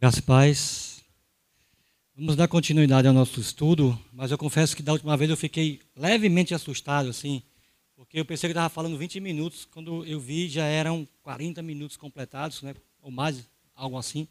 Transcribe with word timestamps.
Graças 0.00 0.20
paz. 0.20 1.04
Vamos 2.14 2.36
dar 2.36 2.46
continuidade 2.46 3.08
ao 3.08 3.12
nosso 3.12 3.40
estudo, 3.40 3.98
mas 4.12 4.30
eu 4.30 4.38
confesso 4.38 4.76
que 4.76 4.82
da 4.82 4.92
última 4.92 5.16
vez 5.16 5.28
eu 5.28 5.36
fiquei 5.36 5.80
levemente 5.96 6.54
assustado, 6.54 7.08
assim, 7.08 7.42
porque 7.96 8.20
eu 8.20 8.24
pensei 8.24 8.48
que 8.48 8.52
estava 8.52 8.68
falando 8.68 8.96
20 8.96 9.18
minutos, 9.18 9.64
quando 9.64 10.06
eu 10.06 10.20
vi 10.20 10.48
já 10.48 10.66
eram 10.66 11.06
40 11.20 11.60
minutos 11.62 11.96
completados, 11.96 12.62
né, 12.62 12.76
ou 13.02 13.10
mais, 13.10 13.44
algo 13.74 13.98
assim. 13.98 14.28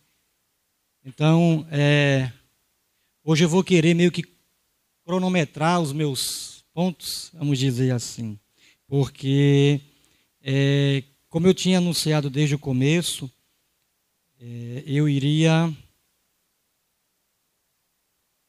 Então, 1.03 1.68
é, 1.70 2.31
hoje 3.22 3.44
eu 3.44 3.49
vou 3.49 3.62
querer 3.62 3.94
meio 3.94 4.10
que 4.12 4.24
cronometrar 5.04 5.81
os 5.81 5.92
meus 5.92 6.63
pontos, 6.74 7.29
vamos 7.34 7.60
dizer 7.60 7.92
assim, 7.92 8.40
porque, 8.88 9.81
é, 10.42 11.04
como 11.28 11.46
eu 11.46 11.54
tinha 11.54 11.79
anunciado 11.79 12.29
desde 12.29 12.56
o 12.56 12.60
começo, 12.60 13.29
eu 14.85 15.10
iria 15.10 15.74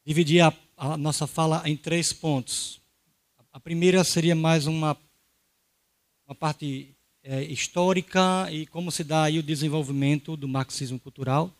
dividir 0.05 0.41
a, 0.41 0.53
a, 0.77 0.97
nossa 0.97 1.25
fala 1.27 1.61
em 1.65 1.75
três 1.75 2.13
pontos. 2.13 2.79
A 3.51 3.59
primeira 3.59 4.03
seria 4.03 4.35
mais 4.35 4.67
uma, 4.67 4.97
uma 6.27 6.35
parte 6.35 6.95
é, 7.23 7.43
histórica 7.43 8.47
e 8.51 8.65
como 8.67 8.91
se 8.91 9.03
dá 9.03 9.23
aí 9.23 9.39
o 9.39 9.43
desenvolvimento 9.43 10.37
do 10.37 10.47
marxismo 10.47 10.99
cultural. 10.99 11.53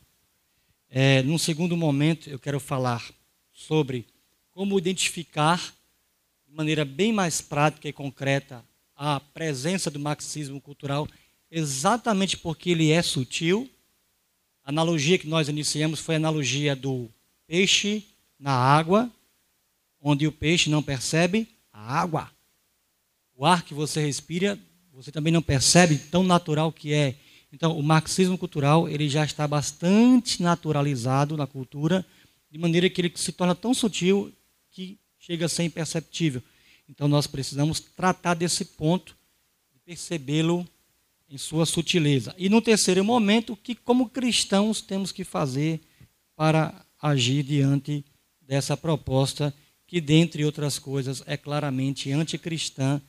É, 0.90 1.22
num 1.24 1.38
segundo 1.38 1.76
momento, 1.78 2.30
eu 2.30 2.40
quero 2.40 2.60
falar 2.60 3.12
sobre 3.52 4.08
como 4.52 4.78
identificar 4.78 5.74
de 6.48 6.56
maneira 6.56 6.84
bem 6.84 7.14
mais 7.14 7.42
prática 7.42 7.88
e 7.88 7.94
concreta 7.94 8.66
a 8.96 9.20
presença 9.20 9.90
do 9.90 10.00
marxismo 10.00 10.60
cultural, 10.60 11.08
exatamente 11.50 12.36
porque 12.36 12.72
ele 12.72 12.92
é 12.92 13.02
sutil. 13.02 13.70
A 14.70 14.72
analogia 14.72 15.18
que 15.18 15.26
nós 15.26 15.50
iniciamos 15.50 16.00
foi 16.00 16.14
a 16.14 16.18
analogia 16.20 16.76
do 16.76 17.10
peixe 17.48 18.06
na 18.38 18.52
água, 18.52 19.12
onde 20.00 20.28
o 20.28 20.32
peixe 20.32 20.70
não 20.70 20.84
percebe 20.84 21.48
a 21.74 22.00
água. 22.00 22.30
O 23.36 23.48
ar 23.48 23.64
que 23.64 23.74
você 23.74 24.00
respira, 24.00 24.60
você 24.94 25.12
também 25.12 25.34
não 25.34 25.42
percebe 25.42 25.98
tão 25.98 26.22
natural 26.22 26.72
que 26.72 26.94
é 26.94 27.16
então, 27.52 27.80
o 27.80 27.82
marxismo 27.82 28.38
cultural 28.38 28.88
ele 28.88 29.10
já 29.10 29.26
está 29.26 29.48
bastante 29.48 30.44
naturalizado 30.44 31.36
na 31.36 31.48
cultura, 31.48 32.06
de 32.52 32.60
maneira 32.60 32.88
que 32.92 33.02
ele 33.02 33.12
se 33.16 33.32
torna 33.32 33.56
tão 33.56 33.74
sutil 33.74 34.32
que 34.70 35.00
chega 35.18 35.48
a 35.48 35.50
ser 35.50 35.64
imperceptível. 35.64 36.44
Então, 36.88 37.08
nós 37.08 37.26
precisamos 37.26 37.80
tratar 37.80 38.36
desse 38.36 38.64
ponto, 38.64 39.18
percebê-lo 39.84 40.64
em 41.30 41.38
sua 41.38 41.66
sutileza. 41.66 42.34
E 42.38 42.50
no 42.50 42.62
terceiro 42.62 43.04
momento, 43.04 43.56
que 43.56 43.76
como 43.76 44.10
cristãos 44.10 44.82
temos 44.82 45.12
que 45.12 45.24
fazer 45.24 45.80
para 46.36 46.86
agir 47.02 47.44
diante 47.44 48.04
dessa 48.42 48.76
proposta 48.76 49.54
que, 49.86 50.02
dentre 50.02 50.44
outras 50.44 50.80
coisas, 50.80 51.22
é 51.26 51.38
claramente 51.38 52.12
anticristã 52.12 53.02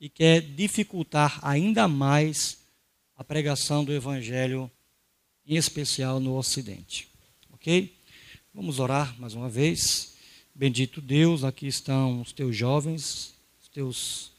e 0.00 0.08
quer 0.08 0.40
dificultar 0.40 1.38
ainda 1.42 1.86
mais 1.86 2.58
a 3.14 3.24
pregação 3.24 3.84
do 3.84 3.92
Evangelho, 3.92 4.70
em 5.46 5.56
especial 5.56 6.20
no 6.20 6.36
Ocidente. 6.36 7.08
Ok? 7.52 7.94
Vamos 8.52 8.78
orar 8.78 9.14
mais 9.18 9.34
uma 9.34 9.48
vez. 9.48 10.14
Bendito 10.54 11.00
Deus, 11.00 11.44
aqui 11.44 11.66
estão 11.66 12.22
os 12.22 12.32
teus 12.32 12.56
jovens, 12.56 13.34
os 13.60 13.68
teus 13.68 14.32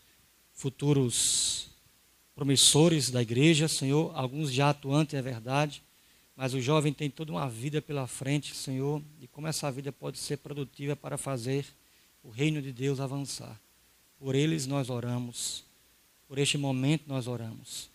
futuros 0.54 1.67
promissores 2.38 3.10
da 3.10 3.20
igreja, 3.20 3.68
Senhor, 3.68 4.12
alguns 4.14 4.54
já 4.54 4.70
atuantes, 4.70 5.16
é 5.16 5.22
verdade, 5.24 5.82
mas 6.36 6.54
o 6.54 6.62
jovem 6.62 6.94
tem 6.94 7.10
toda 7.10 7.32
uma 7.32 7.50
vida 7.50 7.82
pela 7.82 8.06
frente, 8.06 8.54
Senhor, 8.54 9.02
e 9.20 9.26
como 9.26 9.48
essa 9.48 9.72
vida 9.72 9.92
pode 9.92 10.20
ser 10.20 10.38
produtiva 10.38 10.96
para 10.96 11.18
fazer 11.18 11.66
o 12.24 12.30
reino 12.30 12.62
de 12.62 12.72
Deus 12.72 13.00
avançar. 13.00 13.60
Por 14.20 14.36
eles 14.36 14.68
nós 14.68 14.88
oramos, 14.92 15.64
por 16.28 16.38
este 16.38 16.60
momento 16.60 17.06
nós 17.08 17.26
oramos. 17.28 17.90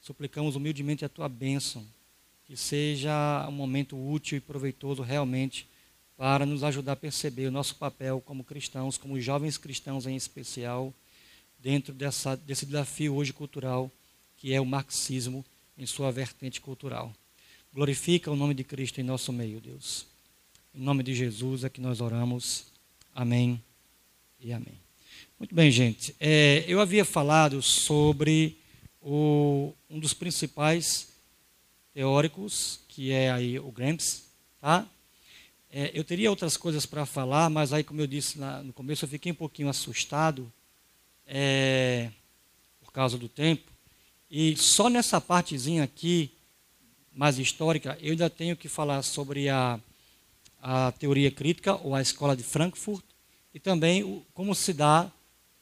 Suplicamos 0.00 0.56
humildemente 0.56 1.04
a 1.04 1.08
tua 1.08 1.28
bênção, 1.28 1.86
que 2.46 2.56
seja 2.56 3.46
um 3.48 3.52
momento 3.52 3.96
útil 3.96 4.38
e 4.38 4.40
proveitoso 4.40 5.02
realmente 5.02 5.68
para 6.16 6.44
nos 6.44 6.64
ajudar 6.64 6.94
a 6.94 6.96
perceber 6.96 7.46
o 7.46 7.52
nosso 7.52 7.76
papel 7.76 8.20
como 8.20 8.42
cristãos, 8.42 8.98
como 8.98 9.20
jovens 9.20 9.56
cristãos 9.56 10.04
em 10.04 10.16
especial, 10.16 10.92
dentro 11.64 11.94
dessa, 11.94 12.36
desse 12.36 12.66
desafio 12.66 13.14
hoje 13.14 13.32
cultural, 13.32 13.90
que 14.36 14.52
é 14.52 14.60
o 14.60 14.66
marxismo 14.66 15.42
em 15.78 15.86
sua 15.86 16.12
vertente 16.12 16.60
cultural. 16.60 17.10
Glorifica 17.72 18.30
o 18.30 18.36
nome 18.36 18.52
de 18.52 18.62
Cristo 18.62 19.00
em 19.00 19.02
nosso 19.02 19.32
meio, 19.32 19.62
Deus. 19.62 20.06
Em 20.74 20.80
nome 20.82 21.02
de 21.02 21.14
Jesus 21.14 21.64
é 21.64 21.70
que 21.70 21.80
nós 21.80 22.02
oramos. 22.02 22.66
Amém 23.14 23.58
e 24.38 24.52
amém. 24.52 24.78
Muito 25.38 25.54
bem, 25.54 25.70
gente. 25.70 26.14
É, 26.20 26.66
eu 26.68 26.82
havia 26.82 27.02
falado 27.02 27.62
sobre 27.62 28.58
o, 29.00 29.72
um 29.88 29.98
dos 29.98 30.12
principais 30.12 31.14
teóricos, 31.94 32.80
que 32.88 33.10
é 33.10 33.32
aí 33.32 33.58
o 33.58 33.72
Gramsci, 33.72 34.24
tá? 34.60 34.86
É, 35.72 35.90
eu 35.94 36.04
teria 36.04 36.28
outras 36.28 36.58
coisas 36.58 36.84
para 36.84 37.06
falar, 37.06 37.48
mas 37.48 37.72
aí, 37.72 37.82
como 37.82 38.02
eu 38.02 38.06
disse 38.06 38.38
na, 38.38 38.62
no 38.62 38.72
começo, 38.74 39.06
eu 39.06 39.08
fiquei 39.08 39.32
um 39.32 39.36
pouquinho 39.36 39.70
assustado 39.70 40.52
é, 41.26 42.10
por 42.80 42.92
causa 42.92 43.16
do 43.18 43.28
tempo. 43.28 43.70
E 44.30 44.56
só 44.56 44.88
nessa 44.88 45.20
partezinha 45.20 45.84
aqui, 45.84 46.30
mais 47.14 47.38
histórica, 47.38 47.96
eu 48.00 48.12
ainda 48.12 48.28
tenho 48.28 48.56
que 48.56 48.68
falar 48.68 49.02
sobre 49.02 49.48
a, 49.48 49.78
a 50.60 50.92
teoria 50.92 51.30
crítica, 51.30 51.76
ou 51.76 51.94
a 51.94 52.02
escola 52.02 52.36
de 52.36 52.42
Frankfurt, 52.42 53.04
e 53.52 53.60
também 53.60 54.02
o, 54.02 54.24
como 54.34 54.54
se 54.54 54.72
dá 54.72 55.10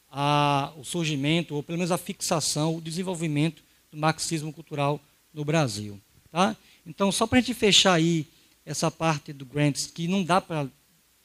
a, 0.09 0.73
o 0.77 0.83
surgimento, 0.83 1.55
ou 1.55 1.63
pelo 1.63 1.77
menos 1.77 1.91
a 1.91 1.97
fixação, 1.97 2.75
o 2.75 2.81
desenvolvimento 2.81 3.63
do 3.91 3.97
marxismo 3.97 4.51
cultural 4.51 4.99
no 5.33 5.45
Brasil. 5.45 5.99
Tá? 6.31 6.55
Então, 6.85 7.11
só 7.11 7.27
para 7.27 7.37
a 7.37 7.41
gente 7.41 7.53
fechar 7.53 7.93
aí 7.93 8.25
essa 8.65 8.89
parte 8.89 9.31
do 9.31 9.45
Grants, 9.45 9.87
que 9.87 10.07
não 10.07 10.23
dá 10.23 10.41
para 10.41 10.67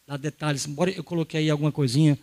dar 0.07 0.17
detalhes, 0.17 0.67
embora 0.67 0.91
eu 0.91 1.05
coloquei 1.05 1.41
aí 1.41 1.51
alguma 1.51 1.73
coisinha 1.73 2.19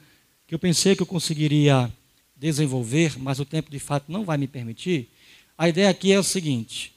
que 0.47 0.53
eu 0.53 0.59
pensei 0.59 0.95
que 0.95 1.01
eu 1.01 1.07
conseguiria 1.07 1.91
desenvolver, 2.35 3.17
mas 3.17 3.39
o 3.39 3.45
tempo 3.45 3.71
de 3.71 3.79
fato 3.79 4.11
não 4.11 4.25
vai 4.25 4.37
me 4.37 4.47
permitir. 4.47 5.09
A 5.57 5.69
ideia 5.69 5.89
aqui 5.89 6.11
é 6.11 6.19
o 6.19 6.23
seguinte: 6.23 6.93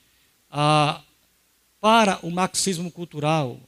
ah, 0.50 1.00
para 1.80 2.18
o 2.22 2.30
marxismo 2.30 2.90
cultural, 2.90 3.58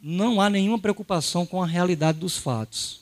não 0.00 0.40
há 0.40 0.48
nenhuma 0.48 0.78
preocupação 0.78 1.44
com 1.44 1.62
a 1.62 1.66
realidade 1.66 2.18
dos 2.18 2.36
fatos. 2.36 3.00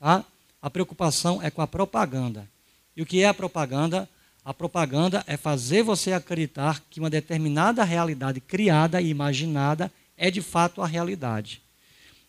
Tá? 0.00 0.24
A 0.60 0.68
preocupação 0.68 1.40
é 1.40 1.50
com 1.50 1.62
a 1.62 1.66
propaganda. 1.66 2.48
E 2.96 3.02
o 3.02 3.06
que 3.06 3.22
é 3.22 3.28
a 3.28 3.34
propaganda? 3.34 4.08
A 4.44 4.54
propaganda 4.54 5.24
é 5.26 5.36
fazer 5.36 5.82
você 5.82 6.12
acreditar 6.12 6.82
que 6.90 7.00
uma 7.00 7.10
determinada 7.10 7.84
realidade 7.84 8.40
criada 8.40 9.00
e 9.00 9.08
imaginada 9.08 9.92
é 10.16 10.30
de 10.30 10.40
fato 10.40 10.82
a 10.82 10.86
realidade. 10.86 11.60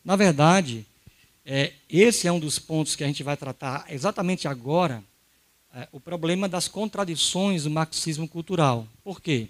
Na 0.03 0.15
verdade, 0.15 0.85
é, 1.49 1.71
esse 1.89 2.27
é 2.27 2.31
um 2.31 2.41
dos 2.41 2.59
pontos 2.59 2.93
que 2.93 3.05
a 3.05 3.07
gente 3.07 3.23
vai 3.23 3.37
tratar 3.37 3.85
exatamente 3.89 4.49
agora, 4.49 5.01
é, 5.73 5.87
o 5.93 5.99
problema 5.99 6.49
das 6.49 6.67
contradições 6.67 7.63
do 7.63 7.69
marxismo 7.69 8.27
cultural. 8.27 8.85
Por 9.01 9.21
quê? 9.21 9.47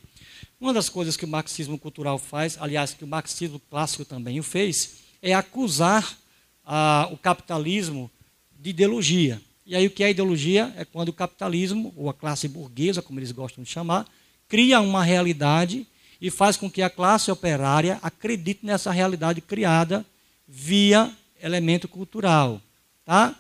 Uma 0.62 0.72
das 0.72 0.90
coisas 0.90 1.18
que 1.18 1.26
o 1.26 1.28
marxismo 1.28 1.76
cultural 1.80 2.20
faz, 2.20 2.56
aliás, 2.62 2.94
que 2.94 3.04
o 3.04 3.08
marxismo 3.08 3.60
clássico 3.60 4.06
também 4.06 4.40
o 4.40 4.44
fez, 4.44 4.98
é 5.24 5.34
acusar 5.34 6.16
ah, 6.64 7.10
o 7.12 7.18
capitalismo 7.18 8.12
de 8.60 8.70
ideologia. 8.70 9.42
E 9.66 9.76
aí 9.76 9.88
o 9.88 9.92
que 9.92 10.04
é 10.04 10.12
ideologia? 10.12 10.72
É 10.78 10.86
quando 10.86 11.10
o 11.10 11.14
capitalismo, 11.14 11.92
ou 11.98 12.12
a 12.12 12.14
classe 12.14 12.48
burguesa, 12.48 13.02
como 13.02 13.20
eles 13.20 13.32
gostam 13.32 13.64
de 13.64 13.72
chamar, 13.72 14.08
cria 14.48 14.80
uma 14.82 15.04
realidade 15.04 15.88
e 16.22 16.30
faz 16.30 16.58
com 16.58 16.70
que 16.70 16.84
a 16.84 16.92
classe 16.92 17.32
operária 17.32 17.98
acredite 18.04 18.64
nessa 18.64 18.92
realidade 18.92 19.42
criada 19.42 20.06
via 20.48 21.12
elemento 21.42 21.88
cultural. 21.88 22.62
Tá? 23.06 23.36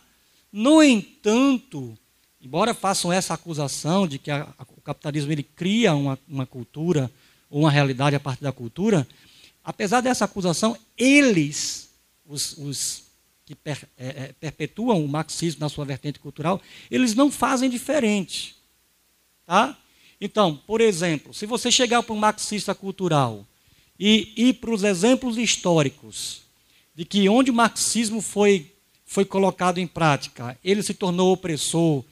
No 0.51 0.81
entanto, 0.81 1.97
embora 2.41 2.73
façam 2.73 3.11
essa 3.11 3.33
acusação 3.33 4.07
de 4.07 4.17
que 4.17 4.31
a, 4.31 4.43
a, 4.57 4.63
o 4.75 4.81
capitalismo 4.81 5.31
ele 5.31 5.43
cria 5.43 5.93
uma, 5.93 6.17
uma 6.27 6.45
cultura 6.45 7.11
ou 7.49 7.61
uma 7.61 7.71
realidade 7.71 8.15
a 8.15 8.19
partir 8.19 8.43
da 8.43 8.51
cultura, 8.51 9.07
apesar 9.63 10.01
dessa 10.01 10.25
acusação, 10.25 10.77
eles, 10.97 11.89
os, 12.25 12.57
os 12.57 13.03
que 13.45 13.55
per, 13.55 13.87
é, 13.97 14.07
é, 14.07 14.33
perpetuam 14.39 15.03
o 15.03 15.07
marxismo 15.07 15.61
na 15.61 15.69
sua 15.69 15.85
vertente 15.85 16.19
cultural, 16.19 16.61
eles 16.91 17.15
não 17.15 17.31
fazem 17.31 17.69
diferente. 17.69 18.55
Tá? 19.45 19.77
Então, 20.19 20.57
por 20.67 20.81
exemplo, 20.81 21.33
se 21.33 21.45
você 21.45 21.71
chegar 21.71 22.03
para 22.03 22.13
um 22.13 22.17
marxista 22.17 22.75
cultural 22.75 23.45
e 23.99 24.33
ir 24.35 24.53
para 24.55 24.71
os 24.71 24.83
exemplos 24.83 25.37
históricos 25.37 26.46
de 26.97 27.05
que 27.05 27.29
onde 27.29 27.51
o 27.51 27.53
marxismo 27.53 28.21
foi, 28.21 28.71
foi 29.05 29.23
colocado 29.23 29.77
em 29.77 29.85
prática, 29.85 30.57
ele 30.63 30.81
se 30.81 30.95
tornou 30.95 31.31
opressor, 31.31 32.03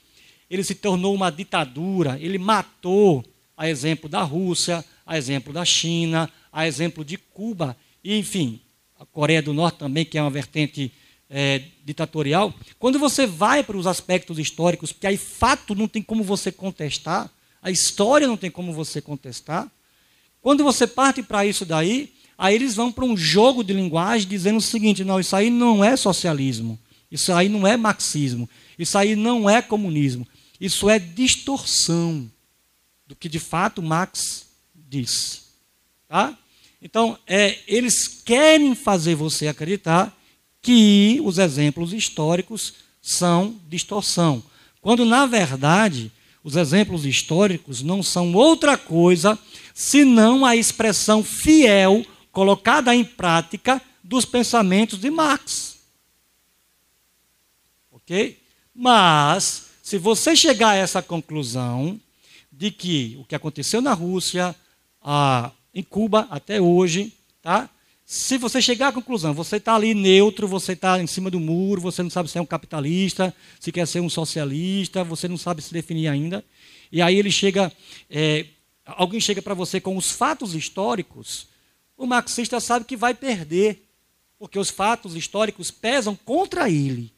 ele 0.48 0.64
se 0.64 0.76
tornou 0.76 1.16
uma 1.16 1.32
ditadura, 1.32 2.20
ele 2.22 2.38
matou, 2.38 3.26
a 3.58 3.68
exemplo 3.68 4.08
da 4.08 4.22
Rússia, 4.22 4.86
a 5.04 5.18
exemplo 5.18 5.52
da 5.52 5.66
China, 5.66 6.32
a 6.54 6.68
exemplo 6.68 7.04
de 7.04 7.18
Cuba, 7.18 7.76
e, 8.04 8.16
enfim, 8.16 8.62
a 9.00 9.06
Coreia 9.08 9.42
do 9.42 9.54
Norte 9.54 9.80
também, 9.80 10.06
que 10.06 10.20
é 10.20 10.22
uma 10.22 10.30
vertente 10.30 10.92
é, 11.28 11.64
ditatorial. 11.84 12.54
Quando 12.78 13.00
você 13.00 13.26
vai 13.26 13.64
para 13.64 13.78
os 13.78 13.88
aspectos 13.88 14.38
históricos, 14.38 14.92
porque 14.92 15.08
aí 15.08 15.18
fato 15.18 15.74
não 15.74 15.88
tem 15.88 16.04
como 16.04 16.24
você 16.24 16.52
contestar, 16.52 17.32
a 17.60 17.72
história 17.72 18.28
não 18.28 18.38
tem 18.38 18.52
como 18.52 18.72
você 18.72 19.02
contestar. 19.02 19.68
Quando 20.42 20.64
você 20.64 20.86
parte 20.86 21.24
para 21.24 21.44
isso 21.44 21.66
daí, 21.66 22.14
aí 22.38 22.56
eles 22.56 22.76
vão 22.76 22.92
para 22.92 23.06
um 23.06 23.16
jogo 23.16 23.64
de 23.64 23.74
linguagem 23.74 24.28
dizendo 24.28 24.58
o 24.58 24.62
seguinte: 24.62 25.04
não, 25.04 25.20
isso 25.20 25.36
aí 25.36 25.50
não 25.50 25.84
é 25.84 25.96
socialismo, 25.96 26.80
isso 27.12 27.32
aí 27.34 27.50
não 27.50 27.66
é 27.66 27.78
marxismo, 27.78 28.50
isso 28.78 28.98
aí 28.98 29.16
não 29.16 29.50
é 29.50 29.62
comunismo, 29.62 30.28
isso 30.60 30.90
é 30.90 31.00
distorção 31.00 32.30
do 33.08 33.16
que 33.16 33.30
de 33.30 33.40
fato 33.40 33.82
Marx 33.82 34.46
disse. 34.74 35.42
Tá? 36.08 36.38
Então, 36.82 37.18
é, 37.26 37.60
eles 37.68 38.08
querem 38.08 38.76
fazer 38.76 39.16
você 39.16 39.48
acreditar 39.48 40.16
que 40.62 41.20
os 41.24 41.38
exemplos 41.38 41.94
históricos 41.94 42.74
são 43.02 43.60
distorção, 43.68 44.44
quando 44.82 45.06
na 45.06 45.26
verdade 45.26 46.12
os 46.44 46.56
exemplos 46.56 47.06
históricos 47.06 47.82
não 47.82 48.04
são 48.04 48.34
outra 48.34 48.78
coisa 48.78 49.38
senão 49.74 50.46
a 50.46 50.56
expressão 50.56 51.24
fiel 51.24 52.06
colocada 52.36 52.94
em 52.94 53.06
prática 53.06 53.82
dos 54.04 54.26
pensamentos 54.26 55.00
de 55.00 55.10
Marx. 55.10 55.78
Ok? 57.90 58.38
Mas, 58.76 59.68
se 59.82 59.98
você 59.98 60.36
chegar 60.36 60.72
a 60.72 60.76
essa 60.76 61.02
conclusão 61.02 61.98
de 62.52 62.72
que 62.72 63.16
o 63.18 63.24
que 63.24 63.36
aconteceu 63.36 63.80
na 63.80 63.94
Rússia, 63.94 64.54
em 65.74 65.82
Cuba 65.82 66.28
até 66.30 66.60
hoje, 66.60 67.14
tá? 67.42 67.70
Se 68.06 68.38
você 68.38 68.62
chegar 68.62 68.90
à 68.90 68.92
conclusão, 68.92 69.34
você 69.34 69.56
está 69.56 69.74
ali 69.74 69.94
neutro, 69.94 70.46
você 70.46 70.74
está 70.74 71.02
em 71.02 71.08
cima 71.08 71.32
do 71.32 71.40
muro, 71.40 71.80
você 71.80 72.04
não 72.04 72.10
sabe 72.10 72.30
se 72.30 72.38
é 72.38 72.42
um 72.42 72.46
capitalista, 72.46 73.34
se 73.62 73.72
quer 73.72 73.88
ser 73.88 74.02
um 74.02 74.10
socialista, 74.10 75.06
você 75.06 75.30
não 75.30 75.38
sabe 75.38 75.62
se 75.62 75.72
definir 75.72 76.10
ainda. 76.10 76.44
E 76.92 77.02
aí 77.02 77.16
ele 77.16 77.32
chega, 77.32 77.72
é, 78.10 78.46
alguém 78.86 79.22
chega 79.22 79.42
para 79.42 79.54
você 79.54 79.80
com 79.80 79.96
os 79.96 80.12
fatos 80.12 80.54
históricos, 80.54 81.55
o 81.98 82.06
marxista 82.06 82.60
sabe 82.60 82.86
que 82.86 82.98
vai 82.98 83.14
perder, 83.14 83.88
porque 84.38 84.60
os 84.60 84.70
fatos 84.70 85.16
históricos 85.16 85.72
pesam 85.72 86.16
contra 86.16 86.70
ele, 86.70 87.14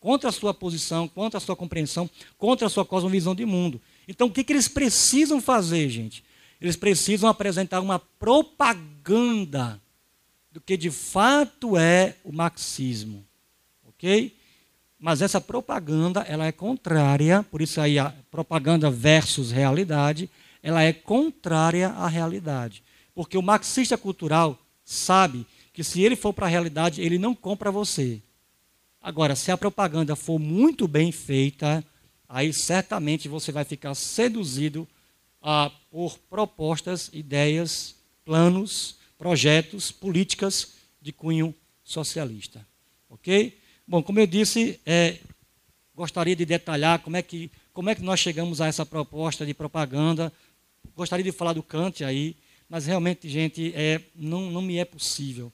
contra 0.00 0.30
a 0.30 0.32
sua 0.32 0.52
posição, 0.54 1.06
contra 1.06 1.38
a 1.38 1.40
sua 1.40 1.54
compreensão, 1.54 2.08
contra 2.38 2.66
a 2.66 2.70
sua 2.70 2.84
cosmovisão 2.84 3.34
de 3.34 3.44
mundo. 3.44 3.80
Então 4.08 4.26
o 4.26 4.30
que, 4.32 4.42
que 4.42 4.52
eles 4.52 4.68
precisam 4.68 5.40
fazer, 5.40 5.88
gente? 5.88 6.24
Eles 6.60 6.76
precisam 6.76 7.28
apresentar 7.28 7.80
uma 7.80 7.98
propaganda 7.98 9.80
do 10.50 10.60
que 10.60 10.76
de 10.76 10.90
fato 10.90 11.76
é 11.76 12.16
o 12.24 12.32
marxismo. 12.32 13.24
Ok? 13.88 14.36
Mas 14.98 15.20
essa 15.20 15.40
propaganda, 15.40 16.20
ela 16.20 16.46
é 16.46 16.52
contrária, 16.52 17.42
por 17.50 17.60
isso 17.60 17.80
aí 17.80 17.98
a 17.98 18.14
propaganda 18.30 18.90
versus 18.90 19.50
realidade, 19.50 20.30
ela 20.62 20.82
é 20.82 20.92
contrária 20.92 21.88
à 21.88 22.06
realidade. 22.06 22.82
Porque 23.14 23.36
o 23.36 23.42
marxista 23.42 23.96
cultural 23.96 24.58
sabe 24.84 25.46
que 25.72 25.84
se 25.84 26.02
ele 26.02 26.16
for 26.16 26.32
para 26.32 26.46
a 26.46 26.50
realidade, 26.50 27.00
ele 27.00 27.18
não 27.18 27.34
compra 27.34 27.70
você. 27.70 28.20
Agora, 29.00 29.34
se 29.34 29.50
a 29.50 29.58
propaganda 29.58 30.14
for 30.14 30.38
muito 30.38 30.86
bem 30.86 31.10
feita, 31.10 31.84
aí 32.28 32.52
certamente 32.52 33.28
você 33.28 33.50
vai 33.50 33.64
ficar 33.64 33.94
seduzido 33.94 34.86
ah, 35.40 35.70
por 35.90 36.18
propostas, 36.30 37.10
ideias, 37.12 37.96
planos 38.24 38.96
projetos, 39.22 39.92
políticas 39.92 40.72
de 41.00 41.12
cunho 41.12 41.54
socialista. 41.84 42.66
Ok? 43.08 43.56
Bom, 43.86 44.02
como 44.02 44.18
eu 44.18 44.26
disse, 44.26 44.80
é, 44.84 45.18
gostaria 45.94 46.34
de 46.34 46.44
detalhar 46.44 46.98
como 46.98 47.16
é, 47.16 47.22
que, 47.22 47.48
como 47.72 47.88
é 47.88 47.94
que 47.94 48.02
nós 48.02 48.18
chegamos 48.18 48.60
a 48.60 48.66
essa 48.66 48.84
proposta 48.84 49.46
de 49.46 49.54
propaganda. 49.54 50.32
Gostaria 50.96 51.22
de 51.22 51.30
falar 51.30 51.52
do 51.52 51.62
Kant 51.62 52.02
aí, 52.02 52.34
mas 52.72 52.86
realmente, 52.86 53.28
gente, 53.28 53.70
é, 53.76 54.00
não, 54.16 54.50
não 54.50 54.62
me 54.62 54.78
é 54.78 54.84
possível. 54.86 55.52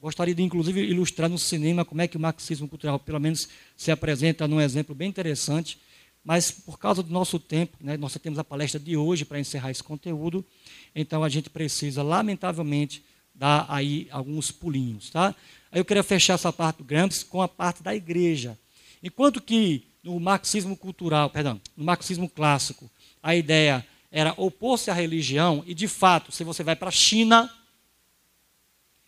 Gostaria 0.00 0.32
de, 0.32 0.44
inclusive, 0.44 0.80
ilustrar 0.80 1.28
no 1.28 1.36
cinema 1.36 1.84
como 1.84 2.02
é 2.02 2.06
que 2.06 2.16
o 2.16 2.20
marxismo 2.20 2.68
cultural, 2.68 3.00
pelo 3.00 3.18
menos, 3.18 3.48
se 3.76 3.90
apresenta 3.90 4.46
num 4.46 4.60
exemplo 4.60 4.94
bem 4.94 5.08
interessante. 5.08 5.76
Mas, 6.22 6.52
por 6.52 6.78
causa 6.78 7.02
do 7.02 7.12
nosso 7.12 7.40
tempo, 7.40 7.76
né, 7.80 7.96
nós 7.96 8.16
temos 8.22 8.38
a 8.38 8.44
palestra 8.44 8.78
de 8.78 8.96
hoje 8.96 9.24
para 9.24 9.40
encerrar 9.40 9.72
esse 9.72 9.82
conteúdo. 9.82 10.46
Então 10.94 11.24
a 11.24 11.28
gente 11.28 11.50
precisa, 11.50 12.00
lamentavelmente, 12.00 13.04
dar 13.34 13.66
aí 13.68 14.06
alguns 14.12 14.52
pulinhos. 14.52 15.10
Tá? 15.10 15.34
Aí 15.72 15.80
eu 15.80 15.84
queria 15.84 16.04
fechar 16.04 16.34
essa 16.34 16.52
parte 16.52 16.76
do 16.76 16.84
Gramsci 16.84 17.24
com 17.24 17.42
a 17.42 17.48
parte 17.48 17.82
da 17.82 17.92
igreja. 17.92 18.56
Enquanto 19.02 19.42
que 19.42 19.88
no 20.00 20.20
marxismo 20.20 20.76
cultural, 20.76 21.28
perdão, 21.28 21.60
no 21.76 21.82
marxismo 21.82 22.28
clássico, 22.28 22.88
a 23.20 23.34
ideia 23.34 23.84
era 24.12 24.34
opor-se 24.36 24.90
à 24.90 24.94
religião, 24.94 25.64
e 25.66 25.72
de 25.72 25.88
fato, 25.88 26.30
se 26.30 26.44
você 26.44 26.62
vai 26.62 26.76
para 26.76 26.90
a 26.90 26.92
China, 26.92 27.50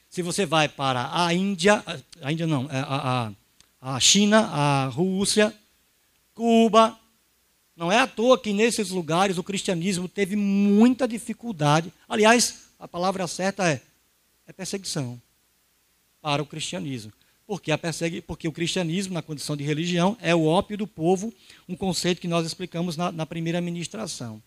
se 0.09 0.23
você 0.23 0.47
vai 0.47 0.67
para 0.67 1.11
a 1.13 1.35
Índia, 1.35 1.85
a 2.23 2.33
Índia 2.33 2.47
não, 2.47 2.65
é, 2.71 2.79
a, 2.79 3.33
a, 3.83 3.97
a 3.97 4.01
China, 4.01 4.49
a 4.51 4.87
Rússia, 4.87 5.55
Cuba, 6.35 6.99
não 7.77 7.93
é 7.93 7.99
à 7.99 8.07
toa 8.07 8.39
que 8.41 8.53
nesses 8.53 8.89
lugares 8.91 9.37
o 9.37 9.43
cristianismo 9.43 10.09
teve 10.09 10.37
muita 10.37 11.07
dificuldade. 11.07 11.93
Aliás, 12.09 12.69
a 12.79 12.89
palavra 12.89 13.27
certa 13.27 13.69
é, 13.69 13.83
é 14.47 14.53
perseguição 14.53 15.21
para 16.23 16.43
o 16.43 16.47
cristianismo. 16.47 17.13
Porque, 17.47 17.71
a 17.71 17.77
persegui, 17.77 18.23
porque 18.23 18.49
o 18.49 18.53
cristianismo, 18.53 19.13
na 19.13 19.21
condição 19.21 19.55
de 19.55 19.63
religião, 19.63 20.17
é 20.23 20.35
o 20.35 20.47
ópio 20.47 20.79
do 20.79 20.87
povo, 20.87 21.31
um 21.69 21.77
conceito 21.77 22.21
que 22.21 22.29
nós 22.29 22.47
explicamos 22.47 22.97
na, 22.97 23.13
na 23.13 23.27
primeira 23.27 23.61
ministração. 23.61 24.43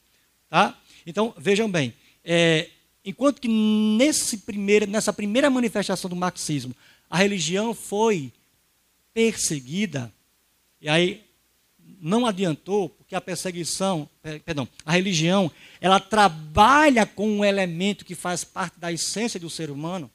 Tá? 0.50 0.78
Então, 1.06 1.34
vejam 1.38 1.70
bem, 1.70 1.94
é, 2.24 2.70
enquanto 3.04 3.42
que 3.42 3.48
nesse 3.48 4.40
primeiro, 4.40 4.88
nessa 4.88 5.12
primeira 5.14 5.50
manifestação 5.50 6.10
do 6.10 6.16
marxismo, 6.16 6.76
a 7.10 7.18
religião 7.18 7.74
foi 7.74 8.32
perseguida, 9.14 10.12
e 10.82 10.88
aí 10.90 11.24
não 12.00 12.26
adiantou, 12.26 12.90
porque 12.90 13.16
a 13.16 13.22
perseguição, 13.22 14.10
perdão, 14.46 14.68
a 14.86 14.92
religião, 14.92 15.52
ela 15.80 16.00
trabalha 16.00 17.06
com 17.06 17.30
um 17.30 17.46
elemento 17.46 18.06
que 18.06 18.14
faz 18.14 18.44
parte 18.44 18.80
da 18.80 18.92
essência 18.92 19.40
do 19.40 19.50
ser 19.50 19.72
humano, 19.72 20.12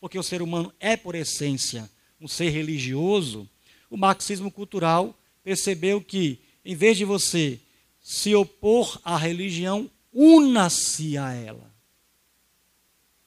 porque 0.00 0.18
o 0.18 0.22
ser 0.22 0.40
humano 0.40 0.72
é, 0.78 0.96
por 0.96 1.14
essência, 1.14 1.90
um 2.20 2.28
ser 2.28 2.50
religioso. 2.50 3.48
O 3.90 3.96
marxismo 3.96 4.50
cultural 4.50 5.18
percebeu 5.42 6.00
que, 6.00 6.38
em 6.64 6.74
vez 6.74 6.96
de 6.96 7.04
você 7.04 7.60
se 8.06 8.36
opor 8.36 9.00
à 9.02 9.16
religião, 9.16 9.90
una-se 10.12 11.18
a 11.18 11.32
ela. 11.32 11.74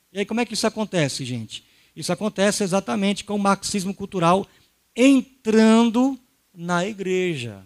E 0.09 0.19
aí, 0.19 0.25
como 0.25 0.39
é 0.39 0.45
que 0.45 0.53
isso 0.53 0.65
acontece, 0.65 1.25
gente? 1.25 1.65
Isso 1.93 2.13
acontece 2.13 2.63
exatamente 2.63 3.25
com 3.25 3.36
o 3.36 3.39
marxismo 3.39 3.93
cultural 3.93 4.48
entrando 4.95 6.17
na 6.53 6.86
igreja. 6.86 7.62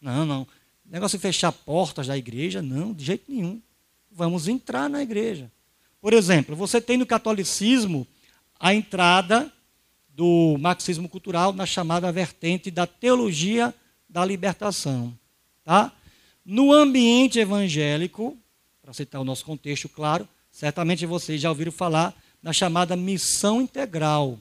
Não, 0.00 0.24
não. 0.24 0.46
Negócio 0.84 1.18
de 1.18 1.22
fechar 1.22 1.50
portas 1.50 2.06
da 2.06 2.16
igreja, 2.16 2.62
não, 2.62 2.92
de 2.92 3.06
jeito 3.06 3.24
nenhum. 3.28 3.60
Vamos 4.08 4.46
entrar 4.46 4.88
na 4.88 5.02
igreja. 5.02 5.50
Por 6.00 6.12
exemplo, 6.12 6.54
você 6.54 6.80
tem 6.80 6.96
no 6.96 7.06
catolicismo 7.06 8.06
a 8.56 8.72
entrada 8.72 9.52
do 10.10 10.56
marxismo 10.60 11.08
cultural 11.08 11.52
na 11.52 11.66
chamada 11.66 12.12
vertente 12.12 12.70
da 12.70 12.86
teologia 12.86 13.74
da 14.08 14.24
libertação. 14.24 15.12
Tá? 15.64 15.92
No 16.50 16.72
ambiente 16.72 17.38
evangélico, 17.38 18.36
para 18.82 18.92
citar 18.92 19.20
o 19.20 19.24
nosso 19.24 19.44
contexto 19.44 19.88
claro, 19.88 20.28
certamente 20.50 21.06
vocês 21.06 21.40
já 21.40 21.48
ouviram 21.48 21.70
falar 21.70 22.12
na 22.42 22.52
chamada 22.52 22.96
missão 22.96 23.62
integral. 23.62 24.36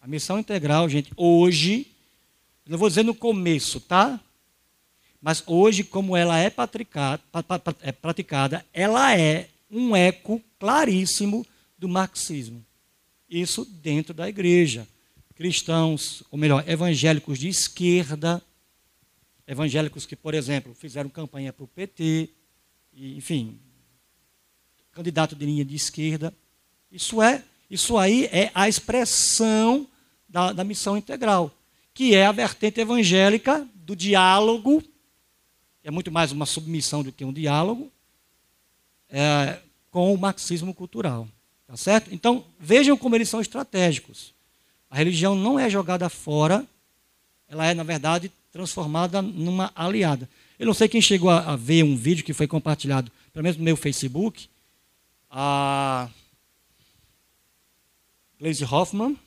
A 0.00 0.06
missão 0.06 0.38
integral, 0.38 0.88
gente, 0.88 1.10
hoje 1.16 1.88
não 2.64 2.78
vou 2.78 2.88
dizer 2.88 3.02
no 3.02 3.16
começo, 3.16 3.80
tá? 3.80 4.20
Mas 5.20 5.42
hoje, 5.44 5.82
como 5.82 6.16
ela 6.16 6.38
é, 6.38 6.54
é 7.82 7.90
praticada, 7.90 8.64
ela 8.72 9.18
é 9.18 9.48
um 9.68 9.96
eco 9.96 10.40
claríssimo 10.56 11.44
do 11.76 11.88
marxismo. 11.88 12.64
Isso 13.28 13.64
dentro 13.64 14.14
da 14.14 14.28
igreja. 14.28 14.86
Cristãos, 15.34 16.22
ou 16.30 16.38
melhor, 16.38 16.62
evangélicos 16.68 17.40
de 17.40 17.48
esquerda, 17.48 18.40
evangélicos 19.46 20.06
que, 20.06 20.16
por 20.16 20.34
exemplo, 20.34 20.74
fizeram 20.74 21.08
campanha 21.08 21.52
para 21.52 21.64
o 21.64 21.68
PT, 21.68 22.30
e, 22.92 23.16
enfim, 23.16 23.58
candidato 24.92 25.36
de 25.36 25.44
linha 25.44 25.64
de 25.64 25.74
esquerda. 25.74 26.32
Isso 26.90 27.20
é, 27.22 27.42
isso 27.70 27.98
aí 27.98 28.24
é 28.26 28.50
a 28.54 28.68
expressão 28.68 29.86
da, 30.28 30.52
da 30.52 30.64
missão 30.64 30.96
integral 30.96 31.52
que 31.96 32.14
é 32.14 32.26
a 32.26 32.32
vertente 32.32 32.78
evangélica 32.78 33.66
do 33.74 33.96
diálogo, 33.96 34.84
é 35.82 35.90
muito 35.90 36.12
mais 36.12 36.30
uma 36.30 36.44
submissão 36.44 37.02
do 37.02 37.10
que 37.10 37.24
um 37.24 37.32
diálogo, 37.32 37.90
é, 39.08 39.58
com 39.90 40.12
o 40.12 40.18
marxismo 40.18 40.74
cultural. 40.74 41.26
Tá 41.66 41.74
certo? 41.74 42.12
Então, 42.12 42.44
vejam 42.60 42.98
como 42.98 43.14
eles 43.14 43.30
são 43.30 43.40
estratégicos. 43.40 44.34
A 44.90 44.96
religião 44.96 45.34
não 45.34 45.58
é 45.58 45.70
jogada 45.70 46.10
fora, 46.10 46.66
ela 47.48 47.64
é, 47.64 47.72
na 47.72 47.82
verdade, 47.82 48.30
transformada 48.56 49.20
numa 49.20 49.70
aliada. 49.74 50.28
Eu 50.58 50.66
não 50.66 50.72
sei 50.72 50.88
quem 50.88 51.02
chegou 51.02 51.28
a, 51.28 51.54
ver 51.56 51.84
um 51.84 51.94
vídeo 51.94 52.24
que 52.24 52.32
foi 52.32 52.46
compartilhado, 52.46 53.12
pelo 53.32 53.42
menos 53.42 53.58
no 53.58 53.64
meu 53.64 53.76
Facebook, 53.76 54.48
a 55.30 56.08
Gleisi 58.40 58.64
Hoffmann, 58.64 59.18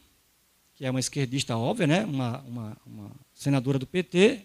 que 0.73 0.83
é 0.83 0.89
uma 0.89 0.99
esquerdista 0.99 1.55
óbvia, 1.55 1.85
né? 1.85 2.05
uma, 2.05 2.39
uma, 2.39 2.77
uma 2.87 3.11
senadora 3.31 3.77
do 3.77 3.85
PT, 3.85 4.41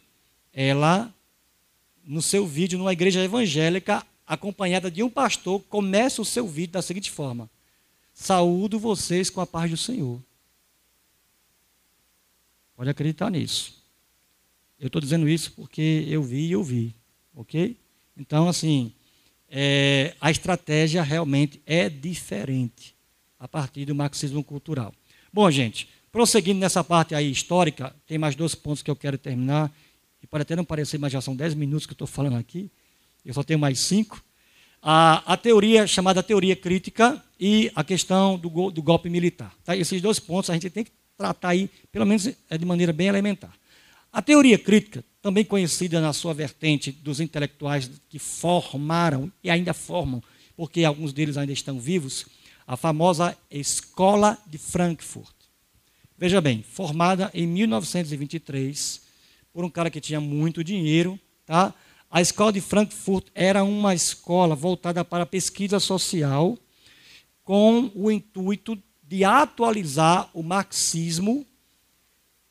ela, 0.53 1.13
no 2.05 2.21
seu 2.21 2.47
vídeo, 2.47 2.79
numa 2.79 2.93
igreja 2.93 3.25
evangélica, 3.25 4.07
acompanhada 4.27 4.91
de 4.91 5.03
um 5.03 5.09
pastor, 5.09 5.63
começa 5.63 6.21
o 6.21 6.27
seu 6.27 6.47
vídeo 6.47 6.73
da 6.73 6.83
seguinte 6.83 7.11
forma: 7.11 7.49
Saúdo 8.13 8.79
vocês 8.79 9.31
com 9.31 9.41
a 9.41 9.47
paz 9.47 9.71
do 9.71 9.79
Senhor. 9.79 10.21
Pode 12.77 12.91
acreditar 12.91 13.31
nisso. 13.31 13.84
Eu 14.79 14.89
estou 14.89 15.01
dizendo 15.01 15.29
isso 15.29 15.53
porque 15.53 16.05
eu 16.09 16.23
vi 16.23 16.49
e 16.49 16.57
ouvi, 16.57 16.95
ok? 17.35 17.77
Então, 18.17 18.49
assim, 18.49 18.93
é, 19.49 20.15
a 20.21 20.31
estratégia 20.31 21.03
realmente 21.03 21.61
é 21.65 21.89
diferente 21.89 22.95
a 23.39 23.47
partir 23.47 23.85
do 23.85 23.95
marxismo 23.95 24.43
cultural. 24.43 24.93
Bom, 25.33 25.51
gente, 25.51 25.89
prosseguindo 26.11 26.61
nessa 26.61 26.83
parte 26.83 27.15
aí 27.15 27.31
histórica, 27.31 27.95
tem 28.07 28.19
mais 28.19 28.35
dois 28.35 28.55
pontos 28.55 28.83
que 28.83 28.91
eu 28.91 28.97
quero 28.97 29.19
terminar, 29.19 29.73
e 30.23 30.27
pode 30.27 30.43
até 30.43 30.57
não 30.57 30.65
parecer, 30.65 30.99
mas 30.99 31.13
já 31.13 31.21
são 31.21 31.37
dez 31.37 31.55
minutos 31.55 31.87
que 31.87 31.93
eu 31.93 31.97
estou 31.97 32.07
falando 32.07 32.37
aqui, 32.37 32.71
eu 33.25 33.35
só 33.35 33.43
tenho 33.43 33.59
mais 33.59 33.81
cinco. 33.81 34.23
A, 34.83 35.33
a, 35.33 35.37
teoria 35.37 35.87
chamada 35.87 36.23
teoria 36.23 36.55
crítica 36.55 37.23
e 37.41 37.71
a 37.75 37.83
questão 37.83 38.39
do, 38.39 38.71
do 38.71 38.83
golpe 38.83 39.09
militar. 39.09 39.55
Tá? 39.65 39.77
Esses 39.77 40.01
dois 40.03 40.19
pontos 40.19 40.51
a 40.51 40.55
gente 40.55 40.69
tem 40.69 40.85
que 40.85 40.93
tratar 41.17 41.51
aí, 41.51 41.71
pelo 41.91 42.05
menos 42.05 42.27
é 42.51 42.59
de 42.59 42.65
maneira 42.67 42.93
bem 42.93 43.09
elementar. 43.09 43.53
A 44.15 44.23
teoria 44.23 44.57
crítica, 44.57 45.05
também 45.21 45.45
conhecida 45.45 46.01
na 46.01 46.13
sua 46.13 46.33
vertente 46.33 46.93
dos 46.93 47.19
intelectuais 47.19 47.91
que 48.09 48.21
formaram 48.21 49.31
e 49.43 49.51
ainda 49.51 49.75
formam, 49.75 50.23
porque 50.57 50.85
alguns 50.85 51.13
deles 51.13 51.37
ainda 51.37 51.53
estão 51.53 51.81
vivos, 51.81 52.25
a 52.65 52.77
famosa 52.77 53.37
Escola 53.51 54.39
de 54.47 54.57
Frankfurt. 54.57 55.35
Veja 56.17 56.41
bem, 56.41 56.63
formada 56.63 57.29
em 57.35 57.45
1923 57.45 59.03
por 59.53 59.65
um 59.65 59.69
cara 59.69 59.91
que 59.91 60.01
tinha 60.01 60.21
muito 60.21 60.63
dinheiro, 60.63 61.19
tá? 61.45 61.75
A 62.09 62.21
Escola 62.21 62.53
de 62.53 62.61
Frankfurt 62.61 63.27
era 63.35 63.65
uma 63.65 63.97
escola 63.97 64.55
voltada 64.55 65.05
para 65.05 65.25
a 65.25 65.27
pesquisa 65.27 65.81
social 65.81 66.57
com 67.43 67.91
o 67.97 68.13
intuito 68.13 68.81
de 69.03 69.25
atualizar 69.25 70.31
o 70.33 70.41
marxismo 70.41 71.45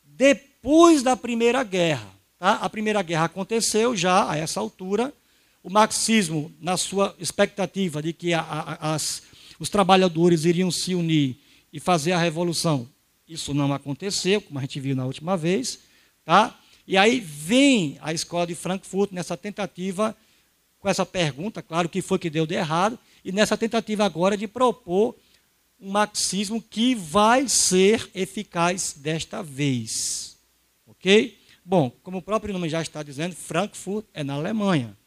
depois 0.03 0.51
depois 0.63 1.03
da 1.03 1.17
Primeira 1.17 1.61
Guerra. 1.61 2.07
Tá? 2.39 2.53
A 2.53 2.69
Primeira 2.69 3.01
Guerra 3.01 3.25
aconteceu 3.25 3.97
já 3.97 4.31
a 4.31 4.37
essa 4.37 4.61
altura. 4.61 5.13
O 5.61 5.69
marxismo, 5.69 6.53
na 6.61 6.77
sua 6.77 7.13
expectativa 7.19 8.01
de 8.01 8.13
que 8.13 8.33
a, 8.33 8.39
a, 8.39 8.93
as, 8.95 9.23
os 9.59 9.67
trabalhadores 9.67 10.45
iriam 10.45 10.71
se 10.71 10.95
unir 10.95 11.35
e 11.71 11.81
fazer 11.81 12.13
a 12.13 12.17
revolução, 12.17 12.87
isso 13.27 13.53
não 13.53 13.73
aconteceu, 13.73 14.39
como 14.39 14.57
a 14.57 14.61
gente 14.61 14.79
viu 14.79 14.95
na 14.95 15.05
última 15.05 15.35
vez. 15.35 15.79
Tá? 16.23 16.57
E 16.87 16.95
aí 16.95 17.19
vem 17.19 17.97
a 18.01 18.13
escola 18.13 18.47
de 18.47 18.55
Frankfurt 18.55 19.11
nessa 19.11 19.35
tentativa, 19.35 20.15
com 20.79 20.87
essa 20.87 21.05
pergunta, 21.05 21.61
claro, 21.61 21.89
que 21.89 22.01
foi 22.01 22.17
que 22.17 22.29
deu 22.29 22.45
de 22.45 22.55
errado, 22.55 22.97
e 23.23 23.33
nessa 23.33 23.57
tentativa 23.57 24.05
agora 24.05 24.37
de 24.37 24.47
propor 24.47 25.13
um 25.77 25.91
marxismo 25.91 26.61
que 26.61 26.95
vai 26.95 27.49
ser 27.49 28.09
eficaz 28.15 28.95
desta 28.97 29.43
vez. 29.43 30.32
Ok? 31.03 31.37
Bom, 31.65 31.89
como 32.01 32.19
o 32.19 32.21
próprio 32.21 32.53
nome 32.53 32.69
já 32.69 32.81
está 32.81 33.03
dizendo, 33.03 33.35
Frankfurt 33.35 34.05
é 34.13 34.23
na 34.23 34.35
Alemanha. 34.35 34.97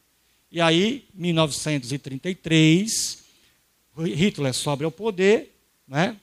E 0.52 0.60
aí, 0.60 1.08
1933, 1.14 3.24
Hitler 3.96 4.52
sobe 4.52 4.84
ao 4.84 4.90
poder, 4.90 5.58
né? 5.88 6.14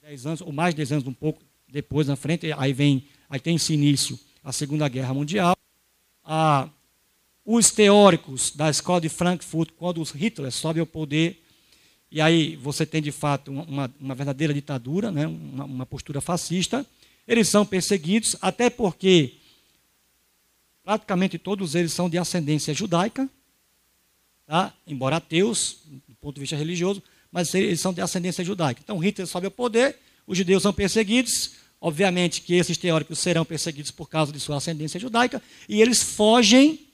Dez 0.00 0.24
anos, 0.26 0.40
ou 0.40 0.52
mais 0.52 0.74
de 0.74 0.76
dez 0.76 0.92
anos, 0.92 1.04
um 1.08 1.12
pouco 1.12 1.42
depois 1.66 2.06
na 2.06 2.14
frente, 2.14 2.52
aí 2.56 2.72
vem, 2.72 3.04
aí 3.28 3.40
tem 3.40 3.56
esse 3.56 3.74
início 3.74 4.16
a 4.44 4.52
Segunda 4.52 4.88
Guerra 4.88 5.12
Mundial. 5.12 5.56
Ah, 6.24 6.68
os 7.44 7.72
teóricos 7.72 8.52
da 8.54 8.70
escola 8.70 9.00
de 9.00 9.08
Frankfurt, 9.08 9.70
quando 9.76 10.00
Hitler 10.04 10.52
sobe 10.52 10.78
ao 10.78 10.86
poder, 10.86 11.42
e 12.12 12.20
aí 12.20 12.54
você 12.54 12.86
tem 12.86 13.02
de 13.02 13.10
fato 13.10 13.50
uma, 13.50 13.92
uma 13.98 14.14
verdadeira 14.14 14.54
ditadura, 14.54 15.10
né? 15.10 15.26
uma, 15.26 15.64
uma 15.64 15.84
postura 15.84 16.20
fascista. 16.20 16.86
Eles 17.28 17.46
são 17.48 17.66
perseguidos, 17.66 18.34
até 18.40 18.70
porque 18.70 19.34
praticamente 20.82 21.38
todos 21.38 21.74
eles 21.74 21.92
são 21.92 22.08
de 22.08 22.16
ascendência 22.16 22.72
judaica, 22.72 23.28
tá? 24.46 24.72
embora 24.86 25.16
ateus, 25.16 25.80
do 26.08 26.14
ponto 26.14 26.36
de 26.36 26.40
vista 26.40 26.56
religioso, 26.56 27.02
mas 27.30 27.52
eles 27.52 27.78
são 27.78 27.92
de 27.92 28.00
ascendência 28.00 28.42
judaica. 28.42 28.80
Então 28.82 28.96
Hitler 28.96 29.26
sobe 29.26 29.44
ao 29.44 29.50
poder, 29.50 29.98
os 30.26 30.38
judeus 30.38 30.62
são 30.62 30.72
perseguidos, 30.72 31.52
obviamente 31.78 32.40
que 32.40 32.54
esses 32.54 32.78
teóricos 32.78 33.18
serão 33.18 33.44
perseguidos 33.44 33.90
por 33.90 34.08
causa 34.08 34.32
de 34.32 34.40
sua 34.40 34.56
ascendência 34.56 34.98
judaica, 34.98 35.42
e 35.68 35.82
eles 35.82 36.02
fogem 36.02 36.88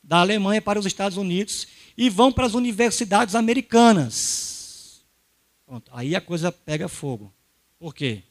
da 0.00 0.20
Alemanha 0.20 0.62
para 0.62 0.78
os 0.78 0.86
Estados 0.86 1.18
Unidos 1.18 1.66
e 1.96 2.08
vão 2.08 2.30
para 2.30 2.46
as 2.46 2.54
universidades 2.54 3.34
americanas. 3.34 5.02
Pronto, 5.66 5.90
aí 5.92 6.14
a 6.14 6.20
coisa 6.20 6.52
pega 6.52 6.88
fogo. 6.88 7.32
Por 7.78 7.92
quê? 7.92 8.22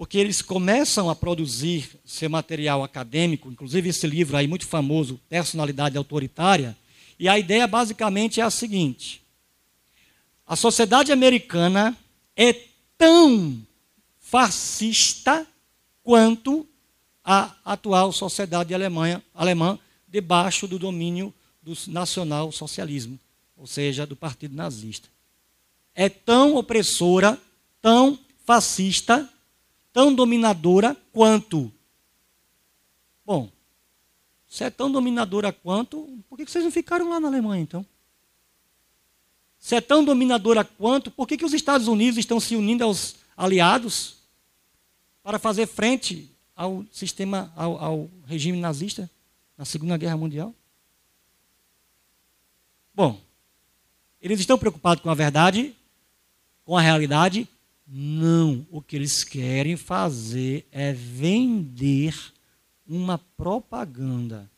Porque 0.00 0.16
eles 0.16 0.40
começam 0.40 1.10
a 1.10 1.14
produzir 1.14 1.90
seu 2.06 2.30
material 2.30 2.82
acadêmico, 2.82 3.50
inclusive 3.50 3.90
esse 3.90 4.06
livro 4.06 4.34
aí 4.34 4.46
muito 4.46 4.66
famoso, 4.66 5.20
Personalidade 5.28 5.98
Autoritária, 5.98 6.74
e 7.18 7.28
a 7.28 7.38
ideia 7.38 7.66
basicamente 7.66 8.40
é 8.40 8.42
a 8.42 8.48
seguinte: 8.48 9.22
a 10.46 10.56
sociedade 10.56 11.12
americana 11.12 11.94
é 12.34 12.54
tão 12.96 13.60
fascista 14.18 15.46
quanto 16.02 16.66
a 17.22 17.54
atual 17.62 18.10
sociedade 18.10 18.72
alemã, 18.72 19.22
alemã 19.34 19.78
debaixo 20.08 20.66
do 20.66 20.78
domínio 20.78 21.30
do 21.62 21.74
nacional-socialismo, 21.88 23.20
ou 23.54 23.66
seja, 23.66 24.06
do 24.06 24.16
partido 24.16 24.56
nazista. 24.56 25.10
É 25.94 26.08
tão 26.08 26.56
opressora, 26.56 27.38
tão 27.82 28.18
fascista, 28.46 29.28
tão 29.92 30.14
dominadora 30.14 30.96
quanto. 31.12 31.72
Bom, 33.24 33.50
se 34.48 34.64
é 34.64 34.70
tão 34.70 34.90
dominadora 34.90 35.52
quanto, 35.52 36.22
por 36.28 36.36
que 36.36 36.44
vocês 36.44 36.64
não 36.64 36.72
ficaram 36.72 37.08
lá 37.08 37.20
na 37.20 37.28
Alemanha 37.28 37.62
então? 37.62 37.86
Se 39.58 39.76
é 39.76 39.80
tão 39.80 40.04
dominadora 40.04 40.64
quanto, 40.64 41.10
por 41.10 41.28
que, 41.28 41.36
que 41.36 41.44
os 41.44 41.52
Estados 41.52 41.86
Unidos 41.86 42.18
estão 42.18 42.40
se 42.40 42.56
unindo 42.56 42.82
aos 42.82 43.16
aliados 43.36 44.16
para 45.22 45.38
fazer 45.38 45.66
frente 45.66 46.30
ao 46.56 46.84
sistema, 46.90 47.52
ao, 47.54 47.78
ao 47.78 48.10
regime 48.26 48.58
nazista 48.58 49.08
na 49.56 49.64
Segunda 49.64 49.96
Guerra 49.96 50.16
Mundial? 50.16 50.54
Bom, 52.94 53.20
eles 54.20 54.40
estão 54.40 54.58
preocupados 54.58 55.02
com 55.02 55.10
a 55.10 55.14
verdade, 55.14 55.74
com 56.64 56.76
a 56.76 56.80
realidade, 56.80 57.48
não, 57.92 58.64
o 58.70 58.80
que 58.80 58.94
eles 58.94 59.24
querem 59.24 59.76
fazer 59.76 60.64
é 60.70 60.92
vender 60.92 62.14
uma 62.86 63.18
propaganda. 63.18 64.48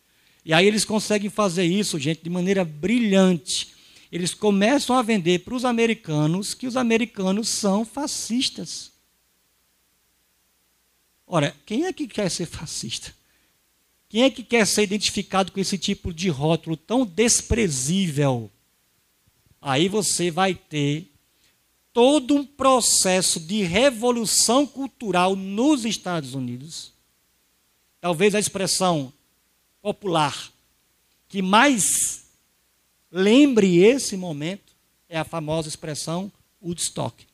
E 0.44 0.52
aí 0.52 0.66
eles 0.66 0.84
conseguem 0.84 1.30
fazer 1.30 1.64
isso, 1.64 1.98
gente, 1.98 2.22
de 2.22 2.28
maneira 2.28 2.62
brilhante. 2.62 3.74
Eles 4.10 4.34
começam 4.34 4.94
a 4.94 5.00
vender 5.00 5.38
para 5.40 5.54
os 5.54 5.64
americanos 5.64 6.52
que 6.52 6.66
os 6.66 6.76
americanos 6.76 7.48
são 7.48 7.86
fascistas. 7.86 8.92
Ora, 11.26 11.56
quem 11.64 11.86
é 11.86 11.92
que 11.92 12.06
quer 12.06 12.30
ser 12.30 12.44
fascista? 12.44 13.14
Quem 14.10 14.24
é 14.24 14.30
que 14.30 14.42
quer 14.42 14.66
ser 14.66 14.82
identificado 14.82 15.50
com 15.50 15.58
esse 15.58 15.78
tipo 15.78 16.12
de 16.12 16.28
rótulo 16.28 16.76
tão 16.76 17.06
desprezível? 17.06 18.50
Aí 19.58 19.88
você 19.88 20.30
vai 20.30 20.54
ter 20.54 21.11
todo 21.92 22.34
um 22.34 22.44
processo 22.44 23.38
de 23.38 23.62
revolução 23.62 24.66
cultural 24.66 25.36
nos 25.36 25.84
Estados 25.84 26.34
Unidos. 26.34 26.92
Talvez 28.00 28.34
a 28.34 28.40
expressão 28.40 29.12
popular 29.80 30.50
que 31.28 31.40
mais 31.42 32.26
lembre 33.10 33.78
esse 33.78 34.16
momento 34.16 34.74
é 35.08 35.18
a 35.18 35.24
famosa 35.24 35.68
expressão 35.68 36.30
Woodstock. 36.62 37.26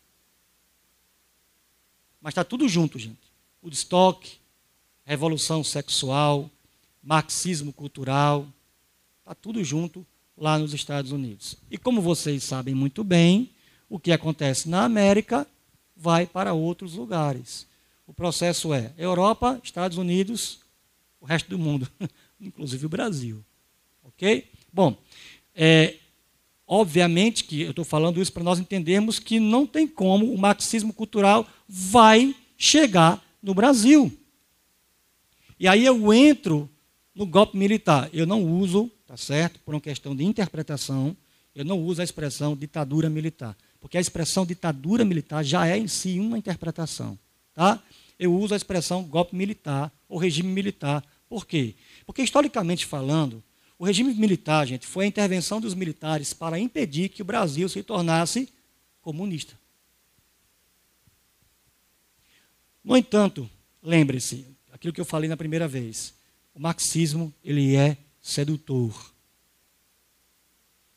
Mas 2.20 2.32
está 2.32 2.44
tudo 2.44 2.68
junto, 2.68 2.98
gente. 2.98 3.18
Woodstock, 3.62 4.38
revolução 5.04 5.62
sexual, 5.64 6.50
marxismo 7.02 7.72
cultural, 7.72 8.46
está 9.20 9.34
tudo 9.34 9.62
junto 9.64 10.06
lá 10.36 10.58
nos 10.58 10.74
Estados 10.74 11.12
Unidos. 11.12 11.56
E 11.70 11.78
como 11.78 12.00
vocês 12.00 12.44
sabem 12.44 12.74
muito 12.74 13.02
bem, 13.02 13.50
o 13.88 13.98
que 13.98 14.12
acontece 14.12 14.68
na 14.68 14.84
América 14.84 15.46
vai 15.96 16.26
para 16.26 16.52
outros 16.52 16.94
lugares. 16.94 17.66
O 18.06 18.12
processo 18.12 18.72
é 18.72 18.92
Europa, 18.96 19.60
Estados 19.62 19.98
Unidos, 19.98 20.60
o 21.20 21.26
resto 21.26 21.50
do 21.50 21.58
mundo, 21.58 21.88
inclusive 22.40 22.86
o 22.86 22.88
Brasil. 22.88 23.44
Ok? 24.02 24.48
Bom, 24.72 24.96
é, 25.54 25.96
obviamente 26.66 27.44
que 27.44 27.62
eu 27.62 27.70
estou 27.70 27.84
falando 27.84 28.20
isso 28.20 28.32
para 28.32 28.44
nós 28.44 28.58
entendermos 28.58 29.18
que 29.18 29.40
não 29.40 29.66
tem 29.66 29.86
como 29.86 30.32
o 30.32 30.38
marxismo 30.38 30.92
cultural 30.92 31.46
vai 31.68 32.34
chegar 32.56 33.22
no 33.42 33.54
Brasil. 33.54 34.12
E 35.58 35.66
aí 35.66 35.84
eu 35.84 36.12
entro 36.12 36.68
no 37.14 37.26
golpe 37.26 37.56
militar. 37.56 38.08
Eu 38.12 38.26
não 38.26 38.44
uso, 38.44 38.90
tá 39.06 39.16
certo? 39.16 39.58
Por 39.60 39.74
uma 39.74 39.80
questão 39.80 40.14
de 40.14 40.24
interpretação, 40.24 41.16
eu 41.54 41.64
não 41.64 41.80
uso 41.80 42.00
a 42.00 42.04
expressão 42.04 42.56
ditadura 42.56 43.10
militar, 43.10 43.56
porque 43.88 43.96
a 43.96 44.02
expressão 44.02 44.44
ditadura 44.44 45.02
militar 45.02 45.42
já 45.42 45.66
é 45.66 45.78
em 45.78 45.88
si 45.88 46.20
uma 46.20 46.36
interpretação, 46.36 47.18
tá? 47.54 47.82
Eu 48.18 48.34
uso 48.34 48.52
a 48.52 48.56
expressão 48.56 49.02
golpe 49.02 49.34
militar 49.34 49.90
ou 50.06 50.18
regime 50.18 50.50
militar. 50.50 51.02
Por 51.26 51.46
quê? 51.46 51.74
Porque 52.04 52.20
historicamente 52.20 52.84
falando, 52.84 53.42
o 53.78 53.86
regime 53.86 54.12
militar, 54.12 54.66
gente, 54.66 54.86
foi 54.86 55.06
a 55.06 55.08
intervenção 55.08 55.58
dos 55.58 55.72
militares 55.72 56.34
para 56.34 56.58
impedir 56.58 57.08
que 57.08 57.22
o 57.22 57.24
Brasil 57.24 57.66
se 57.66 57.82
tornasse 57.82 58.52
comunista. 59.00 59.58
No 62.84 62.94
entanto, 62.94 63.48
lembre-se, 63.82 64.44
aquilo 64.70 64.92
que 64.92 65.00
eu 65.00 65.06
falei 65.06 65.30
na 65.30 65.36
primeira 65.36 65.66
vez, 65.66 66.12
o 66.54 66.60
marxismo, 66.60 67.32
ele 67.42 67.74
é 67.74 67.96
sedutor. 68.20 69.14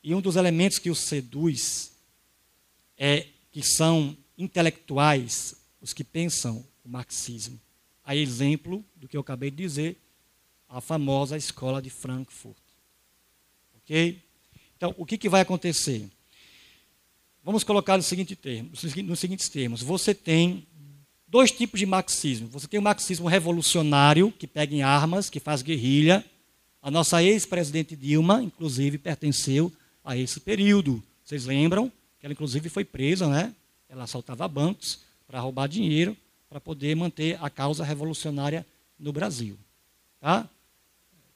E 0.04 0.14
um 0.14 0.20
dos 0.20 0.36
elementos 0.36 0.78
que 0.78 0.90
o 0.90 0.94
seduz 0.94 1.91
é 3.04 3.26
que 3.50 3.64
são 3.64 4.16
intelectuais 4.38 5.56
os 5.80 5.92
que 5.92 6.04
pensam 6.04 6.64
o 6.84 6.88
marxismo. 6.88 7.60
A 8.04 8.14
exemplo 8.14 8.84
do 8.94 9.08
que 9.08 9.16
eu 9.16 9.20
acabei 9.20 9.50
de 9.50 9.56
dizer, 9.56 10.00
a 10.68 10.80
famosa 10.80 11.36
escola 11.36 11.82
de 11.82 11.90
Frankfurt. 11.90 12.56
Ok? 13.74 14.22
Então, 14.76 14.94
o 14.96 15.04
que, 15.04 15.18
que 15.18 15.28
vai 15.28 15.40
acontecer? 15.40 16.08
Vamos 17.42 17.64
colocar 17.64 17.96
no 17.96 18.04
seguinte 18.04 18.36
termo, 18.36 18.70
nos 19.04 19.18
seguintes 19.18 19.48
termos. 19.48 19.82
Você 19.82 20.14
tem 20.14 20.64
dois 21.26 21.50
tipos 21.50 21.80
de 21.80 21.86
marxismo. 21.86 22.46
Você 22.50 22.68
tem 22.68 22.78
o 22.78 22.82
marxismo 22.82 23.26
revolucionário, 23.26 24.30
que 24.30 24.46
pega 24.46 24.76
em 24.76 24.82
armas, 24.82 25.28
que 25.28 25.40
faz 25.40 25.60
guerrilha. 25.60 26.24
A 26.80 26.88
nossa 26.88 27.20
ex-presidente 27.20 27.96
Dilma, 27.96 28.44
inclusive, 28.44 28.96
pertenceu 28.96 29.72
a 30.04 30.16
esse 30.16 30.38
período. 30.38 31.02
Vocês 31.24 31.46
lembram 31.46 31.90
que 32.22 32.26
ela, 32.26 32.32
inclusive, 32.32 32.68
foi 32.68 32.84
presa, 32.84 33.28
né? 33.28 33.52
Ela 33.88 34.04
assaltava 34.04 34.46
bancos 34.46 35.00
para 35.26 35.40
roubar 35.40 35.66
dinheiro, 35.66 36.16
para 36.48 36.60
poder 36.60 36.94
manter 36.94 37.36
a 37.42 37.50
causa 37.50 37.82
revolucionária 37.82 38.64
no 38.96 39.12
Brasil. 39.12 39.58
Tá? 40.20 40.48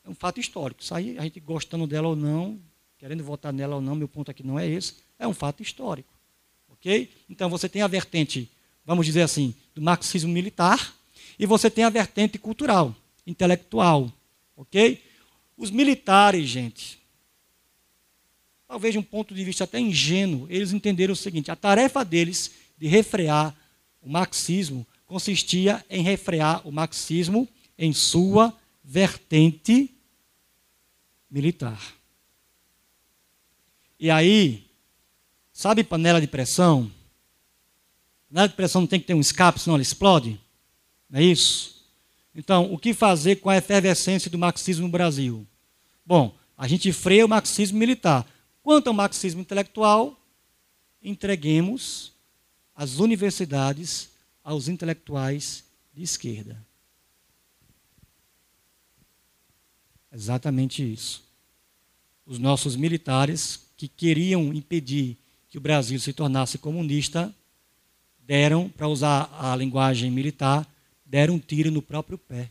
É 0.04 0.08
um 0.08 0.14
fato 0.14 0.38
histórico. 0.38 0.80
Isso 0.80 0.94
aí, 0.94 1.18
a 1.18 1.22
gente 1.22 1.40
gostando 1.40 1.86
dela 1.86 2.06
ou 2.06 2.14
não, 2.14 2.58
querendo 2.98 3.24
votar 3.24 3.52
nela 3.52 3.74
ou 3.74 3.82
não, 3.82 3.96
meu 3.96 4.06
ponto 4.06 4.30
aqui 4.30 4.46
não 4.46 4.58
é 4.58 4.66
esse, 4.66 4.94
é 5.18 5.26
um 5.26 5.34
fato 5.34 5.60
histórico. 5.60 6.08
Ok? 6.70 7.10
Então, 7.28 7.50
você 7.50 7.68
tem 7.68 7.82
a 7.82 7.88
vertente 7.88 8.48
vamos 8.86 9.04
dizer 9.04 9.22
assim, 9.22 9.52
do 9.74 9.82
marxismo 9.82 10.32
militar, 10.32 10.94
e 11.38 11.44
você 11.44 11.68
tem 11.68 11.82
a 11.82 11.90
vertente 11.90 12.38
cultural, 12.38 12.94
intelectual, 13.26 14.10
ok? 14.56 15.02
Os 15.56 15.70
militares, 15.70 16.48
gente, 16.48 16.98
talvez 18.66 18.92
de 18.92 18.98
um 18.98 19.02
ponto 19.02 19.34
de 19.34 19.44
vista 19.44 19.64
até 19.64 19.78
ingênuo, 19.78 20.46
eles 20.50 20.72
entenderam 20.72 21.12
o 21.12 21.16
seguinte: 21.16 21.50
a 21.50 21.56
tarefa 21.56 22.04
deles 22.04 22.52
de 22.78 22.86
refrear 22.86 23.54
o 24.02 24.08
marxismo 24.08 24.86
consistia 25.06 25.84
em 25.88 26.02
refrear 26.02 26.66
o 26.66 26.72
marxismo 26.72 27.48
em 27.78 27.92
sua 27.92 28.52
vertente 28.82 29.90
militar. 31.30 31.94
E 33.98 34.10
aí, 34.10 34.66
sabe 35.52 35.82
panela 35.82 36.20
de 36.20 36.26
pressão? 36.26 36.90
Na 38.30 38.46
depressão 38.46 38.82
não 38.82 38.88
tem 38.88 39.00
que 39.00 39.06
ter 39.06 39.14
um 39.14 39.20
escape, 39.20 39.60
senão 39.60 39.76
ela 39.76 39.82
explode? 39.82 40.38
Não 41.08 41.20
é 41.20 41.22
isso? 41.22 41.86
Então, 42.34 42.72
o 42.72 42.76
que 42.76 42.92
fazer 42.92 43.36
com 43.36 43.48
a 43.48 43.56
efervescência 43.56 44.30
do 44.30 44.38
marxismo 44.38 44.86
no 44.86 44.92
Brasil? 44.92 45.46
Bom, 46.04 46.36
a 46.58 46.68
gente 46.68 46.92
freia 46.92 47.24
o 47.24 47.28
marxismo 47.28 47.78
militar. 47.78 48.26
Quanto 48.66 48.88
ao 48.88 48.94
marxismo 48.94 49.40
intelectual, 49.40 50.20
entreguemos 51.00 52.12
as 52.74 52.98
universidades 52.98 54.10
aos 54.42 54.66
intelectuais 54.66 55.62
de 55.94 56.02
esquerda. 56.02 56.60
Exatamente 60.12 60.82
isso. 60.82 61.22
Os 62.26 62.40
nossos 62.40 62.74
militares 62.74 63.70
que 63.76 63.86
queriam 63.86 64.52
impedir 64.52 65.16
que 65.48 65.58
o 65.58 65.60
Brasil 65.60 66.00
se 66.00 66.12
tornasse 66.12 66.58
comunista 66.58 67.32
deram, 68.18 68.68
para 68.68 68.88
usar 68.88 69.32
a 69.40 69.54
linguagem 69.54 70.10
militar, 70.10 70.68
deram 71.04 71.34
um 71.34 71.38
tiro 71.38 71.70
no 71.70 71.80
próprio 71.80 72.18
pé. 72.18 72.50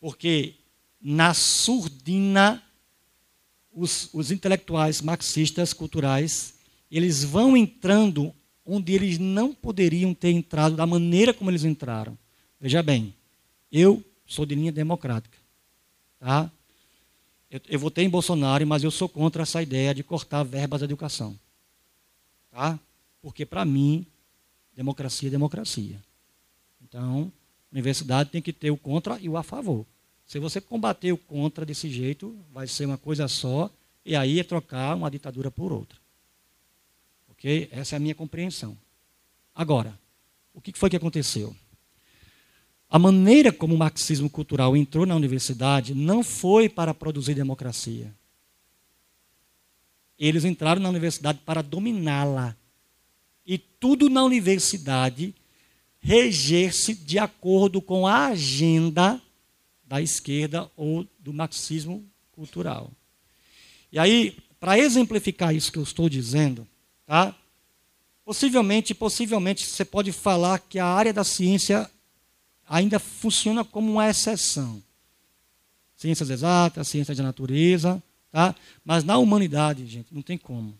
Porque 0.00 0.54
na 0.98 1.34
surdina, 1.34 2.64
os, 3.78 4.10
os 4.12 4.30
intelectuais 4.30 5.00
marxistas 5.00 5.72
culturais, 5.72 6.54
eles 6.90 7.22
vão 7.22 7.56
entrando 7.56 8.34
onde 8.66 8.92
eles 8.92 9.18
não 9.18 9.54
poderiam 9.54 10.12
ter 10.12 10.30
entrado 10.30 10.76
da 10.76 10.86
maneira 10.86 11.32
como 11.32 11.50
eles 11.50 11.64
entraram. 11.64 12.18
Veja 12.60 12.82
bem, 12.82 13.14
eu 13.70 14.04
sou 14.26 14.44
de 14.44 14.54
linha 14.54 14.72
democrática. 14.72 15.38
Tá? 16.18 16.50
Eu, 17.50 17.60
eu 17.68 17.78
votei 17.78 18.04
em 18.04 18.10
Bolsonaro, 18.10 18.66
mas 18.66 18.82
eu 18.82 18.90
sou 18.90 19.08
contra 19.08 19.42
essa 19.42 19.62
ideia 19.62 19.94
de 19.94 20.02
cortar 20.02 20.42
verbas 20.42 20.80
da 20.80 20.84
educação. 20.84 21.38
Tá? 22.50 22.78
Porque, 23.22 23.46
para 23.46 23.64
mim, 23.64 24.04
democracia 24.74 25.28
é 25.28 25.30
democracia. 25.30 26.02
Então, 26.82 27.32
a 27.70 27.74
universidade 27.74 28.30
tem 28.30 28.42
que 28.42 28.52
ter 28.52 28.70
o 28.70 28.76
contra 28.76 29.18
e 29.20 29.28
o 29.28 29.36
a 29.36 29.42
favor. 29.42 29.86
Se 30.28 30.38
você 30.38 30.60
combater 30.60 31.10
o 31.10 31.16
contra 31.16 31.64
desse 31.64 31.88
jeito, 31.88 32.38
vai 32.52 32.66
ser 32.66 32.84
uma 32.84 32.98
coisa 32.98 33.26
só, 33.28 33.70
e 34.04 34.14
aí 34.14 34.38
é 34.38 34.44
trocar 34.44 34.94
uma 34.94 35.10
ditadura 35.10 35.50
por 35.50 35.72
outra. 35.72 35.98
Ok? 37.30 37.66
Essa 37.72 37.94
é 37.94 37.96
a 37.96 38.00
minha 38.00 38.14
compreensão. 38.14 38.76
Agora, 39.54 39.98
o 40.52 40.60
que 40.60 40.78
foi 40.78 40.90
que 40.90 40.96
aconteceu? 40.96 41.56
A 42.90 42.98
maneira 42.98 43.50
como 43.50 43.74
o 43.74 43.78
marxismo 43.78 44.28
cultural 44.28 44.76
entrou 44.76 45.06
na 45.06 45.16
universidade 45.16 45.94
não 45.94 46.22
foi 46.22 46.68
para 46.68 46.92
produzir 46.92 47.32
democracia. 47.34 48.14
Eles 50.18 50.44
entraram 50.44 50.82
na 50.82 50.90
universidade 50.90 51.38
para 51.38 51.62
dominá-la. 51.62 52.54
E 53.46 53.56
tudo 53.56 54.10
na 54.10 54.22
universidade 54.22 55.34
reger-se 56.00 56.94
de 56.94 57.18
acordo 57.18 57.80
com 57.80 58.06
a 58.06 58.26
agenda 58.26 59.22
da 59.88 60.00
esquerda 60.00 60.70
ou 60.76 61.06
do 61.18 61.32
marxismo 61.32 62.04
cultural. 62.32 62.90
E 63.90 63.98
aí, 63.98 64.36
para 64.60 64.78
exemplificar 64.78 65.54
isso 65.54 65.72
que 65.72 65.78
eu 65.78 65.82
estou 65.82 66.08
dizendo, 66.08 66.66
tá? 67.06 67.34
Possivelmente, 68.24 68.94
possivelmente 68.94 69.66
você 69.66 69.84
pode 69.84 70.12
falar 70.12 70.58
que 70.58 70.78
a 70.78 70.86
área 70.86 71.12
da 71.12 71.24
ciência 71.24 71.90
ainda 72.68 72.98
funciona 72.98 73.64
como 73.64 73.90
uma 73.90 74.08
exceção. 74.08 74.82
Ciências 75.96 76.28
exatas, 76.28 76.86
ciências 76.86 77.16
de 77.16 77.22
natureza, 77.22 78.02
Tá? 78.30 78.54
Mas 78.84 79.04
na 79.04 79.18
humanidade, 79.18 79.86
gente, 79.86 80.14
não 80.14 80.22
tem 80.22 80.36
como. 80.36 80.78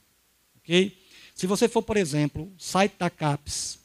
Ok? 0.59 0.97
Se 1.35 1.47
você 1.47 1.69
for, 1.69 1.83
por 1.83 1.97
exemplo, 1.97 2.53
site 2.59 2.95
da 2.99 3.09
CAPES 3.09 3.79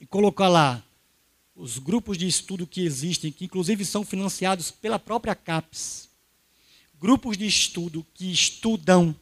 e 0.00 0.06
colocar 0.06 0.48
lá 0.48 0.82
os 1.54 1.78
grupos 1.78 2.16
de 2.16 2.26
estudo 2.26 2.66
que 2.66 2.82
existem, 2.82 3.30
que 3.30 3.44
inclusive 3.44 3.84
são 3.84 4.04
financiados 4.04 4.70
pela 4.70 4.98
própria 4.98 5.34
CAPES, 5.34 6.08
grupos 6.98 7.36
de 7.36 7.46
estudo 7.46 8.06
que 8.14 8.30
estudam 8.32 9.14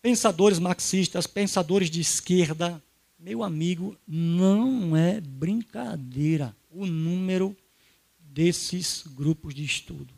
pensadores 0.00 0.58
marxistas, 0.58 1.26
pensadores 1.26 1.90
de 1.90 2.00
esquerda, 2.00 2.82
meu 3.18 3.42
amigo, 3.44 3.96
não 4.06 4.96
é 4.96 5.20
brincadeira 5.20 6.56
o 6.70 6.86
número 6.86 7.56
desses 8.18 9.04
grupos 9.06 9.54
de 9.54 9.64
estudo. 9.64 10.12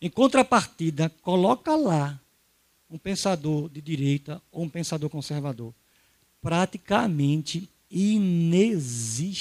Em 0.00 0.08
contrapartida, 0.08 1.10
coloca 1.22 1.74
lá 1.74 2.20
um 2.88 2.96
pensador 2.96 3.68
de 3.68 3.80
direita 3.80 4.40
ou 4.52 4.64
um 4.64 4.68
pensador 4.68 5.10
conservador. 5.10 5.74
Praticamente 6.40 7.68
inexiste. 7.90 9.40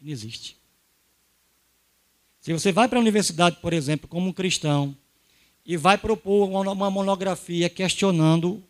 Inexiste. 0.00 0.56
Se 2.40 2.52
você 2.52 2.72
vai 2.72 2.88
para 2.88 2.98
a 2.98 3.00
universidade, 3.00 3.56
por 3.62 3.72
exemplo, 3.72 4.08
como 4.08 4.28
um 4.28 4.32
cristão, 4.32 4.94
e 5.64 5.76
vai 5.76 5.96
propor 5.96 6.50
uma 6.50 6.90
monografia 6.90 7.70
questionando 7.70 8.62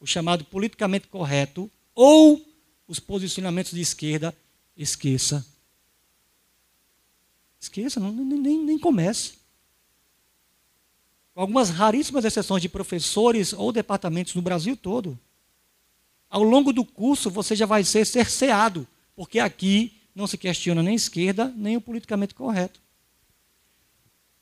o 0.00 0.06
chamado 0.06 0.44
politicamente 0.44 1.06
correto 1.06 1.70
ou 1.94 2.44
os 2.88 2.98
posicionamentos 2.98 3.72
de 3.72 3.80
esquerda, 3.80 4.36
esqueça. 4.76 5.46
Esqueça, 7.60 8.00
não, 8.00 8.10
nem, 8.10 8.58
nem 8.64 8.78
comece. 8.78 9.34
Com 11.34 11.42
algumas 11.42 11.68
raríssimas 11.70 12.24
exceções 12.24 12.62
de 12.62 12.68
professores 12.68 13.52
ou 13.52 13.70
departamentos 13.70 14.34
no 14.34 14.42
Brasil 14.42 14.76
todo. 14.76 15.16
Ao 16.30 16.42
longo 16.44 16.72
do 16.72 16.84
curso 16.84 17.28
você 17.28 17.56
já 17.56 17.66
vai 17.66 17.82
ser 17.82 18.06
cerceado, 18.06 18.86
porque 19.16 19.40
aqui 19.40 19.92
não 20.14 20.28
se 20.28 20.38
questiona 20.38 20.82
nem 20.82 20.94
esquerda, 20.94 21.52
nem 21.56 21.76
o 21.76 21.80
politicamente 21.80 22.34
correto. 22.34 22.80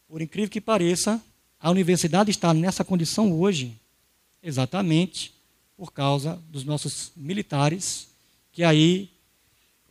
Por 0.07 0.21
incrível 0.21 0.51
que 0.51 0.61
pareça, 0.61 1.23
a 1.59 1.71
universidade 1.71 2.31
está 2.31 2.55
nessa 2.55 2.85
condição 2.85 3.33
hoje, 3.33 3.77
exatamente 4.43 5.33
por 5.77 5.93
causa 5.93 6.41
dos 6.49 6.65
nossos 6.65 7.11
militares, 7.17 8.09
que 8.53 8.63
aí 8.63 9.11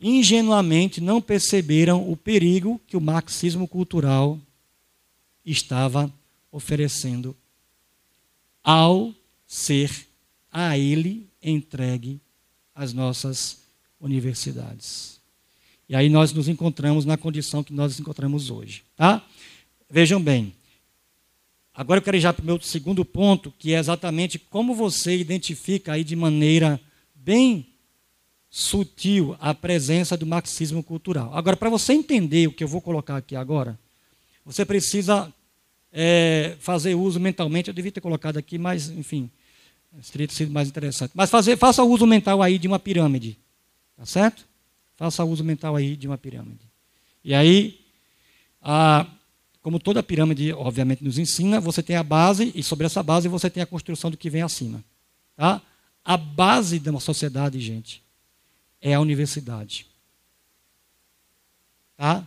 ingenuamente 0.00 1.00
não 1.00 1.20
perceberam 1.20 2.10
o 2.10 2.16
perigo 2.16 2.80
que 2.86 2.96
o 2.96 3.00
marxismo 3.00 3.66
cultural 3.66 4.38
estava 5.44 6.12
oferecendo 6.52 7.36
ao 8.62 9.14
ser 9.46 10.06
a 10.52 10.76
ele 10.76 11.27
entregue 11.42 12.20
as 12.74 12.92
nossas 12.92 13.58
universidades. 14.00 15.20
E 15.88 15.96
aí 15.96 16.08
nós 16.08 16.32
nos 16.32 16.48
encontramos 16.48 17.04
na 17.04 17.16
condição 17.16 17.64
que 17.64 17.72
nós 17.72 17.92
nos 17.92 18.00
encontramos 18.00 18.50
hoje, 18.50 18.84
tá? 18.96 19.24
Vejam 19.90 20.22
bem. 20.22 20.52
Agora 21.74 21.98
eu 21.98 22.02
quero 22.02 22.16
ir 22.16 22.20
já 22.20 22.32
para 22.32 22.42
o 22.42 22.46
meu 22.46 22.60
segundo 22.60 23.04
ponto, 23.04 23.52
que 23.58 23.72
é 23.72 23.78
exatamente 23.78 24.38
como 24.38 24.74
você 24.74 25.16
identifica 25.16 25.92
aí 25.92 26.04
de 26.04 26.16
maneira 26.16 26.80
bem 27.14 27.66
sutil 28.50 29.36
a 29.40 29.54
presença 29.54 30.16
do 30.16 30.26
marxismo 30.26 30.82
cultural. 30.82 31.30
Agora, 31.34 31.56
para 31.56 31.70
você 31.70 31.92
entender 31.92 32.48
o 32.48 32.52
que 32.52 32.64
eu 32.64 32.68
vou 32.68 32.80
colocar 32.80 33.16
aqui 33.16 33.36
agora, 33.36 33.78
você 34.44 34.64
precisa 34.64 35.32
é, 35.92 36.56
fazer 36.60 36.94
uso 36.94 37.20
mentalmente. 37.20 37.68
Eu 37.68 37.74
devia 37.74 37.92
ter 37.92 38.00
colocado 38.00 38.38
aqui, 38.38 38.58
mas, 38.58 38.88
enfim, 38.88 39.30
teria 40.12 40.28
sido 40.28 40.52
mais 40.52 40.68
interessante. 40.68 41.12
Mas 41.14 41.30
fazer, 41.30 41.56
faça 41.56 41.82
uso 41.82 42.06
mental 42.06 42.42
aí 42.42 42.58
de 42.58 42.68
uma 42.68 42.78
pirâmide. 42.78 43.38
Tá 43.96 44.06
certo? 44.06 44.46
Faça 44.96 45.24
uso 45.24 45.42
mental 45.42 45.76
aí 45.76 45.96
de 45.96 46.06
uma 46.06 46.18
pirâmide. 46.18 46.68
E 47.24 47.34
aí, 47.34 47.80
a, 48.62 49.06
como 49.62 49.78
toda 49.78 50.02
pirâmide, 50.02 50.52
obviamente, 50.52 51.02
nos 51.02 51.18
ensina, 51.18 51.60
você 51.60 51.82
tem 51.82 51.96
a 51.96 52.02
base, 52.02 52.52
e 52.54 52.62
sobre 52.62 52.86
essa 52.86 53.02
base 53.02 53.28
você 53.28 53.50
tem 53.50 53.62
a 53.62 53.66
construção 53.66 54.10
do 54.10 54.16
que 54.16 54.30
vem 54.30 54.42
acima. 54.42 54.84
Tá? 55.36 55.60
A 56.04 56.16
base 56.16 56.78
de 56.78 56.90
uma 56.90 57.00
sociedade, 57.00 57.60
gente, 57.60 58.02
é 58.80 58.94
a 58.94 59.00
universidade. 59.00 59.86
Tá? 61.96 62.26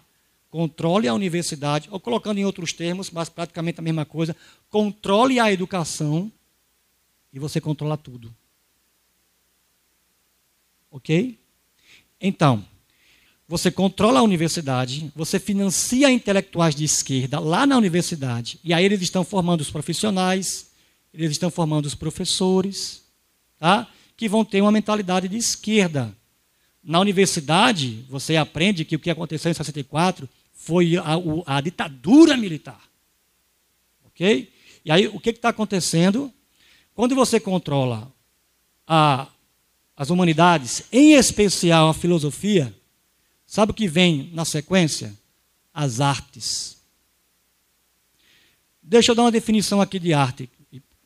Controle 0.50 1.08
a 1.08 1.14
universidade, 1.14 1.88
ou 1.92 2.00
colocando 2.00 2.38
em 2.38 2.46
outros 2.46 2.74
termos, 2.74 3.10
mas 3.10 3.30
praticamente 3.30 3.80
a 3.80 3.84
mesma 3.84 4.06
coisa, 4.06 4.36
controle 4.70 5.40
a 5.40 5.52
educação 5.52 6.32
e 7.34 7.40
você 7.40 7.62
controla 7.62 7.98
tudo. 7.98 8.34
Ok? 10.90 11.40
Então, 12.20 12.66
você 13.48 13.70
controla 13.70 14.20
a 14.20 14.24
universidade, 14.24 15.12
você 15.16 15.40
financia 15.40 16.10
intelectuais 16.10 16.76
de 16.76 16.86
esquerda 16.86 17.40
lá 17.40 17.66
na 17.66 17.78
universidade, 17.78 18.60
e 18.64 18.74
aí 18.74 18.86
eles 18.86 19.02
estão 19.02 19.24
formando 19.24 19.62
os 19.62 19.70
profissionais, 19.70 20.72
eles 21.14 21.32
estão 21.32 21.52
formando 21.52 21.86
os 21.86 21.96
professores, 21.96 23.04
tá? 23.58 23.90
que 24.16 24.30
vão 24.30 24.46
ter 24.46 24.62
uma 24.62 24.72
mentalidade 24.72 25.28
de 25.28 25.36
esquerda. 25.36 26.16
Na 26.84 27.00
universidade, 27.00 28.06
você 28.10 28.38
aprende 28.38 28.86
que 28.86 28.96
o 28.96 29.00
que 29.00 29.10
aconteceu 29.10 29.52
em 29.52 29.54
64 29.54 30.30
foi 30.54 30.96
a, 30.98 31.16
a 31.46 31.60
ditadura 31.60 32.38
militar. 32.38 32.82
Ok? 34.06 34.52
E 34.86 34.92
aí, 34.92 35.08
o 35.08 35.20
que 35.20 35.32
está 35.32 35.50
acontecendo? 35.50 36.32
Quando 36.94 37.16
você 37.16 37.40
controla 37.40 38.12
a, 38.86 39.28
as 39.96 40.10
humanidades, 40.10 40.84
em 40.92 41.14
especial 41.14 41.90
a 41.90 41.94
filosofia, 41.94 42.76
sabe 43.46 43.72
o 43.72 43.76
que 43.76 43.88
vem 43.88 44.30
na 44.34 44.46
sequência? 44.46 45.18
As 45.74 46.02
artes. 46.02 46.78
Deixa 48.84 49.12
eu 49.12 49.16
dar 49.16 49.24
uma 49.24 49.32
definição 49.32 49.80
aqui 49.80 50.00
de 50.00 50.14
arte. 50.14 50.50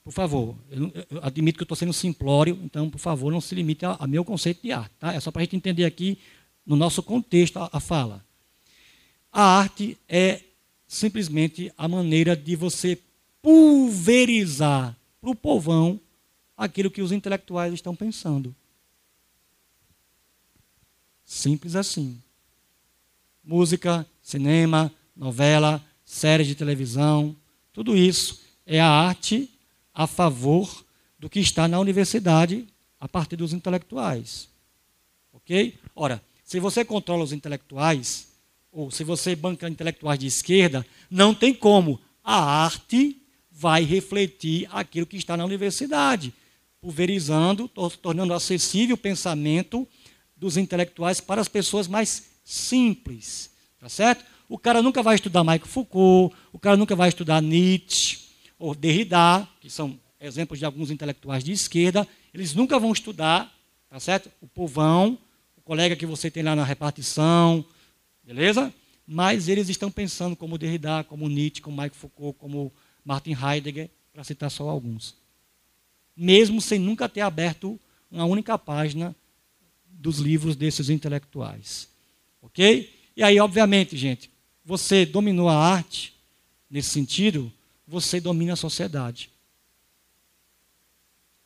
Por 0.03 0.11
favor, 0.11 0.55
eu, 0.69 0.91
eu 1.09 1.19
admito 1.23 1.57
que 1.57 1.63
eu 1.63 1.65
estou 1.65 1.75
sendo 1.75 1.93
simplório, 1.93 2.59
então, 2.63 2.89
por 2.89 2.99
favor, 2.99 3.31
não 3.31 3.41
se 3.41 3.55
limite 3.55 3.85
a, 3.85 3.97
a 3.99 4.07
meu 4.07 4.23
conceito 4.23 4.61
de 4.61 4.71
arte. 4.71 4.91
Tá? 4.99 5.13
É 5.13 5.19
só 5.19 5.31
para 5.31 5.41
a 5.41 5.45
gente 5.45 5.55
entender 5.55 5.85
aqui, 5.85 6.17
no 6.65 6.75
nosso 6.75 7.01
contexto, 7.03 7.57
a, 7.57 7.69
a 7.71 7.79
fala. 7.79 8.23
A 9.31 9.59
arte 9.59 9.97
é 10.07 10.41
simplesmente 10.87 11.71
a 11.77 11.87
maneira 11.87 12.35
de 12.35 12.55
você 12.55 12.97
pulverizar 13.41 14.95
para 15.25 15.31
o 15.31 15.35
povão 15.35 15.99
aquilo 16.55 16.91
que 16.91 17.01
os 17.01 17.11
intelectuais 17.11 17.73
estão 17.73 17.95
pensando. 17.95 18.55
Simples 21.25 21.75
assim. 21.75 22.21
Música, 23.43 24.05
cinema, 24.21 24.93
novela, 25.15 25.83
séries 26.03 26.45
de 26.45 26.53
televisão, 26.53 27.35
tudo 27.73 27.97
isso 27.97 28.39
é 28.67 28.79
a 28.79 28.87
arte 28.87 29.49
a 29.93 30.05
favor 30.05 30.85
do 31.17 31.27
que 31.27 31.39
está 31.39 31.67
na 31.67 31.79
universidade 31.79 32.67
a 32.99 33.07
partir 33.07 33.35
dos 33.35 33.51
intelectuais. 33.51 34.47
Ok? 35.33 35.75
Ora, 35.95 36.23
se 36.43 36.59
você 36.59 36.85
controla 36.85 37.23
os 37.23 37.33
intelectuais, 37.33 38.27
ou 38.71 38.91
se 38.91 39.03
você 39.03 39.35
banca 39.35 39.67
intelectuais 39.67 40.19
de 40.19 40.27
esquerda, 40.27 40.85
não 41.09 41.33
tem 41.33 41.51
como. 41.53 41.99
A 42.23 42.63
arte 42.63 43.24
vai 43.57 43.83
refletir 43.83 44.67
aquilo 44.69 45.05
que 45.05 45.15
está 45.15 45.37
na 45.37 45.45
universidade, 45.45 46.33
pulverizando, 46.81 47.69
tornando 48.01 48.33
acessível 48.33 48.95
o 48.95 48.97
pensamento 48.97 49.87
dos 50.35 50.57
intelectuais 50.57 51.21
para 51.21 51.39
as 51.39 51.47
pessoas 51.47 51.87
mais 51.87 52.31
simples. 52.43 53.49
Tá 53.79 53.87
certo? 53.87 54.25
O 54.49 54.57
cara 54.57 54.81
nunca 54.81 55.01
vai 55.01 55.15
estudar 55.15 55.43
Michael 55.43 55.65
Foucault, 55.65 56.35
o 56.51 56.59
cara 56.59 56.75
nunca 56.75 56.97
vai 56.97 57.07
estudar 57.07 57.41
Nietzsche, 57.41 58.25
ou 58.59 58.75
Derrida, 58.75 59.47
que 59.61 59.69
são 59.69 59.97
exemplos 60.19 60.59
de 60.59 60.65
alguns 60.65 60.91
intelectuais 60.91 61.43
de 61.43 61.53
esquerda, 61.53 62.05
eles 62.33 62.53
nunca 62.53 62.77
vão 62.77 62.91
estudar, 62.91 63.53
tá 63.89 63.99
certo? 64.01 64.29
O 64.41 64.47
povão, 64.47 65.17
o 65.55 65.61
colega 65.61 65.95
que 65.95 66.05
você 66.05 66.29
tem 66.29 66.43
lá 66.43 66.55
na 66.55 66.65
repartição, 66.65 67.63
beleza? 68.21 68.73
Mas 69.07 69.47
eles 69.47 69.69
estão 69.69 69.89
pensando 69.89 70.35
como 70.35 70.57
Derrida, 70.57 71.05
como 71.05 71.29
Nietzsche, 71.29 71.61
como 71.61 71.77
Michael 71.77 71.95
Foucault, 71.95 72.37
como 72.37 72.73
Martin 73.05 73.33
Heidegger, 73.33 73.89
para 74.11 74.23
citar 74.23 74.49
só 74.49 74.67
alguns. 74.67 75.15
Mesmo 76.17 76.59
sem 76.59 76.79
nunca 76.79 77.07
ter 77.07 77.21
aberto 77.21 77.79
uma 78.09 78.25
única 78.25 78.57
página 78.57 79.15
dos 79.87 80.17
livros 80.17 80.55
desses 80.55 80.89
intelectuais. 80.89 81.87
Ok? 82.41 82.91
E 83.15 83.23
aí, 83.23 83.39
obviamente, 83.39 83.95
gente, 83.95 84.29
você 84.63 85.05
dominou 85.05 85.47
a 85.47 85.55
arte, 85.55 86.13
nesse 86.69 86.89
sentido, 86.89 87.51
você 87.87 88.19
domina 88.19 88.53
a 88.53 88.57
sociedade. 88.57 89.29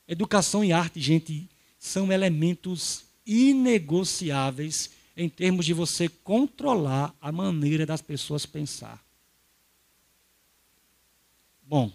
Educação 0.08 0.64
e 0.64 0.72
arte, 0.72 1.00
gente, 1.00 1.48
são 1.78 2.12
elementos 2.12 3.06
inegociáveis 3.26 4.92
em 5.16 5.28
termos 5.30 5.66
de 5.66 5.74
você 5.74 6.08
controlar 6.08 7.14
a 7.22 7.32
maneira 7.32 7.86
das 7.86 8.02
pessoas 8.02 8.46
pensar. 8.46 9.04
Bom, 11.70 11.92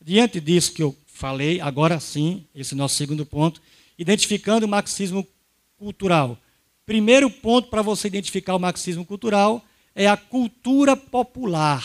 diante 0.00 0.40
disso 0.40 0.72
que 0.72 0.82
eu 0.82 0.96
falei, 1.04 1.60
agora 1.60 2.00
sim, 2.00 2.46
esse 2.54 2.72
é 2.72 2.74
o 2.74 2.78
nosso 2.78 2.94
segundo 2.94 3.26
ponto, 3.26 3.60
identificando 3.98 4.64
o 4.64 4.68
marxismo 4.68 5.28
cultural. 5.76 6.38
Primeiro 6.86 7.30
ponto 7.30 7.68
para 7.68 7.82
você 7.82 8.08
identificar 8.08 8.54
o 8.54 8.58
marxismo 8.58 9.04
cultural 9.04 9.62
é 9.94 10.06
a 10.06 10.16
cultura 10.16 10.96
popular. 10.96 11.82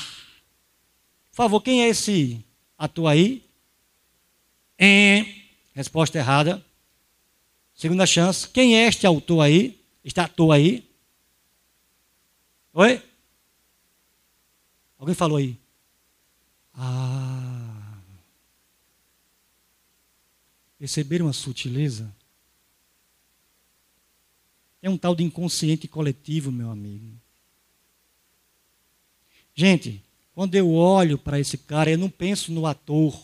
Por 1.30 1.36
favor, 1.36 1.60
quem 1.60 1.84
é 1.84 1.90
esse 1.90 2.42
ator 2.78 3.08
aí? 3.08 3.44
É. 4.78 5.26
Resposta 5.74 6.18
errada. 6.18 6.66
Segunda 7.76 8.06
chance. 8.06 8.48
Quem 8.48 8.78
é 8.78 8.88
este 8.88 9.06
autor 9.06 9.42
aí? 9.42 9.78
Este 10.06 10.22
ator 10.22 10.54
aí? 10.54 10.90
Oi? 12.72 13.04
Alguém 14.98 15.14
falou 15.14 15.38
aí? 15.38 15.67
Ah. 16.78 17.98
Perceberam 20.78 21.28
a 21.28 21.34
sutileza? 21.34 22.14
É 24.82 24.90
um 24.90 24.98
tal 24.98 25.16
de 25.16 25.24
inconsciente 25.24 25.88
coletivo, 25.88 26.52
meu 26.52 26.70
amigo. 26.70 27.18
Gente, 29.56 30.04
quando 30.36 30.54
eu 30.54 30.72
olho 30.72 31.18
para 31.18 31.40
esse 31.40 31.58
cara, 31.58 31.90
eu 31.90 31.98
não 31.98 32.12
penso 32.12 32.52
no 32.52 32.68
ator, 32.68 33.20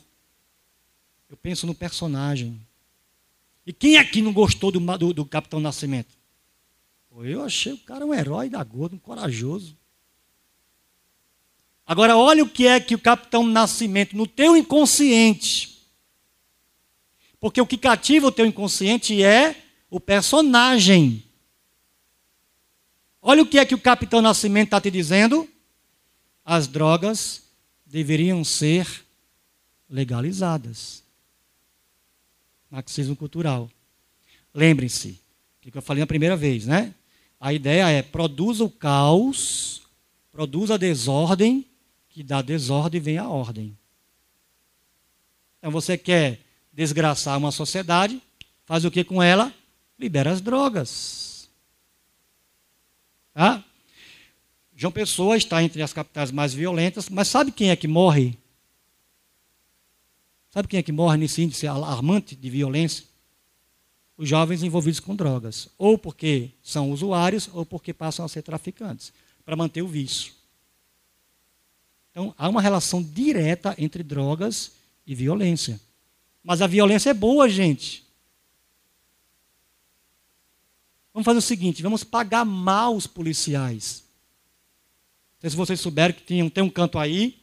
eu 1.30 1.38
penso 1.38 1.68
no 1.68 1.76
personagem. 1.76 2.60
E 3.68 3.72
quem 3.72 3.98
aqui 3.98 4.20
não 4.20 4.34
gostou 4.34 4.72
do, 4.72 4.80
do, 4.98 5.14
do 5.14 5.26
Capitão 5.26 5.60
Nascimento? 5.60 6.12
Eu 7.18 7.44
achei 7.44 7.72
o 7.72 7.78
cara 7.78 8.04
um 8.04 8.14
herói 8.14 8.50
da 8.50 8.64
gorda, 8.64 8.96
um 8.96 9.00
corajoso. 9.00 9.78
Agora, 11.86 12.16
olha 12.16 12.44
o 12.44 12.50
que 12.50 12.66
é 12.66 12.80
que 12.80 12.96
o 12.96 13.00
Capitão 13.00 13.46
Nascimento, 13.46 14.16
no 14.16 14.26
teu 14.26 14.56
inconsciente. 14.56 15.74
Porque 17.40 17.60
o 17.60 17.68
que 17.68 17.78
cativa 17.78 18.28
o 18.28 18.32
teu 18.32 18.46
inconsciente 18.46 19.22
é 19.22 19.56
o 19.90 20.00
personagem. 20.00 21.24
Olha 23.22 23.44
o 23.44 23.46
que 23.46 23.60
é 23.60 23.66
que 23.66 23.76
o 23.76 23.80
Capitão 23.80 24.22
Nascimento 24.22 24.68
está 24.68 24.80
te 24.80 24.90
dizendo. 24.90 25.48
As 26.46 26.68
drogas 26.68 27.44
deveriam 27.86 28.44
ser 28.44 28.88
legalizadas. 29.90 31.04
Marxismo 32.72 33.16
cultural. 33.16 33.70
Lembrem-se, 34.54 35.20
o 35.60 35.72
que 35.72 35.78
eu 35.78 35.82
falei 35.82 36.02
na 36.02 36.08
primeira 36.08 36.36
vez, 36.36 36.66
né? 36.66 36.94
A 37.40 37.54
ideia 37.54 37.90
é 37.90 38.02
produza 38.02 38.64
o 38.64 38.70
caos, 38.70 39.84
produza 40.32 40.76
a 40.76 40.78
desordem, 40.78 41.66
que 42.14 42.24
da 42.24 42.42
desordem 42.42 43.02
vem 43.02 43.18
a 43.18 43.28
ordem. 43.28 43.78
Então 45.58 45.72
você 45.72 45.98
quer 45.98 46.40
desgraçar 46.72 47.38
uma 47.38 47.52
sociedade, 47.52 48.22
faz 48.66 48.86
o 48.86 48.92
que 48.92 49.04
com 49.04 49.22
ela? 49.22 49.54
Libera 49.98 50.32
as 50.32 50.42
drogas. 50.42 51.50
Tá? 53.34 53.64
João 54.76 54.92
Pessoa 54.92 55.36
está 55.36 55.64
entre 55.64 55.82
as 55.82 55.94
capitais 55.94 56.32
mais 56.32 56.54
violentas, 56.54 57.10
mas 57.10 57.28
sabe 57.28 57.52
quem 57.52 57.70
é 57.70 57.76
que 57.76 57.88
morre? 57.88 58.38
Sabe 60.50 60.68
quem 60.68 60.80
é 60.80 60.84
que 60.84 60.92
morre 60.92 61.18
nesse 61.18 61.42
índice 61.42 61.66
alarmante 61.66 62.36
de 62.36 62.50
violência? 62.50 63.06
os 64.18 64.30
jovens 64.30 64.64
envolvidos 64.64 65.00
com 65.00 65.16
drogas, 65.16 65.70
ou 65.78 65.98
porque 65.98 66.52
são 66.62 66.92
usuários, 66.92 67.50
ou 67.54 67.66
porque 67.66 67.94
passam 67.94 68.26
a 68.26 68.30
ser 68.30 68.42
traficantes, 68.42 69.12
para 69.44 69.56
manter 69.56 69.82
o 69.82 69.88
vício. 69.88 70.34
Então, 72.14 72.34
há 72.38 72.48
uma 72.48 72.62
relação 72.62 73.02
direta 73.02 73.74
entre 73.76 74.04
drogas 74.04 74.74
e 75.06 75.16
violência. 75.16 75.82
Mas 76.44 76.62
a 76.62 76.68
violência 76.68 77.10
é 77.10 77.14
boa, 77.14 77.50
gente. 77.50 78.06
Vamos 81.12 81.26
fazer 81.26 81.40
o 81.40 81.42
seguinte: 81.42 81.82
vamos 81.82 82.04
pagar 82.04 82.46
mal 82.46 82.96
os 82.96 83.08
policiais. 83.08 84.04
Não 85.36 85.42
sei 85.42 85.50
se 85.50 85.56
vocês 85.56 85.80
souberam 85.80 86.14
que 86.14 86.22
tem, 86.22 86.62
um 86.62 86.70
canto 86.70 87.00
aí 87.00 87.40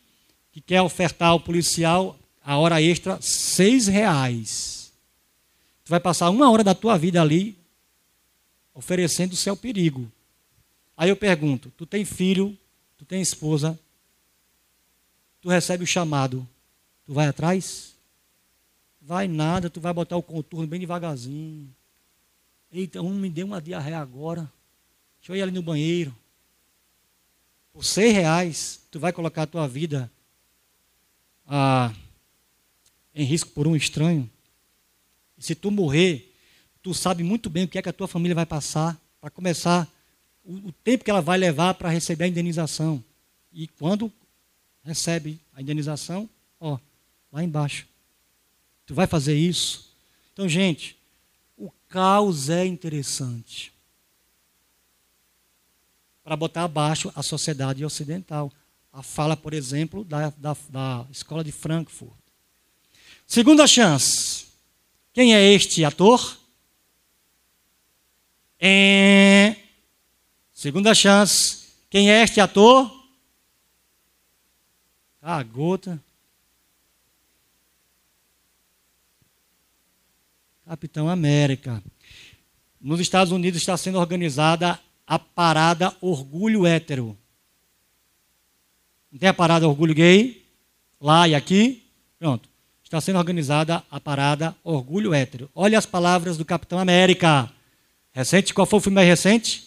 que 0.52 0.60
quer 0.60 0.80
ofertar 0.82 1.30
ao 1.30 1.40
policial 1.40 2.16
a 2.40 2.56
hora 2.56 2.80
extra 2.80 3.18
seis 3.20 3.88
reais. 3.88 4.92
Tu 5.84 5.90
vai 5.90 5.98
passar 5.98 6.30
uma 6.30 6.48
hora 6.48 6.62
da 6.62 6.76
tua 6.76 6.96
vida 6.96 7.20
ali 7.20 7.58
oferecendo 8.72 9.32
o 9.32 9.36
seu 9.36 9.56
perigo. 9.56 10.10
Aí 10.96 11.08
eu 11.08 11.16
pergunto: 11.16 11.72
tu 11.76 11.84
tem 11.84 12.04
filho, 12.04 12.56
tu 12.96 13.04
tem 13.04 13.20
esposa, 13.20 13.76
tu 15.40 15.48
recebe 15.48 15.84
o 15.84 15.86
chamado, 15.86 16.46
tu 17.06 17.12
vai 17.14 17.28
atrás? 17.28 17.94
Vai 19.00 19.26
nada, 19.26 19.70
tu 19.70 19.80
vai 19.80 19.92
botar 19.92 20.16
o 20.16 20.22
contorno 20.22 20.66
bem 20.66 20.80
devagarzinho. 20.80 21.74
Eita, 22.70 23.00
um 23.00 23.14
me 23.14 23.28
deu 23.28 23.46
uma 23.46 23.60
diarreia 23.60 23.98
agora. 23.98 24.50
Deixa 25.20 25.32
eu 25.32 25.36
ir 25.36 25.42
ali 25.42 25.52
no 25.52 25.62
banheiro. 25.62 26.14
Por 27.72 27.84
seis 27.84 28.14
reais, 28.14 28.80
tu 28.90 29.00
vai 29.00 29.12
colocar 29.12 29.42
a 29.42 29.46
tua 29.46 29.66
vida 29.66 30.10
ah, 31.46 31.92
em 33.14 33.24
risco 33.24 33.50
por 33.50 33.66
um 33.66 33.74
estranho? 33.74 34.30
E 35.36 35.42
se 35.42 35.54
tu 35.54 35.70
morrer, 35.70 36.32
tu 36.82 36.94
sabe 36.94 37.22
muito 37.22 37.48
bem 37.48 37.64
o 37.64 37.68
que 37.68 37.78
é 37.78 37.82
que 37.82 37.88
a 37.88 37.92
tua 37.92 38.06
família 38.06 38.34
vai 38.34 38.46
passar 38.46 39.00
para 39.20 39.30
começar 39.30 39.88
o, 40.44 40.68
o, 40.68 40.72
tempo 40.72 41.04
que 41.04 41.10
ela 41.10 41.20
vai 41.20 41.38
levar 41.38 41.74
para 41.74 41.88
receber 41.88 42.24
a 42.24 42.28
indenização. 42.28 43.02
E 43.52 43.66
quando 43.66 44.12
recebe 44.82 45.40
a 45.54 45.60
indenização, 45.60 46.28
ó, 46.58 46.78
lá 47.32 47.42
embaixo. 47.42 47.86
Tu 48.86 48.94
vai 48.94 49.06
fazer 49.06 49.36
isso? 49.36 49.94
Então, 50.32 50.48
gente, 50.48 50.96
o 51.56 51.70
caos 51.88 52.48
é 52.48 52.64
interessante 52.66 53.72
para 56.24 56.36
botar 56.36 56.64
abaixo 56.64 57.12
a 57.14 57.22
sociedade 57.22 57.84
ocidental. 57.84 58.52
A 58.92 59.02
fala, 59.02 59.36
por 59.36 59.54
exemplo, 59.54 60.04
da, 60.04 60.30
da, 60.30 60.56
da 60.68 61.06
escola 61.10 61.44
de 61.44 61.52
Frankfurt. 61.52 62.12
Segunda 63.26 63.66
chance. 63.66 64.46
Quem 65.12 65.34
é 65.34 65.52
este 65.52 65.84
ator? 65.84 66.38
É... 68.58 69.56
Segunda 70.52 70.94
chance. 70.94 71.68
Quem 71.88 72.10
é 72.10 72.22
este 72.22 72.40
ator? 72.40 72.99
A 75.22 75.42
gota. 75.42 76.02
Capitão 80.66 81.08
América. 81.08 81.82
Nos 82.80 83.00
Estados 83.00 83.32
Unidos 83.32 83.60
está 83.60 83.76
sendo 83.76 83.98
organizada 83.98 84.78
a 85.06 85.18
parada 85.18 85.94
Orgulho 86.00 86.66
Hétero. 86.66 87.16
Não 89.10 89.18
tem 89.18 89.28
a 89.28 89.34
parada 89.34 89.68
Orgulho 89.68 89.94
Gay? 89.94 90.46
Lá 91.00 91.26
e 91.26 91.34
aqui? 91.34 91.82
Pronto 92.18 92.50
está 92.90 93.00
sendo 93.00 93.20
organizada 93.20 93.84
a 93.88 94.00
parada 94.00 94.52
Orgulho 94.64 95.14
Hétero. 95.14 95.48
Olha 95.54 95.78
as 95.78 95.86
palavras 95.86 96.36
do 96.36 96.44
Capitão 96.44 96.76
América. 96.76 97.48
Recente, 98.12 98.52
qual 98.52 98.66
foi 98.66 98.80
o 98.80 98.82
filme 98.82 98.96
mais 98.96 99.06
recente? 99.06 99.62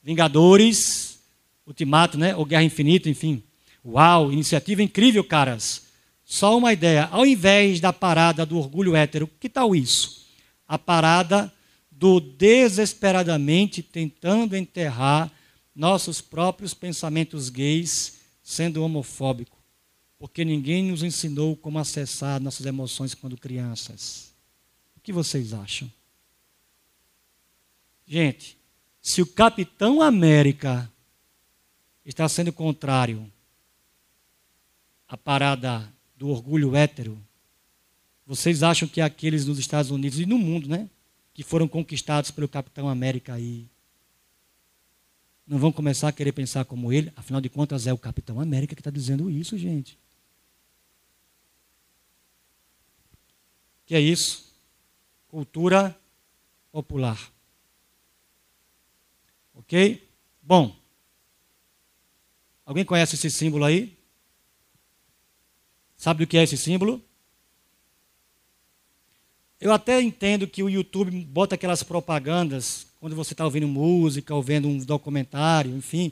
Vingadores, 0.00 1.18
Ultimato, 1.66 2.16
né? 2.16 2.36
Ou 2.36 2.44
Guerra 2.44 2.62
Infinita, 2.62 3.10
enfim. 3.10 3.42
Uau, 3.84 4.32
iniciativa 4.32 4.82
incrível, 4.82 5.24
caras. 5.24 5.84
Só 6.24 6.56
uma 6.56 6.72
ideia. 6.72 7.08
Ao 7.10 7.26
invés 7.26 7.80
da 7.80 7.92
parada 7.92 8.46
do 8.46 8.58
orgulho 8.58 8.94
hétero, 8.94 9.28
que 9.40 9.48
tal 9.48 9.74
isso? 9.74 10.26
A 10.66 10.78
parada 10.78 11.52
do 11.90 12.20
desesperadamente 12.20 13.82
tentando 13.82 14.56
enterrar 14.56 15.30
nossos 15.74 16.20
próprios 16.20 16.74
pensamentos 16.74 17.48
gays 17.48 18.20
sendo 18.42 18.82
homofóbico 18.82 19.62
porque 20.22 20.44
ninguém 20.44 20.84
nos 20.84 21.02
ensinou 21.02 21.56
como 21.56 21.80
acessar 21.80 22.40
nossas 22.40 22.64
emoções 22.64 23.12
quando 23.12 23.36
crianças. 23.36 24.32
O 24.96 25.00
que 25.00 25.12
vocês 25.12 25.52
acham? 25.52 25.90
Gente, 28.06 28.56
se 29.00 29.20
o 29.20 29.26
Capitão 29.26 30.00
América 30.00 30.88
está 32.04 32.28
sendo 32.28 32.52
contrário 32.52 33.28
à 35.12 35.16
parada 35.18 35.92
do 36.16 36.30
orgulho 36.30 36.74
hétero, 36.74 37.22
vocês 38.26 38.62
acham 38.62 38.88
que 38.88 38.98
aqueles 38.98 39.44
nos 39.44 39.58
Estados 39.58 39.90
Unidos 39.90 40.18
e 40.18 40.24
no 40.24 40.38
mundo, 40.38 40.70
né, 40.70 40.88
que 41.34 41.42
foram 41.42 41.68
conquistados 41.68 42.30
pelo 42.30 42.48
Capitão 42.48 42.88
América 42.88 43.34
aí, 43.34 43.68
não 45.46 45.58
vão 45.58 45.70
começar 45.70 46.08
a 46.08 46.12
querer 46.12 46.32
pensar 46.32 46.64
como 46.64 46.90
ele? 46.90 47.12
Afinal 47.14 47.42
de 47.42 47.50
contas, 47.50 47.86
é 47.86 47.92
o 47.92 47.98
Capitão 47.98 48.40
América 48.40 48.74
que 48.74 48.80
está 48.80 48.90
dizendo 48.90 49.28
isso, 49.28 49.58
gente. 49.58 49.98
que 53.84 53.94
é 53.94 54.00
isso? 54.00 54.50
Cultura 55.28 55.94
popular. 56.70 57.30
Ok? 59.52 60.08
Bom. 60.40 60.74
Alguém 62.64 62.86
conhece 62.86 63.16
esse 63.16 63.30
símbolo 63.30 63.66
aí? 63.66 64.01
Sabe 66.02 66.24
o 66.24 66.26
que 66.26 66.36
é 66.36 66.42
esse 66.42 66.56
símbolo? 66.56 67.00
Eu 69.60 69.72
até 69.72 70.02
entendo 70.02 70.48
que 70.48 70.60
o 70.60 70.68
YouTube 70.68 71.12
bota 71.26 71.54
aquelas 71.54 71.84
propagandas 71.84 72.88
quando 72.98 73.14
você 73.14 73.34
está 73.34 73.44
ouvindo 73.44 73.68
música, 73.68 74.34
ou 74.34 74.42
vendo 74.42 74.66
um 74.66 74.78
documentário, 74.78 75.76
enfim, 75.76 76.10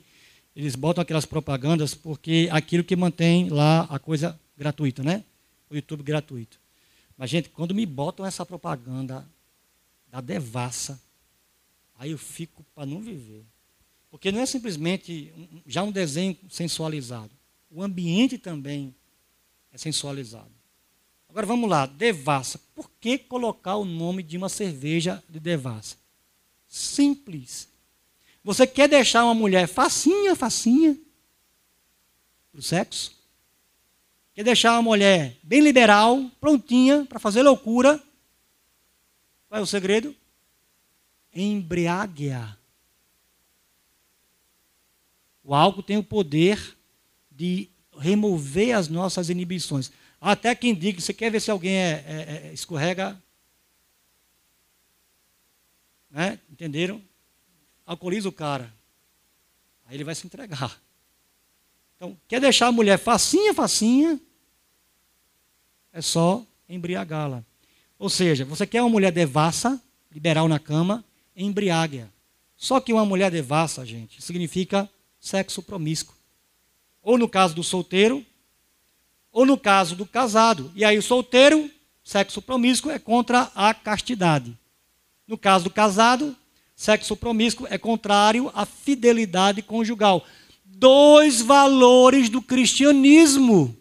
eles 0.54 0.76
botam 0.76 1.02
aquelas 1.02 1.26
propagandas 1.26 1.92
porque 1.92 2.46
é 2.48 2.54
aquilo 2.54 2.84
que 2.84 2.94
mantém 2.94 3.48
lá 3.48 3.80
a 3.90 3.98
coisa 3.98 4.38
gratuita, 4.56 5.02
né? 5.02 5.24
O 5.68 5.74
YouTube 5.74 6.04
gratuito. 6.04 6.60
Mas, 7.18 7.28
gente, 7.28 7.48
quando 7.48 7.74
me 7.74 7.84
botam 7.84 8.24
essa 8.24 8.46
propaganda 8.46 9.26
da 10.06 10.20
devassa, 10.20 11.02
aí 11.98 12.12
eu 12.12 12.18
fico 12.18 12.64
para 12.76 12.86
não 12.86 13.00
viver. 13.00 13.44
Porque 14.08 14.30
não 14.30 14.38
é 14.38 14.46
simplesmente 14.46 15.32
já 15.66 15.82
um 15.82 15.90
desenho 15.90 16.36
sensualizado. 16.48 17.32
O 17.68 17.82
ambiente 17.82 18.38
também 18.38 18.94
é 19.72 19.78
sensualizado. 19.78 20.50
Agora 21.28 21.46
vamos 21.46 21.70
lá, 21.70 21.86
devassa. 21.86 22.60
Por 22.74 22.90
que 23.00 23.18
colocar 23.18 23.76
o 23.76 23.84
nome 23.84 24.22
de 24.22 24.36
uma 24.36 24.48
cerveja 24.48 25.22
de 25.28 25.38
devassa? 25.38 25.96
Simples. 26.68 27.68
Você 28.42 28.66
quer 28.66 28.88
deixar 28.88 29.24
uma 29.24 29.34
mulher 29.34 29.68
facinha, 29.68 30.34
facinha? 30.34 30.98
para 32.50 32.60
o 32.60 32.62
sexo? 32.62 33.12
Quer 34.34 34.44
deixar 34.44 34.72
uma 34.72 34.82
mulher 34.82 35.36
bem 35.42 35.60
liberal, 35.60 36.30
prontinha 36.40 37.04
para 37.06 37.18
fazer 37.18 37.42
loucura? 37.42 38.02
Qual 39.48 39.58
é 39.58 39.62
o 39.62 39.66
segredo? 39.66 40.14
Embriague-a. 41.32 42.56
O 45.42 45.54
álcool 45.54 45.82
tem 45.82 45.96
o 45.96 46.04
poder 46.04 46.76
de 47.30 47.68
remover 48.00 48.76
as 48.76 48.88
nossas 48.88 49.28
inibições. 49.28 49.92
Até 50.20 50.54
quem 50.54 50.74
diga, 50.74 51.00
você 51.00 51.12
quer 51.12 51.30
ver 51.30 51.40
se 51.40 51.50
alguém 51.50 51.76
é, 51.76 52.04
é, 52.06 52.46
é, 52.48 52.52
escorrega? 52.52 53.20
Né? 56.10 56.38
Entenderam? 56.50 57.00
Alcooliza 57.86 58.28
o 58.28 58.32
cara. 58.32 58.72
Aí 59.86 59.96
ele 59.96 60.04
vai 60.04 60.14
se 60.14 60.26
entregar. 60.26 60.80
Então, 61.96 62.16
quer 62.26 62.40
deixar 62.40 62.68
a 62.68 62.72
mulher 62.72 62.98
facinha, 62.98 63.52
facinha, 63.52 64.18
é 65.92 66.00
só 66.00 66.46
embriagá-la. 66.68 67.44
Ou 67.98 68.08
seja, 68.08 68.44
você 68.44 68.66
quer 68.66 68.80
uma 68.80 68.88
mulher 68.88 69.12
devassa, 69.12 69.80
liberal 70.10 70.48
na 70.48 70.58
cama, 70.58 71.04
embriague-a. 71.36 72.08
Só 72.56 72.80
que 72.80 72.92
uma 72.92 73.04
mulher 73.04 73.30
devassa, 73.30 73.84
gente, 73.84 74.22
significa 74.22 74.88
sexo 75.18 75.62
promíscuo. 75.62 76.14
Ou 77.02 77.16
no 77.16 77.28
caso 77.28 77.54
do 77.54 77.62
solteiro, 77.62 78.24
ou 79.32 79.46
no 79.46 79.56
caso 79.56 79.94
do 79.94 80.04
casado. 80.04 80.70
E 80.74 80.84
aí 80.84 80.98
o 80.98 81.02
solteiro, 81.02 81.70
sexo 82.02 82.42
promíscuo, 82.42 82.90
é 82.90 82.98
contra 82.98 83.50
a 83.54 83.72
castidade. 83.72 84.56
No 85.26 85.38
caso 85.38 85.64
do 85.64 85.70
casado, 85.70 86.36
sexo 86.74 87.16
promíscuo 87.16 87.66
é 87.70 87.78
contrário 87.78 88.50
à 88.54 88.66
fidelidade 88.66 89.62
conjugal. 89.62 90.26
Dois 90.64 91.40
valores 91.40 92.28
do 92.28 92.42
cristianismo. 92.42 93.76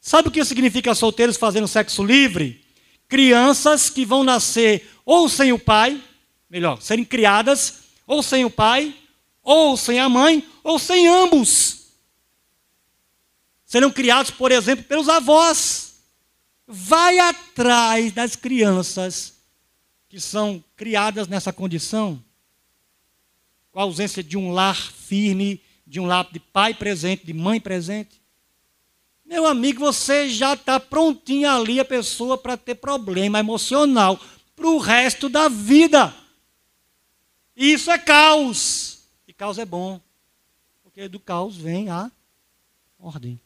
Sabe 0.00 0.28
o 0.28 0.30
que 0.30 0.44
significa 0.44 0.94
solteiros 0.94 1.36
fazendo 1.36 1.66
sexo 1.66 2.04
livre? 2.04 2.64
Crianças 3.08 3.90
que 3.90 4.04
vão 4.04 4.22
nascer 4.22 4.88
ou 5.04 5.28
sem 5.28 5.52
o 5.52 5.58
pai, 5.58 6.02
melhor, 6.48 6.80
serem 6.80 7.04
criadas 7.04 7.85
ou 8.06 8.22
sem 8.22 8.44
o 8.44 8.50
pai, 8.50 8.94
ou 9.42 9.76
sem 9.76 9.98
a 9.98 10.08
mãe, 10.08 10.46
ou 10.62 10.78
sem 10.78 11.08
ambos. 11.08 11.86
Serão 13.64 13.90
criados, 13.90 14.30
por 14.30 14.52
exemplo, 14.52 14.84
pelos 14.84 15.08
avós. 15.08 15.96
Vai 16.66 17.18
atrás 17.18 18.12
das 18.12 18.36
crianças 18.36 19.34
que 20.08 20.20
são 20.20 20.62
criadas 20.76 21.28
nessa 21.28 21.52
condição, 21.52 22.22
com 23.72 23.80
a 23.80 23.82
ausência 23.82 24.22
de 24.22 24.36
um 24.36 24.52
lar 24.52 24.76
firme, 24.76 25.60
de 25.86 26.00
um 26.00 26.06
lar 26.06 26.28
de 26.32 26.40
pai 26.40 26.74
presente, 26.74 27.26
de 27.26 27.32
mãe 27.32 27.60
presente. 27.60 28.20
Meu 29.24 29.46
amigo, 29.46 29.80
você 29.80 30.28
já 30.28 30.54
está 30.54 30.78
prontinho 30.78 31.50
ali 31.50 31.80
a 31.80 31.84
pessoa 31.84 32.38
para 32.38 32.56
ter 32.56 32.76
problema 32.76 33.40
emocional 33.40 34.18
para 34.54 34.68
o 34.68 34.78
resto 34.78 35.28
da 35.28 35.48
vida. 35.48 36.14
E 37.56 37.72
isso 37.72 37.90
é 37.90 37.98
caos. 37.98 38.98
E 39.26 39.32
caos 39.32 39.58
é 39.58 39.64
bom. 39.64 40.00
Porque 40.82 41.08
do 41.08 41.18
caos 41.18 41.56
vem 41.56 41.88
a 41.88 42.10
ordem. 42.98 43.40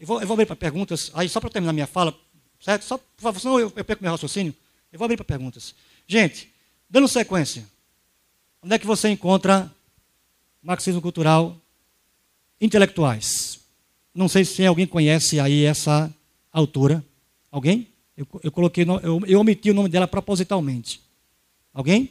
Eu 0.00 0.06
vou, 0.06 0.20
eu 0.20 0.26
vou 0.26 0.34
abrir 0.34 0.46
para 0.46 0.56
perguntas. 0.56 1.12
Aí, 1.14 1.28
só 1.28 1.38
para 1.38 1.50
terminar 1.50 1.72
minha 1.72 1.86
fala, 1.86 2.18
certo? 2.60 2.84
Só, 2.84 2.98
por 2.98 3.22
favor, 3.22 3.38
senão 3.38 3.60
eu, 3.60 3.72
eu 3.76 3.84
perco 3.84 4.02
meu 4.02 4.10
raciocínio. 4.10 4.54
Eu 4.90 4.98
vou 4.98 5.04
abrir 5.04 5.16
para 5.16 5.24
perguntas. 5.24 5.74
Gente, 6.08 6.52
dando 6.90 7.06
sequência. 7.06 7.64
Onde 8.62 8.74
é 8.74 8.78
que 8.78 8.86
você 8.86 9.08
encontra 9.10 9.72
marxismo 10.62 11.00
cultural 11.00 11.56
intelectuais? 12.60 13.60
Não 14.14 14.28
sei 14.28 14.44
se 14.44 14.66
alguém 14.66 14.86
conhece 14.86 15.38
aí 15.38 15.64
essa 15.64 16.12
autora. 16.52 17.04
Alguém? 17.50 17.91
Eu, 18.16 18.26
eu 18.42 18.52
coloquei, 18.52 18.84
eu, 18.84 19.22
eu 19.26 19.40
omiti 19.40 19.70
o 19.70 19.74
nome 19.74 19.88
dela 19.88 20.06
propositalmente. 20.06 21.00
Alguém? 21.72 22.10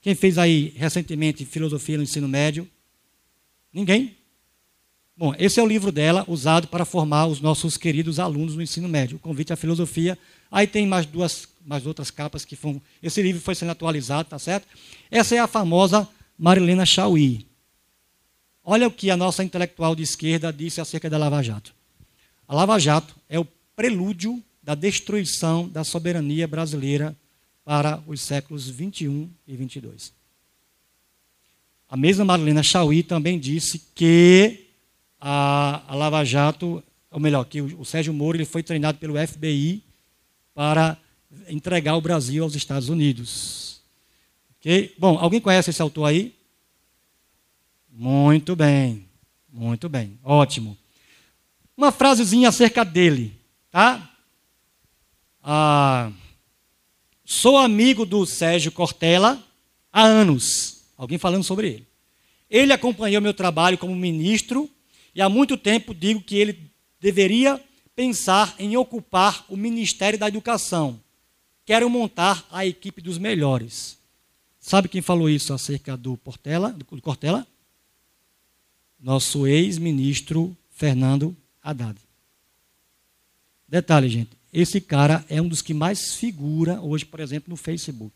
Quem 0.00 0.14
fez 0.14 0.38
aí 0.38 0.72
recentemente 0.76 1.44
filosofia 1.44 1.96
no 1.96 2.02
ensino 2.02 2.28
médio? 2.28 2.68
Ninguém? 3.72 4.16
Bom, 5.16 5.34
esse 5.36 5.58
é 5.58 5.62
o 5.62 5.66
livro 5.66 5.90
dela, 5.90 6.24
usado 6.28 6.68
para 6.68 6.84
formar 6.84 7.26
os 7.26 7.40
nossos 7.40 7.76
queridos 7.76 8.20
alunos 8.20 8.54
no 8.54 8.62
ensino 8.62 8.88
médio. 8.88 9.16
O 9.16 9.20
convite 9.20 9.52
à 9.52 9.56
filosofia. 9.56 10.16
Aí 10.50 10.66
tem 10.66 10.86
mais 10.86 11.04
duas, 11.06 11.48
mais 11.66 11.84
outras 11.86 12.10
capas 12.10 12.44
que 12.44 12.54
foram. 12.54 12.80
Esse 13.02 13.20
livro 13.20 13.42
foi 13.42 13.54
sendo 13.56 13.72
atualizado, 13.72 14.28
tá 14.28 14.38
certo? 14.38 14.66
Essa 15.10 15.34
é 15.34 15.38
a 15.40 15.48
famosa 15.48 16.08
Marilena 16.38 16.86
Chauí. 16.86 17.44
Olha 18.62 18.86
o 18.86 18.90
que 18.92 19.10
a 19.10 19.16
nossa 19.16 19.42
intelectual 19.42 19.96
de 19.96 20.04
esquerda 20.04 20.52
disse 20.52 20.80
acerca 20.80 21.10
da 21.10 21.18
Lava 21.18 21.42
Jato. 21.42 21.74
A 22.46 22.54
Lava 22.54 22.78
Jato 22.78 23.16
é 23.28 23.40
o 23.40 23.46
prelúdio 23.74 24.42
da 24.68 24.74
destruição 24.74 25.66
da 25.66 25.82
soberania 25.82 26.46
brasileira 26.46 27.16
para 27.64 28.02
os 28.06 28.20
séculos 28.20 28.68
21 28.68 29.30
e 29.46 29.56
22. 29.56 30.12
A 31.88 31.96
mesma 31.96 32.22
Marilena 32.22 32.62
Chauí 32.62 33.02
também 33.02 33.38
disse 33.40 33.80
que 33.94 34.66
a, 35.18 35.90
a 35.90 35.94
Lava 35.94 36.22
Jato, 36.22 36.84
ou 37.10 37.18
melhor, 37.18 37.44
que 37.44 37.62
o, 37.62 37.80
o 37.80 37.84
Sérgio 37.86 38.12
Moro 38.12 38.36
ele 38.36 38.44
foi 38.44 38.62
treinado 38.62 38.98
pelo 38.98 39.14
FBI 39.26 39.82
para 40.54 40.98
entregar 41.48 41.96
o 41.96 42.02
Brasil 42.02 42.44
aos 42.44 42.54
Estados 42.54 42.90
Unidos. 42.90 43.80
Okay? 44.60 44.94
Bom, 44.98 45.16
alguém 45.16 45.40
conhece 45.40 45.70
esse 45.70 45.80
autor 45.80 46.04
aí? 46.04 46.34
Muito 47.90 48.54
bem, 48.54 49.06
muito 49.50 49.88
bem, 49.88 50.18
ótimo. 50.22 50.76
Uma 51.74 51.90
frasezinha 51.90 52.50
acerca 52.50 52.84
dele, 52.84 53.34
tá? 53.70 54.07
Ah, 55.50 56.12
sou 57.24 57.56
amigo 57.56 58.04
do 58.04 58.26
Sérgio 58.26 58.70
Cortella 58.70 59.42
há 59.90 60.02
anos. 60.02 60.82
Alguém 60.94 61.16
falando 61.16 61.42
sobre 61.42 61.68
ele. 61.68 61.88
Ele 62.50 62.70
acompanhou 62.70 63.22
meu 63.22 63.32
trabalho 63.32 63.78
como 63.78 63.96
ministro 63.96 64.68
e 65.14 65.22
há 65.22 65.28
muito 65.30 65.56
tempo 65.56 65.94
digo 65.94 66.20
que 66.20 66.36
ele 66.36 66.70
deveria 67.00 67.58
pensar 67.96 68.54
em 68.58 68.76
ocupar 68.76 69.46
o 69.48 69.56
Ministério 69.56 70.18
da 70.18 70.28
Educação. 70.28 71.00
Quero 71.64 71.88
montar 71.88 72.46
a 72.50 72.66
equipe 72.66 73.00
dos 73.00 73.16
melhores. 73.16 73.96
Sabe 74.60 74.86
quem 74.86 75.00
falou 75.00 75.30
isso 75.30 75.54
acerca 75.54 75.96
do 75.96 76.18
Portela, 76.18 76.72
do 76.72 76.84
Cortella? 77.00 77.46
Nosso 79.00 79.46
ex-ministro 79.46 80.54
Fernando 80.70 81.34
Haddad. 81.62 81.98
Detalhe, 83.66 84.10
gente. 84.10 84.37
Esse 84.60 84.80
cara 84.80 85.24
é 85.28 85.40
um 85.40 85.46
dos 85.46 85.62
que 85.62 85.72
mais 85.72 86.14
figura 86.14 86.80
hoje, 86.80 87.04
por 87.04 87.20
exemplo, 87.20 87.48
no 87.48 87.56
Facebook. 87.56 88.12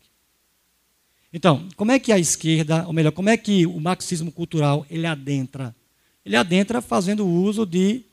Então, 1.31 1.69
como 1.77 1.93
é 1.93 1.97
que 1.97 2.11
a 2.11 2.19
esquerda, 2.19 2.85
ou 2.85 2.91
melhor, 2.91 3.13
como 3.13 3.29
é 3.29 3.37
que 3.37 3.65
o 3.65 3.79
marxismo 3.79 4.29
cultural 4.29 4.85
ele 4.89 5.07
adentra? 5.07 5.73
Ele 6.25 6.35
adentra 6.35 6.81
fazendo 6.81 7.25
uso 7.25 7.65
de 7.65 8.03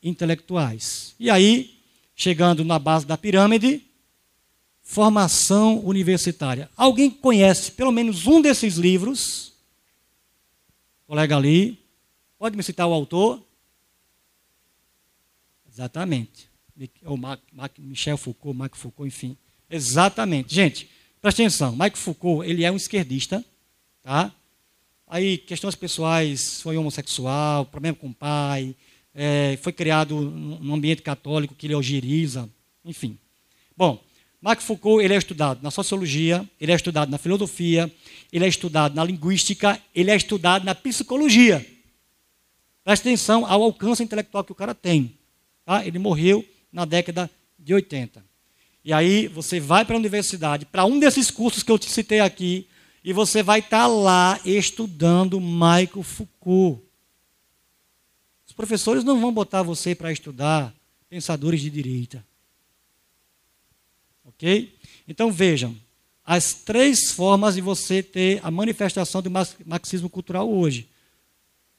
intelectuais. 0.00 1.16
E 1.18 1.28
aí, 1.28 1.76
chegando 2.14 2.64
na 2.64 2.78
base 2.78 3.06
da 3.06 3.18
pirâmide, 3.18 3.82
formação 4.80 5.84
universitária. 5.84 6.70
Alguém 6.76 7.10
conhece 7.10 7.72
pelo 7.72 7.90
menos 7.90 8.28
um 8.28 8.40
desses 8.40 8.76
livros? 8.76 9.52
colega 11.08 11.36
ali, 11.36 11.76
pode 12.38 12.56
me 12.56 12.62
citar 12.62 12.86
o 12.86 12.92
autor? 12.92 13.44
Exatamente 15.68 16.53
ou 17.04 17.18
Michel 17.78 18.16
Foucault, 18.16 18.58
Mike 18.60 18.76
Foucault, 18.76 19.06
enfim. 19.06 19.36
Exatamente. 19.70 20.54
Gente, 20.54 20.88
preste 21.20 21.42
atenção. 21.42 21.76
Mike 21.76 21.98
Foucault, 21.98 22.48
ele 22.48 22.64
é 22.64 22.70
um 22.70 22.76
esquerdista, 22.76 23.44
tá? 24.02 24.32
Aí, 25.06 25.38
questões 25.38 25.74
pessoais, 25.74 26.60
foi 26.60 26.76
homossexual, 26.76 27.66
problema 27.66 27.96
com 27.96 28.08
o 28.08 28.14
pai, 28.14 28.74
é, 29.14 29.56
foi 29.62 29.72
criado 29.72 30.20
num 30.20 30.74
ambiente 30.74 31.02
católico 31.02 31.54
que 31.54 31.66
ele 31.66 31.74
algeriza, 31.74 32.48
enfim. 32.84 33.16
Bom, 33.76 34.02
Mike 34.42 34.62
Foucault, 34.62 35.04
ele 35.04 35.14
é 35.14 35.16
estudado 35.16 35.62
na 35.62 35.70
sociologia, 35.70 36.48
ele 36.60 36.72
é 36.72 36.74
estudado 36.74 37.10
na 37.10 37.18
filosofia, 37.18 37.90
ele 38.32 38.44
é 38.44 38.48
estudado 38.48 38.94
na 38.94 39.04
linguística, 39.04 39.80
ele 39.94 40.10
é 40.10 40.16
estudado 40.16 40.64
na 40.64 40.74
psicologia. 40.74 41.64
Preste 42.82 43.02
atenção 43.02 43.46
ao 43.46 43.62
alcance 43.62 44.02
intelectual 44.02 44.44
que 44.44 44.52
o 44.52 44.54
cara 44.54 44.74
tem. 44.74 45.16
Tá? 45.64 45.86
Ele 45.86 45.98
morreu 45.98 46.44
na 46.74 46.84
década 46.84 47.30
de 47.56 47.72
80. 47.72 48.22
E 48.84 48.92
aí 48.92 49.28
você 49.28 49.60
vai 49.60 49.84
para 49.84 49.94
a 49.94 49.98
universidade, 49.98 50.66
para 50.66 50.84
um 50.84 50.98
desses 50.98 51.30
cursos 51.30 51.62
que 51.62 51.70
eu 51.70 51.78
te 51.78 51.88
citei 51.88 52.18
aqui, 52.18 52.66
e 53.02 53.12
você 53.12 53.42
vai 53.42 53.60
estar 53.60 53.82
tá 53.82 53.86
lá 53.86 54.40
estudando 54.44 55.40
Michael 55.40 56.02
Foucault. 56.02 56.82
Os 58.44 58.52
professores 58.52 59.04
não 59.04 59.20
vão 59.20 59.32
botar 59.32 59.62
você 59.62 59.94
para 59.94 60.12
estudar 60.12 60.74
pensadores 61.08 61.60
de 61.60 61.70
direita. 61.70 62.24
Ok? 64.24 64.76
Então 65.06 65.30
vejam, 65.30 65.76
as 66.26 66.54
três 66.54 67.12
formas 67.12 67.54
de 67.54 67.60
você 67.60 68.02
ter 68.02 68.40
a 68.42 68.50
manifestação 68.50 69.22
do 69.22 69.30
marxismo 69.64 70.10
cultural 70.10 70.50
hoje. 70.50 70.88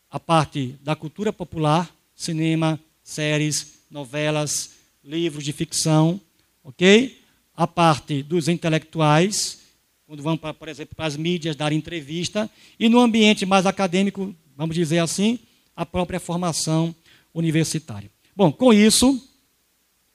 A 0.10 0.20
parte 0.20 0.78
da 0.82 0.96
cultura 0.96 1.34
popular, 1.34 1.94
cinema, 2.16 2.80
séries, 3.04 3.80
novelas, 3.90 4.75
livros 5.06 5.44
de 5.44 5.54
ficção, 5.54 6.20
ok? 6.64 7.22
A 7.56 7.68
parte 7.68 8.24
dos 8.24 8.48
intelectuais, 8.48 9.62
quando 10.08 10.24
vão, 10.24 10.36
para, 10.36 10.54
por 10.54 10.68
exemplo, 10.68 10.96
para 10.96 11.06
as 11.06 11.16
mídias 11.16 11.56
dar 11.56 11.72
entrevista, 11.72 12.50
e 12.80 12.90
no 12.90 13.00
ambiente 13.00 13.46
mais 13.46 13.66
acadêmico, 13.66 14.36
vamos 14.58 14.76
dizer 14.76 15.00
assim, 15.00 15.40
a 15.76 15.86
própria 15.86 16.20
formação 16.20 16.94
universitária. 17.34 18.10
Bom, 18.36 18.52
com 18.52 18.74
isso, 18.74 19.22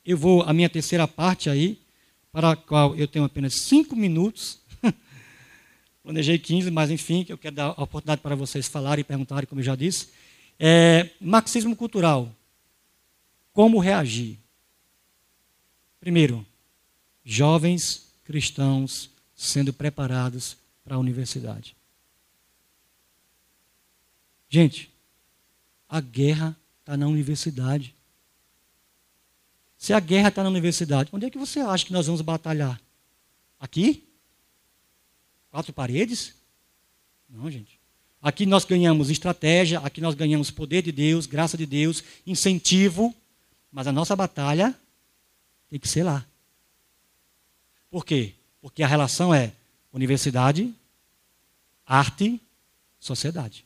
eu 0.04 0.16
vou 0.16 0.42
à 0.42 0.52
minha 0.52 0.68
terceira 0.68 1.06
parte 1.06 1.48
aí, 1.48 1.78
para 2.32 2.52
a 2.52 2.56
qual 2.56 2.96
eu 2.96 3.06
tenho 3.06 3.24
apenas 3.24 3.54
cinco 3.54 3.94
minutos. 3.94 4.58
Planejei 6.02 6.38
15, 6.38 6.70
mas 6.70 6.90
enfim, 6.90 7.24
eu 7.28 7.38
quero 7.38 7.54
dar 7.54 7.74
a 7.76 7.82
oportunidade 7.82 8.20
para 8.20 8.34
vocês 8.34 8.66
falarem 8.66 9.02
e 9.02 9.04
perguntarem, 9.04 9.46
como 9.46 9.60
eu 9.60 9.64
já 9.64 9.76
disse. 9.76 10.08
É, 10.58 11.10
marxismo 11.20 11.76
cultural. 11.76 12.34
Como 13.52 13.78
reagir? 13.78 14.39
Primeiro, 16.00 16.46
jovens 17.22 18.14
cristãos 18.24 19.10
sendo 19.36 19.72
preparados 19.72 20.56
para 20.82 20.96
a 20.96 20.98
universidade. 20.98 21.76
Gente, 24.48 24.90
a 25.88 26.00
guerra 26.00 26.56
está 26.80 26.96
na 26.96 27.06
universidade. 27.06 27.94
Se 29.76 29.92
a 29.92 30.00
guerra 30.00 30.28
está 30.28 30.42
na 30.42 30.48
universidade, 30.48 31.10
onde 31.12 31.26
é 31.26 31.30
que 31.30 31.38
você 31.38 31.60
acha 31.60 31.84
que 31.84 31.92
nós 31.92 32.06
vamos 32.06 32.20
batalhar? 32.22 32.80
Aqui? 33.58 34.04
Quatro 35.50 35.72
paredes? 35.72 36.34
Não, 37.28 37.50
gente. 37.50 37.78
Aqui 38.22 38.44
nós 38.44 38.64
ganhamos 38.64 39.10
estratégia, 39.10 39.80
aqui 39.80 40.00
nós 40.00 40.14
ganhamos 40.14 40.50
poder 40.50 40.82
de 40.82 40.92
Deus, 40.92 41.26
graça 41.26 41.56
de 41.56 41.64
Deus, 41.64 42.02
incentivo, 42.26 43.14
mas 43.70 43.86
a 43.86 43.92
nossa 43.92 44.16
batalha 44.16 44.78
tem 45.70 45.78
que 45.78 45.88
ser 45.88 46.02
lá. 46.02 46.26
Por 47.90 48.04
quê? 48.04 48.34
Porque 48.60 48.82
a 48.82 48.86
relação 48.86 49.32
é 49.32 49.52
universidade, 49.92 50.74
arte, 51.86 52.40
sociedade. 52.98 53.64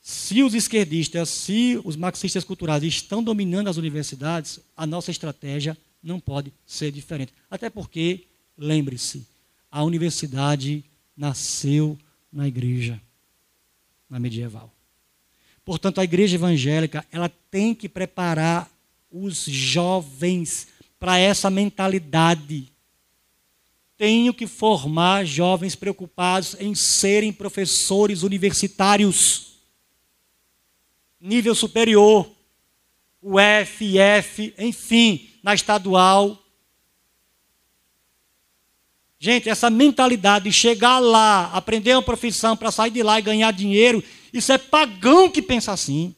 Se 0.00 0.42
os 0.42 0.54
esquerdistas, 0.54 1.28
se 1.28 1.80
os 1.84 1.96
marxistas 1.96 2.44
culturais 2.44 2.82
estão 2.82 3.22
dominando 3.22 3.68
as 3.68 3.76
universidades, 3.76 4.60
a 4.76 4.86
nossa 4.86 5.10
estratégia 5.10 5.76
não 6.02 6.20
pode 6.20 6.52
ser 6.64 6.92
diferente. 6.92 7.32
Até 7.50 7.68
porque, 7.68 8.26
lembre-se, 8.56 9.26
a 9.70 9.82
universidade 9.82 10.84
nasceu 11.16 11.98
na 12.32 12.46
igreja, 12.46 13.00
na 14.08 14.20
medieval. 14.20 14.72
Portanto, 15.64 16.00
a 16.00 16.04
igreja 16.04 16.36
evangélica, 16.36 17.04
ela 17.10 17.28
tem 17.50 17.74
que 17.74 17.88
preparar 17.88 18.70
os 19.22 19.44
jovens 19.44 20.68
para 20.98 21.18
essa 21.18 21.50
mentalidade. 21.50 22.72
Tenho 23.96 24.34
que 24.34 24.46
formar 24.46 25.24
jovens 25.24 25.74
preocupados 25.74 26.56
em 26.60 26.74
serem 26.74 27.32
professores 27.32 28.22
universitários 28.22 29.46
nível 31.20 31.54
superior, 31.54 32.30
o 33.20 33.40
F, 33.40 33.98
F, 33.98 34.54
enfim, 34.58 35.28
na 35.42 35.54
estadual. 35.54 36.40
Gente, 39.18 39.48
essa 39.48 39.70
mentalidade 39.70 40.44
de 40.44 40.52
chegar 40.52 40.98
lá, 40.98 41.50
aprender 41.52 41.94
uma 41.94 42.02
profissão 42.02 42.56
para 42.56 42.70
sair 42.70 42.90
de 42.90 43.02
lá 43.02 43.18
e 43.18 43.22
ganhar 43.22 43.50
dinheiro, 43.50 44.04
isso 44.32 44.52
é 44.52 44.58
pagão 44.58 45.30
que 45.30 45.42
pensa 45.42 45.72
assim. 45.72 46.14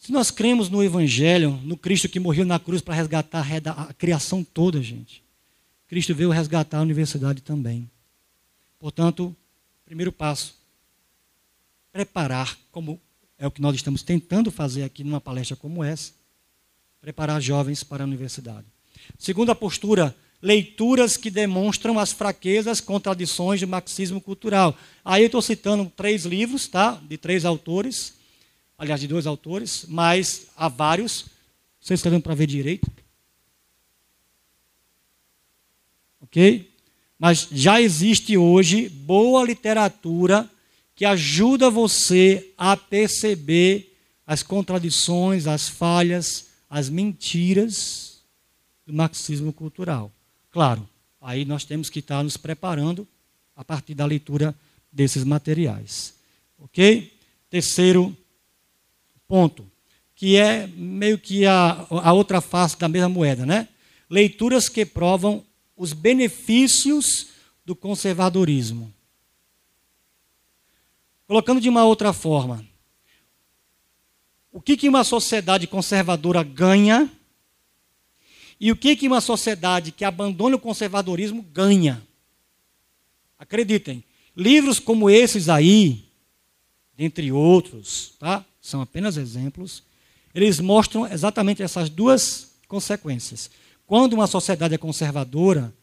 Se 0.00 0.10
nós 0.10 0.30
cremos 0.30 0.70
no 0.70 0.82
Evangelho, 0.82 1.60
no 1.62 1.76
Cristo 1.76 2.08
que 2.08 2.18
morreu 2.18 2.46
na 2.46 2.58
cruz 2.58 2.80
para 2.80 2.94
resgatar 2.94 3.46
a 3.76 3.92
criação 3.92 4.42
toda, 4.42 4.82
gente, 4.82 5.22
Cristo 5.86 6.14
veio 6.14 6.30
resgatar 6.30 6.78
a 6.78 6.82
universidade 6.82 7.42
também. 7.42 7.88
Portanto, 8.78 9.36
primeiro 9.84 10.10
passo, 10.10 10.54
preparar, 11.92 12.58
como 12.72 12.98
é 13.38 13.46
o 13.46 13.50
que 13.50 13.60
nós 13.60 13.76
estamos 13.76 14.02
tentando 14.02 14.50
fazer 14.50 14.84
aqui 14.84 15.04
numa 15.04 15.20
palestra 15.20 15.54
como 15.54 15.84
essa, 15.84 16.12
preparar 17.02 17.38
jovens 17.38 17.84
para 17.84 18.02
a 18.02 18.06
universidade. 18.06 18.64
Segunda 19.18 19.54
postura, 19.54 20.16
leituras 20.40 21.18
que 21.18 21.30
demonstram 21.30 21.98
as 21.98 22.10
fraquezas, 22.10 22.80
contradições 22.80 23.60
do 23.60 23.68
marxismo 23.68 24.18
cultural. 24.18 24.74
Aí 25.04 25.24
eu 25.24 25.26
estou 25.26 25.42
citando 25.42 25.92
três 25.94 26.24
livros, 26.24 26.68
tá? 26.68 26.98
De 27.06 27.18
três 27.18 27.44
autores, 27.44 28.14
aliás, 28.80 28.98
de 28.98 29.06
dois 29.06 29.26
autores, 29.26 29.84
mas 29.86 30.46
há 30.56 30.66
vários. 30.66 31.26
Vocês 31.78 32.00
estão 32.00 32.10
dando 32.10 32.22
para 32.22 32.34
ver 32.34 32.46
direito? 32.46 32.90
Ok? 36.22 36.72
Mas 37.18 37.46
já 37.52 37.78
existe 37.78 38.38
hoje 38.38 38.88
boa 38.88 39.44
literatura 39.44 40.48
que 40.96 41.04
ajuda 41.04 41.68
você 41.68 42.52
a 42.56 42.74
perceber 42.74 43.94
as 44.26 44.42
contradições, 44.42 45.46
as 45.46 45.68
falhas, 45.68 46.46
as 46.68 46.88
mentiras 46.88 48.22
do 48.86 48.94
marxismo 48.94 49.52
cultural. 49.52 50.10
Claro, 50.50 50.88
aí 51.20 51.44
nós 51.44 51.64
temos 51.66 51.90
que 51.90 51.98
estar 51.98 52.22
nos 52.22 52.38
preparando 52.38 53.06
a 53.54 53.62
partir 53.62 53.94
da 53.94 54.06
leitura 54.06 54.54
desses 54.90 55.22
materiais. 55.22 56.14
Ok? 56.58 57.12
Terceiro 57.50 58.16
ponto, 59.30 59.70
que 60.16 60.36
é 60.36 60.66
meio 60.66 61.16
que 61.16 61.46
a, 61.46 61.86
a 61.88 62.12
outra 62.12 62.40
face 62.40 62.76
da 62.76 62.88
mesma 62.88 63.08
moeda, 63.08 63.46
né? 63.46 63.68
Leituras 64.10 64.68
que 64.68 64.84
provam 64.84 65.46
os 65.76 65.92
benefícios 65.92 67.28
do 67.64 67.76
conservadorismo. 67.76 68.92
Colocando 71.28 71.60
de 71.60 71.68
uma 71.68 71.84
outra 71.84 72.12
forma, 72.12 72.66
o 74.50 74.60
que, 74.60 74.76
que 74.76 74.88
uma 74.88 75.04
sociedade 75.04 75.68
conservadora 75.68 76.42
ganha 76.42 77.08
e 78.58 78.72
o 78.72 78.76
que, 78.76 78.96
que 78.96 79.06
uma 79.06 79.20
sociedade 79.20 79.92
que 79.92 80.04
abandona 80.04 80.56
o 80.56 80.60
conservadorismo 80.60 81.40
ganha? 81.40 82.02
Acreditem, 83.38 84.02
livros 84.36 84.80
como 84.80 85.08
esses 85.08 85.48
aí, 85.48 86.04
dentre 86.96 87.30
outros, 87.30 88.16
tá? 88.18 88.44
São 88.60 88.80
apenas 88.80 89.16
exemplos, 89.16 89.82
eles 90.34 90.60
mostram 90.60 91.06
exatamente 91.06 91.62
essas 91.62 91.88
duas 91.88 92.52
consequências. 92.68 93.50
Quando 93.86 94.12
uma 94.12 94.26
sociedade 94.26 94.74
é 94.74 94.78
conservadora, 94.78 95.74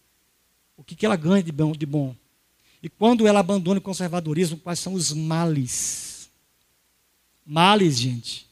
o 0.78 0.84
que, 0.84 1.06
ela 1.06 1.16
ganha 1.16 1.44
de 1.44 1.52
bom, 1.52 1.72
de 1.72 1.86
bom? 1.86 2.16
E 2.82 2.88
quando 2.88 3.28
ela 3.28 3.40
abandona 3.40 3.80
o 3.80 3.84
conservadorismo, 3.84 4.58
quais 4.58 4.80
são 4.80 4.94
os 4.94 5.12
males? 5.12 6.30
Males, 7.46 7.98
gente, 7.98 8.48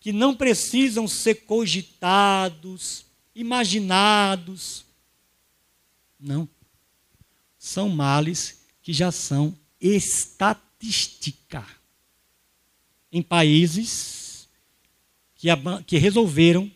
que 0.00 0.12
não 0.12 0.34
precisam 0.34 1.06
ser 1.06 1.44
cogitados, 1.44 3.04
imaginados. 3.34 4.84
Não. 6.18 6.48
São 7.58 7.88
males 7.88 8.62
que 8.82 8.92
já 8.92 9.12
são 9.12 9.54
estatística. 9.80 11.64
Em 13.12 13.22
países 13.22 14.48
que, 15.34 15.48
que 15.86 15.98
resolveram 15.98 16.70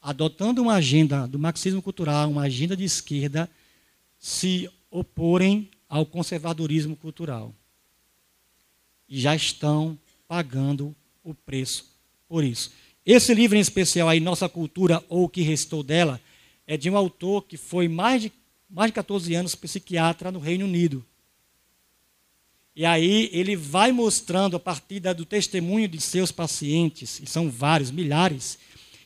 adotando 0.00 0.60
uma 0.60 0.74
agenda 0.74 1.26
do 1.26 1.38
marxismo 1.38 1.80
cultural, 1.80 2.30
uma 2.30 2.42
agenda 2.42 2.76
de 2.76 2.84
esquerda, 2.84 3.50
se 4.18 4.70
oporem 4.90 5.70
ao 5.88 6.04
conservadorismo 6.04 6.94
cultural. 6.94 7.54
E 9.08 9.18
já 9.18 9.34
estão 9.34 9.98
pagando 10.28 10.94
o 11.22 11.34
preço 11.34 11.90
por 12.28 12.44
isso. 12.44 12.70
Esse 13.04 13.34
livro 13.34 13.56
em 13.56 13.60
especial 13.60 14.08
aí, 14.08 14.20
Nossa 14.20 14.48
Cultura 14.48 15.02
ou 15.08 15.24
o 15.24 15.28
que 15.28 15.42
Restou 15.42 15.82
dela, 15.82 16.20
é 16.66 16.76
de 16.76 16.88
um 16.88 16.96
autor 16.96 17.42
que 17.42 17.56
foi 17.56 17.88
mais 17.88 18.22
de, 18.22 18.32
mais 18.68 18.90
de 18.90 18.94
14 18.94 19.34
anos 19.34 19.54
psiquiatra 19.54 20.30
no 20.30 20.38
Reino 20.38 20.64
Unido. 20.64 21.04
E 22.76 22.84
aí 22.84 23.30
ele 23.32 23.54
vai 23.54 23.92
mostrando, 23.92 24.56
a 24.56 24.60
partir 24.60 25.00
do 25.00 25.24
testemunho 25.24 25.86
de 25.86 26.00
seus 26.00 26.32
pacientes, 26.32 27.20
e 27.20 27.26
são 27.26 27.48
vários, 27.48 27.90
milhares, 27.90 28.58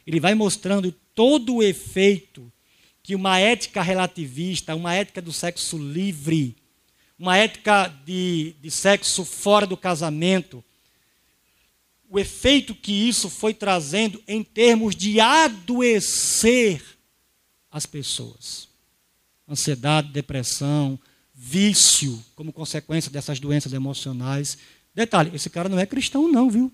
ele 0.06 0.18
vai 0.18 0.34
mostrando 0.34 0.90
todo 1.14 1.56
o 1.56 1.62
efeito 1.62 2.50
que 3.02 3.14
uma 3.14 3.38
ética 3.38 3.82
relativista, 3.82 4.74
uma 4.74 4.94
ética 4.94 5.20
do 5.20 5.32
sexo 5.32 5.76
livre, 5.76 6.56
uma 7.18 7.36
ética 7.36 7.88
de, 8.06 8.54
de 8.60 8.70
sexo 8.70 9.24
fora 9.24 9.66
do 9.66 9.76
casamento, 9.76 10.64
o 12.08 12.18
efeito 12.18 12.74
que 12.74 12.92
isso 12.92 13.28
foi 13.28 13.52
trazendo 13.52 14.22
em 14.26 14.42
termos 14.42 14.96
de 14.96 15.20
adoecer 15.20 16.82
as 17.70 17.84
pessoas. 17.84 18.68
Ansiedade, 19.46 20.08
depressão, 20.10 20.98
vício, 21.40 22.20
como 22.34 22.52
consequência 22.52 23.12
dessas 23.12 23.38
doenças 23.38 23.72
emocionais. 23.72 24.58
Detalhe: 24.92 25.30
esse 25.32 25.48
cara 25.48 25.68
não 25.68 25.78
é 25.78 25.86
cristão, 25.86 26.26
não, 26.26 26.50
viu? 26.50 26.72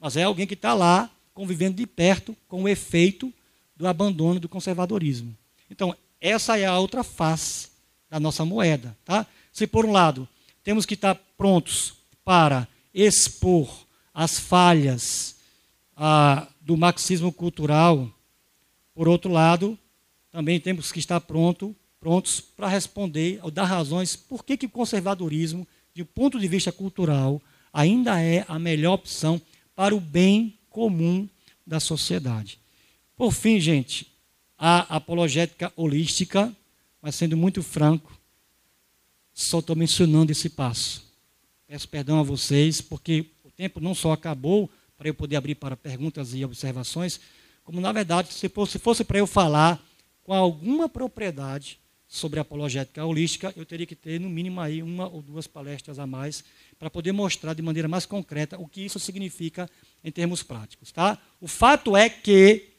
Mas 0.00 0.16
é 0.16 0.22
alguém 0.22 0.46
que 0.46 0.54
está 0.54 0.72
lá 0.72 1.10
convivendo 1.34 1.76
de 1.76 1.86
perto 1.86 2.34
com 2.48 2.62
o 2.62 2.68
efeito 2.68 3.32
do 3.76 3.86
abandono 3.86 4.40
do 4.40 4.48
conservadorismo. 4.48 5.36
Então, 5.70 5.94
essa 6.20 6.58
é 6.58 6.64
a 6.64 6.78
outra 6.78 7.04
face 7.04 7.68
da 8.08 8.18
nossa 8.18 8.44
moeda. 8.44 8.96
Tá? 9.04 9.26
Se, 9.52 9.66
por 9.66 9.84
um 9.84 9.92
lado, 9.92 10.26
temos 10.64 10.86
que 10.86 10.94
estar 10.94 11.14
prontos 11.36 11.94
para 12.24 12.66
expor 12.94 13.86
as 14.14 14.38
falhas 14.38 15.36
ah, 15.96 16.48
do 16.60 16.76
marxismo 16.76 17.32
cultural, 17.32 18.10
por 18.94 19.06
outro 19.06 19.30
lado, 19.30 19.78
também 20.32 20.58
temos 20.58 20.90
que 20.90 20.98
estar 20.98 21.20
pronto, 21.20 21.76
prontos 22.00 22.40
para 22.40 22.68
responder 22.68 23.40
ou 23.42 23.50
dar 23.50 23.64
razões 23.64 24.16
por 24.16 24.44
que, 24.44 24.56
que 24.56 24.66
o 24.66 24.70
conservadorismo, 24.70 25.66
de 25.94 26.04
ponto 26.04 26.38
de 26.38 26.48
vista 26.48 26.70
cultural, 26.70 27.42
ainda 27.72 28.20
é 28.20 28.44
a 28.48 28.58
melhor 28.58 28.94
opção 28.94 29.40
para 29.74 29.94
o 29.94 30.00
bem 30.00 30.58
comum 30.70 31.28
da 31.66 31.80
sociedade. 31.80 32.58
Por 33.16 33.32
fim, 33.32 33.60
gente, 33.60 34.06
a 34.56 34.96
apologética 34.96 35.72
holística, 35.76 36.54
mas 37.02 37.14
sendo 37.14 37.36
muito 37.36 37.62
franco, 37.62 38.18
só 39.32 39.58
estou 39.58 39.76
mencionando 39.76 40.32
esse 40.32 40.48
passo. 40.48 41.04
Peço 41.66 41.88
perdão 41.88 42.18
a 42.18 42.22
vocês, 42.22 42.80
porque 42.80 43.26
o 43.44 43.50
tempo 43.50 43.80
não 43.80 43.94
só 43.94 44.12
acabou 44.12 44.70
para 44.96 45.08
eu 45.08 45.14
poder 45.14 45.36
abrir 45.36 45.54
para 45.54 45.76
perguntas 45.76 46.34
e 46.34 46.44
observações, 46.44 47.20
como 47.62 47.80
na 47.80 47.92
verdade, 47.92 48.32
se 48.32 48.48
fosse 48.48 49.04
para 49.04 49.18
eu 49.18 49.26
falar 49.26 49.80
com 50.24 50.32
alguma 50.32 50.88
propriedade 50.88 51.78
sobre 52.08 52.40
apologética 52.40 53.04
holística, 53.04 53.52
eu 53.54 53.66
teria 53.66 53.84
que 53.84 53.94
ter 53.94 54.18
no 54.18 54.30
mínimo 54.30 54.60
aí 54.62 54.82
uma 54.82 55.06
ou 55.06 55.20
duas 55.20 55.46
palestras 55.46 55.98
a 55.98 56.06
mais 56.06 56.42
para 56.78 56.88
poder 56.88 57.12
mostrar 57.12 57.52
de 57.52 57.60
maneira 57.60 57.86
mais 57.86 58.06
concreta 58.06 58.58
o 58.58 58.66
que 58.66 58.80
isso 58.80 58.98
significa 58.98 59.68
em 60.02 60.10
termos 60.10 60.42
práticos, 60.42 60.90
tá? 60.90 61.18
O 61.38 61.46
fato 61.46 61.94
é 61.94 62.08
que 62.08 62.70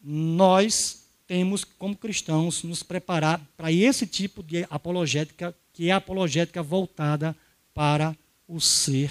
nós 0.00 1.04
temos, 1.26 1.64
como 1.64 1.96
cristãos, 1.96 2.62
nos 2.62 2.84
preparar 2.84 3.44
para 3.56 3.72
esse 3.72 4.06
tipo 4.06 4.40
de 4.40 4.64
apologética, 4.70 5.52
que 5.72 5.88
é 5.88 5.92
a 5.92 5.96
apologética 5.96 6.62
voltada 6.62 7.36
para 7.74 8.16
o 8.46 8.60
ser 8.60 9.10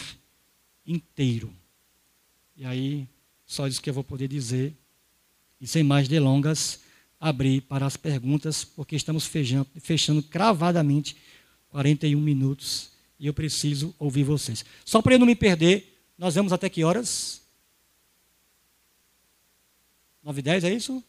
inteiro. 0.87 1.53
E 2.55 2.65
aí, 2.65 3.05
só 3.45 3.67
isso 3.67 3.81
que 3.81 3.89
eu 3.89 3.93
vou 3.93 4.05
poder 4.05 4.29
dizer. 4.29 4.73
E 5.59 5.67
sem 5.67 5.83
mais 5.83 6.07
delongas, 6.07 6.79
abrir 7.19 7.61
para 7.61 7.85
as 7.85 7.97
perguntas, 7.97 8.63
porque 8.63 8.95
estamos 8.95 9.25
fechando, 9.25 9.67
fechando 9.79 10.23
cravadamente 10.23 11.15
41 11.69 12.19
minutos 12.19 12.91
e 13.19 13.27
eu 13.27 13.33
preciso 13.33 13.93
ouvir 13.97 14.23
vocês. 14.23 14.65
Só 14.83 15.01
para 15.01 15.15
eu 15.15 15.19
não 15.19 15.25
me 15.25 15.35
perder, 15.35 16.01
nós 16.17 16.35
vamos 16.35 16.53
até 16.53 16.69
que 16.69 16.83
horas? 16.83 17.41
9 20.23 20.39
e 20.39 20.41
10, 20.41 20.63
é 20.63 20.73
isso? 20.73 21.03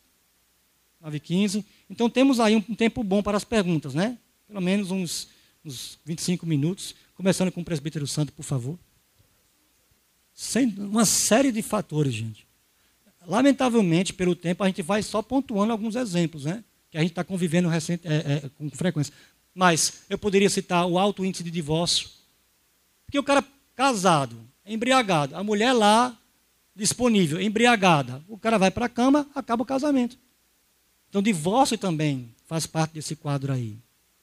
9 1.01 1.17
e 1.17 1.21
15. 1.21 1.65
Então 1.89 2.11
temos 2.11 2.41
aí 2.41 2.57
um 2.57 2.75
tempo 2.75 3.03
bom 3.03 3.23
para 3.23 3.37
as 3.37 3.45
perguntas, 3.45 3.95
né? 3.95 4.19
Pelo 4.47 4.61
menos 4.61 4.91
uns, 4.91 5.29
uns 5.65 5.99
25 6.05 6.47
minutos. 6.47 6.95
Começando 7.15 7.51
com 7.51 7.61
o 7.61 7.65
presbítero 7.65 8.07
santo, 8.07 8.33
por 8.33 8.43
favor. 8.43 8.79
Sem, 10.35 10.69
uma 10.79 11.07
série 11.07 11.51
de 11.51 11.63
fatores, 11.63 12.13
gente. 12.13 12.46
Lamentavelmente, 13.27 14.13
pelo 14.13 14.37
tempo, 14.37 14.63
a 14.63 14.67
gente 14.69 14.83
vai 14.83 15.03
só 15.03 15.21
pontuando 15.21 15.73
alguns 15.73 15.97
exemplos, 15.97 16.45
né? 16.45 16.63
Que 16.91 16.97
a 16.97 17.01
gente 17.01 17.11
está 17.11 17.25
convivendo 17.25 17.69
recente, 17.69 18.07
é, 18.07 18.15
é, 18.15 18.51
com 18.57 18.71
frequência. 18.71 19.13
Mas 19.55 20.03
eu 20.09 20.17
poderia 20.17 20.49
citar 20.49 20.87
o 20.87 20.99
alto 20.99 21.25
índice 21.25 21.43
de 21.43 21.51
divórcio. 21.51 22.09
Porque 23.05 23.19
o 23.19 23.23
cara 23.23 23.45
casado, 23.75 24.37
embriagado, 24.65 25.37
a 25.37 25.43
mulher 25.43 25.73
lá 25.73 26.17
disponível, 26.75 27.41
embriagada. 27.41 28.23
O 28.29 28.39
cara 28.39 28.59
vai 28.59 28.71
para 28.71 28.87
a 28.87 28.89
cama, 28.89 29.27
acaba 29.35 29.63
o 29.63 29.67
casamento. 29.67 30.19
Então, 31.09 31.23
divórcio 31.23 31.79
também 31.79 32.35
faz 32.47 32.67
parte 32.67 32.93
desse 32.93 33.17
quadro 33.17 33.53
aí. 33.53 33.77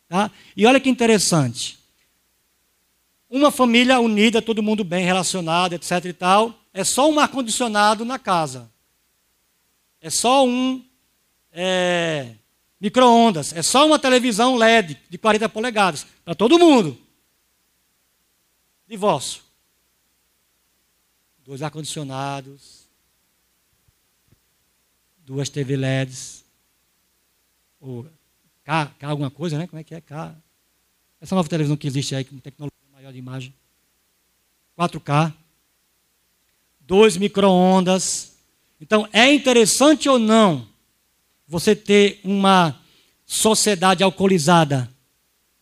Tá? 0.08 0.30
E 0.56 0.66
olha 0.66 0.80
que 0.80 0.90
interessante. 0.90 1.80
Uma 3.30 3.52
família 3.52 4.00
unida, 4.00 4.42
todo 4.42 4.62
mundo 4.62 4.84
bem 4.84 5.04
relacionado, 5.04 5.74
etc 5.74 6.06
e 6.06 6.14
tal, 6.14 6.54
é 6.72 6.84
só 6.84 7.10
um 7.10 7.20
ar-condicionado 7.20 8.06
na 8.06 8.20
casa. 8.20 8.70
É 10.04 10.12
só 10.12 10.46
um 10.46 10.86
é, 11.52 12.36
micro-ondas. 12.80 13.54
É 13.54 13.64
só 13.64 13.88
uma 13.88 13.98
televisão 13.98 14.56
LED 14.56 15.00
de 15.10 15.18
40 15.18 15.50
polegadas. 15.50 16.06
Para 16.24 16.36
todo 16.36 16.60
mundo. 16.60 16.96
Divórcio 18.88 19.42
dois 21.46 21.62
ar-condicionados, 21.62 22.88
duas 25.26 25.50
TV 25.50 25.76
LEDs, 25.76 26.44
ou 27.80 28.08
K, 28.64 28.88
K 28.98 29.08
alguma 29.08 29.30
coisa, 29.30 29.58
né? 29.58 29.68
Como 29.68 29.80
é 29.80 29.84
que 29.84 29.94
é 29.94 30.02
K? 30.02 30.36
Essa 31.20 31.36
nova 31.36 31.50
televisão 31.50 31.76
que 31.76 31.88
existe 31.88 32.16
aí 32.16 32.24
com 32.24 32.38
tecnologia 32.38 32.78
maior 32.92 33.12
de 33.12 33.20
imagem. 33.20 33.54
4K. 34.78 35.34
Dois 36.80 37.18
micro-ondas. 37.18 38.33
Então, 38.84 39.08
é 39.14 39.34
interessante 39.34 40.10
ou 40.10 40.20
não 40.20 40.68
você 41.48 41.74
ter 41.74 42.20
uma 42.22 42.78
sociedade 43.26 44.04
alcoolizada 44.04 44.94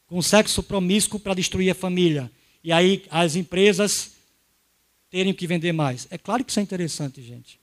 com 0.08 0.20
sexo 0.24 0.64
promíscuo 0.64 1.20
para 1.20 1.36
destruir 1.36 1.70
a 1.70 1.76
família? 1.76 2.32
E 2.64 2.72
aí 2.72 3.06
as 3.12 3.36
empresas 3.36 4.14
terem 5.12 5.36
que 5.36 5.46
vender 5.46 5.72
mais. 5.72 6.08
É 6.10 6.18
claro 6.18 6.44
que 6.44 6.50
isso 6.50 6.60
é 6.60 6.64
interessante, 6.64 7.22
gente. 7.22 7.60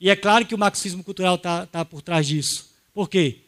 E 0.00 0.10
é 0.10 0.16
claro 0.16 0.44
que 0.44 0.54
o 0.54 0.58
marxismo 0.58 1.04
cultural 1.04 1.36
está 1.36 1.64
tá 1.64 1.84
por 1.84 2.02
trás 2.02 2.26
disso. 2.26 2.74
Por 2.92 3.08
quê? 3.08 3.42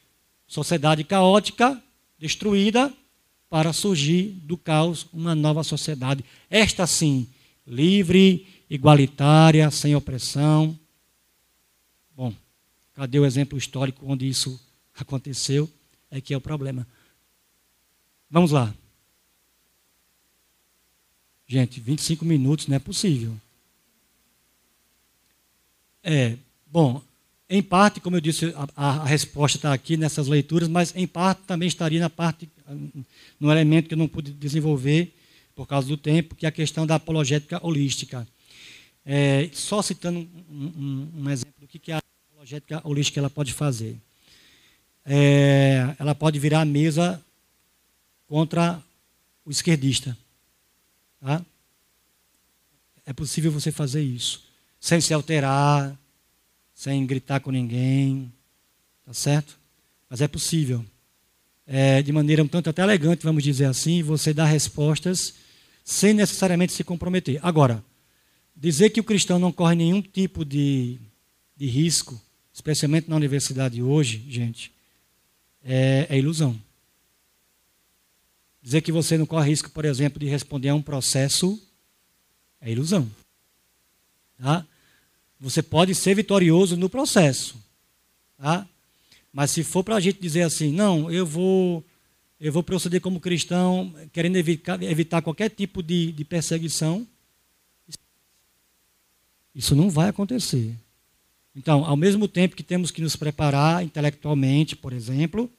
Sociedade 0.46 1.02
caótica, 1.02 1.82
destruída, 2.16 2.94
para 3.50 3.72
surgir 3.72 4.38
do 4.44 4.56
caos 4.56 5.08
uma 5.12 5.34
nova 5.34 5.64
sociedade. 5.64 6.24
Esta 6.48 6.86
sim, 6.86 7.26
livre, 7.66 8.46
igualitária, 8.70 9.68
sem 9.72 9.96
opressão. 9.96 10.78
Cadê 12.94 13.18
o 13.18 13.26
exemplo 13.26 13.58
histórico 13.58 14.06
onde 14.06 14.28
isso 14.28 14.60
aconteceu? 14.94 15.70
É 16.10 16.20
que 16.20 16.32
é 16.32 16.36
o 16.36 16.40
problema. 16.40 16.86
Vamos 18.30 18.50
lá. 18.50 18.74
Gente, 21.46 21.80
25 21.80 22.24
minutos 22.24 22.66
não 22.66 22.76
é 22.76 22.78
possível. 22.78 23.36
É, 26.02 26.36
bom, 26.66 27.02
em 27.48 27.62
parte, 27.62 28.00
como 28.00 28.16
eu 28.16 28.20
disse, 28.20 28.54
a, 28.76 29.02
a 29.02 29.04
resposta 29.04 29.58
está 29.58 29.72
aqui 29.72 29.96
nessas 29.96 30.26
leituras, 30.26 30.68
mas 30.68 30.94
em 30.96 31.06
parte 31.06 31.42
também 31.46 31.68
estaria 31.68 32.00
na 32.00 32.10
parte, 32.10 32.48
no 33.38 33.50
elemento 33.50 33.88
que 33.88 33.94
eu 33.94 33.98
não 33.98 34.08
pude 34.08 34.32
desenvolver 34.32 35.14
por 35.54 35.66
causa 35.66 35.86
do 35.86 35.96
tempo, 35.96 36.34
que 36.34 36.46
é 36.46 36.48
a 36.48 36.52
questão 36.52 36.86
da 36.86 36.96
apologética 36.96 37.64
holística. 37.64 38.26
É, 39.04 39.50
só 39.52 39.82
citando 39.82 40.18
um, 40.18 40.28
um, 40.50 41.08
um, 41.18 41.30
exemplo 41.30 41.52
do 41.60 41.68
que 41.68 41.92
a 41.92 42.00
apologética 42.44 42.82
holística 42.84 43.18
ela 43.18 43.30
pode 43.30 43.54
fazer. 43.54 43.98
É, 45.04 45.94
ela 45.98 46.14
pode 46.14 46.38
virar 46.38 46.60
a 46.60 46.64
mesa 46.64 47.22
contra 48.26 48.82
o 49.44 49.50
esquerdista. 49.50 50.16
Tá? 51.20 51.44
É 53.06 53.12
possível 53.14 53.50
você 53.50 53.72
fazer 53.72 54.02
isso. 54.02 54.44
Sem 54.78 55.00
se 55.00 55.14
alterar, 55.14 55.98
sem 56.74 57.06
gritar 57.06 57.40
com 57.40 57.50
ninguém. 57.50 58.30
Tá 59.06 59.14
certo? 59.14 59.58
Mas 60.08 60.20
é 60.20 60.28
possível. 60.28 60.84
É, 61.66 62.02
de 62.02 62.12
maneira 62.12 62.42
um 62.42 62.48
tanto 62.48 62.68
até 62.68 62.82
elegante, 62.82 63.24
vamos 63.24 63.42
dizer 63.42 63.64
assim, 63.64 64.02
você 64.02 64.34
dar 64.34 64.44
respostas 64.44 65.34
sem 65.82 66.12
necessariamente 66.12 66.74
se 66.74 66.84
comprometer. 66.84 67.38
Agora, 67.42 67.82
dizer 68.54 68.90
que 68.90 69.00
o 69.00 69.04
cristão 69.04 69.38
não 69.38 69.50
corre 69.50 69.74
nenhum 69.74 70.02
tipo 70.02 70.44
de, 70.44 70.98
de 71.56 71.66
risco, 71.66 72.20
especialmente 72.54 73.10
na 73.10 73.16
universidade 73.16 73.82
hoje, 73.82 74.24
gente, 74.28 74.72
é, 75.64 76.06
é 76.08 76.16
ilusão. 76.16 76.56
Dizer 78.62 78.80
que 78.80 78.92
você 78.92 79.18
não 79.18 79.26
corre 79.26 79.50
risco, 79.50 79.68
por 79.70 79.84
exemplo, 79.84 80.20
de 80.20 80.26
responder 80.26 80.68
a 80.68 80.74
um 80.74 80.80
processo 80.80 81.60
é 82.60 82.70
ilusão. 82.70 83.10
Tá? 84.38 84.64
Você 85.40 85.62
pode 85.62 85.94
ser 85.96 86.14
vitorioso 86.14 86.76
no 86.76 86.88
processo. 86.88 87.56
Tá? 88.38 88.66
Mas 89.32 89.50
se 89.50 89.64
for 89.64 89.82
para 89.82 89.96
a 89.96 90.00
gente 90.00 90.20
dizer 90.20 90.42
assim, 90.42 90.72
não, 90.72 91.10
eu 91.10 91.26
vou, 91.26 91.84
eu 92.40 92.52
vou 92.52 92.62
proceder 92.62 93.00
como 93.00 93.20
cristão, 93.20 93.92
querendo 94.12 94.36
evitar, 94.36 94.80
evitar 94.82 95.20
qualquer 95.20 95.50
tipo 95.50 95.82
de, 95.82 96.12
de 96.12 96.24
perseguição, 96.24 97.06
isso 99.54 99.74
não 99.74 99.90
vai 99.90 100.08
acontecer. 100.08 100.74
Então, 101.56 101.84
ao 101.84 101.96
mesmo 101.96 102.26
tempo 102.26 102.56
que 102.56 102.62
temos 102.62 102.90
que 102.90 103.00
nos 103.00 103.14
preparar 103.14 103.84
intelectualmente, 103.84 104.74
por 104.74 104.92
exemplo, 104.92 105.50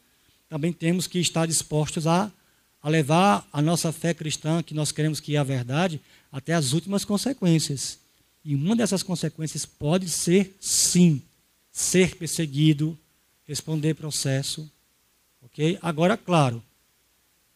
também 0.49 0.73
temos 0.73 1.07
que 1.07 1.19
estar 1.19 1.45
dispostos 1.45 2.05
a, 2.05 2.31
a 2.81 2.89
levar 2.89 3.47
a 3.51 3.61
nossa 3.61 3.91
fé 3.91 4.13
cristã, 4.13 4.61
que 4.61 4.73
nós 4.73 4.91
queremos 4.91 5.19
que 5.19 5.35
é 5.35 5.39
a 5.39 5.43
verdade, 5.43 6.01
até 6.31 6.53
as 6.53 6.73
últimas 6.73 7.05
consequências. 7.05 7.97
E 8.43 8.53
uma 8.53 8.75
dessas 8.75 9.01
consequências 9.01 9.65
pode 9.65 10.09
ser, 10.09 10.55
sim, 10.59 11.21
ser 11.71 12.15
perseguido, 12.15 12.97
responder 13.47 13.93
processo. 13.95 14.69
ok? 15.41 15.79
Agora, 15.81 16.17
claro, 16.17 16.61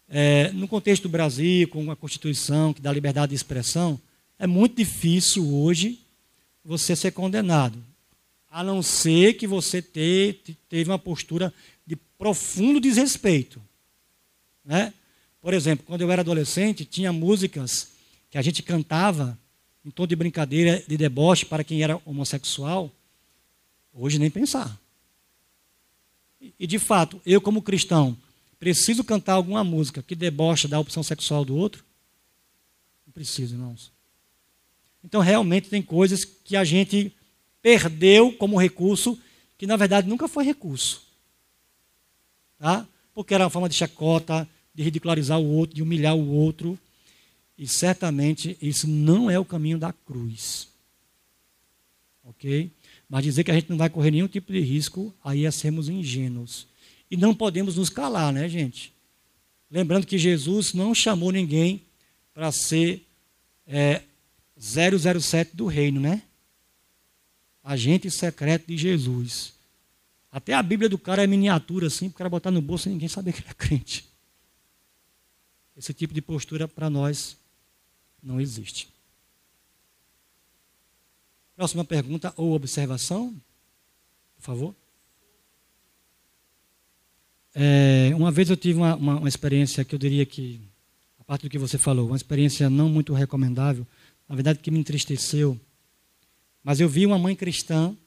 é, 0.07 0.51
no 0.51 0.67
contexto 0.67 1.03
do 1.03 1.09
Brasil, 1.09 1.67
com 1.67 1.83
uma 1.83 1.95
Constituição 1.95 2.73
que 2.73 2.81
dá 2.81 2.91
liberdade 2.91 3.29
de 3.29 3.35
expressão, 3.35 3.99
é 4.39 4.47
muito 4.47 4.77
difícil 4.77 5.53
hoje 5.53 5.99
você 6.63 6.95
ser 6.95 7.11
condenado. 7.11 7.77
A 8.49 8.63
não 8.63 8.81
ser 8.81 9.33
que 9.33 9.45
você 9.45 9.81
te, 9.81 10.57
teve 10.67 10.89
uma 10.89 10.99
postura 10.99 11.53
de 11.85 11.95
profundo 11.95 12.79
desrespeito. 12.79 13.61
Né? 14.65 14.93
Por 15.41 15.53
exemplo, 15.53 15.85
quando 15.85 16.01
eu 16.01 16.11
era 16.11 16.21
adolescente, 16.21 16.85
tinha 16.85 17.13
músicas 17.13 17.89
que 18.29 18.37
a 18.37 18.41
gente 18.41 18.61
cantava 18.61 19.37
em 19.83 19.89
tom 19.89 20.05
de 20.05 20.15
brincadeira, 20.15 20.83
de 20.87 20.97
deboche 20.97 21.45
para 21.45 21.63
quem 21.63 21.81
era 21.81 22.01
homossexual. 22.05 22.91
Hoje 23.93 24.19
nem 24.19 24.29
pensar. 24.29 24.79
E 26.59 26.67
de 26.67 26.79
fato, 26.79 27.21
eu 27.25 27.41
como 27.41 27.61
cristão, 27.61 28.17
preciso 28.59 29.03
cantar 29.03 29.33
alguma 29.33 29.63
música 29.63 30.03
que 30.03 30.15
debocha 30.15 30.67
da 30.67 30.79
opção 30.79 31.01
sexual 31.03 31.43
do 31.43 31.55
outro? 31.55 31.83
Não 33.05 33.13
preciso, 33.13 33.55
irmãos. 33.55 33.91
Então, 35.03 35.21
realmente, 35.21 35.69
tem 35.69 35.81
coisas 35.81 36.25
que 36.25 36.55
a 36.55 36.63
gente 36.63 37.13
perdeu 37.61 38.31
como 38.33 38.59
recurso, 38.59 39.17
que 39.57 39.67
na 39.67 39.75
verdade 39.75 40.07
nunca 40.07 40.27
foi 40.27 40.43
recurso. 40.43 41.03
Tá? 42.57 42.87
Porque 43.13 43.33
era 43.33 43.43
uma 43.43 43.49
forma 43.49 43.69
de 43.69 43.75
chacota, 43.75 44.47
de 44.73 44.83
ridicularizar 44.83 45.39
o 45.39 45.45
outro, 45.45 45.75
de 45.75 45.83
humilhar 45.83 46.15
o 46.15 46.29
outro. 46.29 46.77
E 47.57 47.67
certamente 47.67 48.57
isso 48.61 48.87
não 48.87 49.29
é 49.29 49.37
o 49.37 49.45
caminho 49.45 49.77
da 49.77 49.91
cruz. 49.91 50.69
Ok? 52.23 52.71
Mas 53.09 53.23
dizer 53.23 53.43
que 53.43 53.51
a 53.51 53.53
gente 53.53 53.69
não 53.69 53.77
vai 53.77 53.89
correr 53.89 54.11
nenhum 54.11 54.27
tipo 54.27 54.53
de 54.53 54.59
risco, 54.59 55.13
aí 55.23 55.45
é 55.45 55.51
sermos 55.51 55.89
ingênuos. 55.89 56.67
E 57.09 57.17
não 57.17 57.33
podemos 57.33 57.75
nos 57.75 57.89
calar, 57.89 58.31
né, 58.31 58.47
gente? 58.47 58.93
Lembrando 59.69 60.05
que 60.05 60.17
Jesus 60.17 60.73
não 60.73 60.93
chamou 60.93 61.31
ninguém 61.31 61.81
para 62.33 62.51
ser 62.51 63.03
é, 63.67 64.03
007 64.57 65.55
do 65.55 65.65
reino, 65.65 65.99
né? 65.99 66.21
Agente 67.69 68.09
secreto 68.09 68.65
de 68.65 68.75
Jesus. 68.75 69.53
Até 70.31 70.55
a 70.55 70.63
Bíblia 70.63 70.89
do 70.89 70.97
cara 70.97 71.23
é 71.23 71.27
miniatura, 71.27 71.85
assim, 71.85 72.09
para 72.09 72.15
o 72.15 72.17
cara 72.17 72.29
botar 72.31 72.49
no 72.49 72.63
bolso 72.63 72.89
e 72.89 72.91
ninguém 72.91 73.07
saber 73.07 73.31
que 73.31 73.41
ele 73.41 73.49
é 73.51 73.53
crente. 73.53 74.09
Esse 75.77 75.93
tipo 75.93 76.11
de 76.11 76.19
postura 76.19 76.67
para 76.67 76.89
nós 76.89 77.37
não 78.23 78.41
existe. 78.41 78.89
Próxima 81.55 81.85
pergunta 81.85 82.33
ou 82.35 82.55
observação, 82.55 83.39
por 84.37 84.41
favor. 84.41 84.75
É, 87.53 88.11
uma 88.15 88.31
vez 88.31 88.49
eu 88.49 88.57
tive 88.57 88.79
uma, 88.79 88.95
uma, 88.95 89.17
uma, 89.19 89.29
experiência 89.29 89.85
que 89.85 89.93
eu 89.93 89.99
diria 89.99 90.25
que, 90.25 90.59
a 91.19 91.23
parte 91.23 91.43
do 91.43 91.51
que 91.51 91.59
você 91.59 91.77
falou, 91.77 92.07
uma 92.07 92.17
experiência 92.17 92.67
não 92.67 92.89
muito 92.89 93.13
recomendável, 93.13 93.85
na 94.27 94.33
verdade 94.33 94.57
que 94.57 94.71
me 94.71 94.79
entristeceu. 94.79 95.59
Mas 96.69 96.79
eu 96.79 96.87
vi 96.87 97.03
uma 97.03 97.17
mãe 97.17 97.35
cristã, 97.35 97.97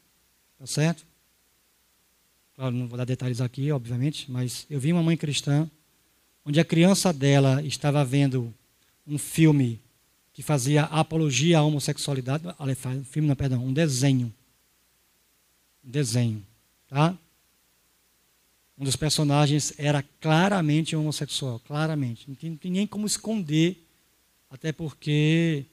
tá 0.56 0.68
certo? 0.68 1.04
Claro, 2.54 2.72
não 2.72 2.86
vou 2.86 2.96
dar 2.96 3.04
detalhes 3.04 3.40
aqui, 3.40 3.72
obviamente, 3.72 4.30
mas 4.30 4.68
eu 4.70 4.78
vi 4.78 4.92
uma 4.92 5.02
mãe 5.02 5.16
cristã, 5.16 5.68
onde 6.44 6.60
a 6.60 6.64
criança 6.64 7.12
dela 7.12 7.60
estava 7.64 8.04
vendo 8.04 8.54
um 9.04 9.18
filme 9.18 9.80
que 10.32 10.44
fazia 10.44 10.84
apologia 10.84 11.58
à 11.58 11.62
homossexualidade, 11.64 12.44
um 12.46 13.04
filme, 13.04 13.26
não, 13.26 13.34
perdão, 13.34 13.66
um 13.66 13.72
desenho. 13.72 14.32
Um 15.84 15.90
desenho, 15.90 16.46
tá? 16.86 17.18
Um 18.78 18.84
dos 18.84 18.94
personagens 18.94 19.74
era 19.76 20.04
claramente 20.20 20.94
homossexual, 20.94 21.58
claramente. 21.66 22.28
Não 22.28 22.36
tinha, 22.36 22.56
nem 22.70 22.86
como 22.86 23.08
esconder, 23.08 23.76
até 24.48 24.70
porque 24.70 25.64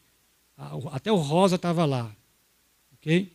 até 0.92 1.12
o 1.12 1.18
Rosa 1.18 1.56
estava 1.56 1.86
lá. 1.86 2.16
Ok? 3.00 3.32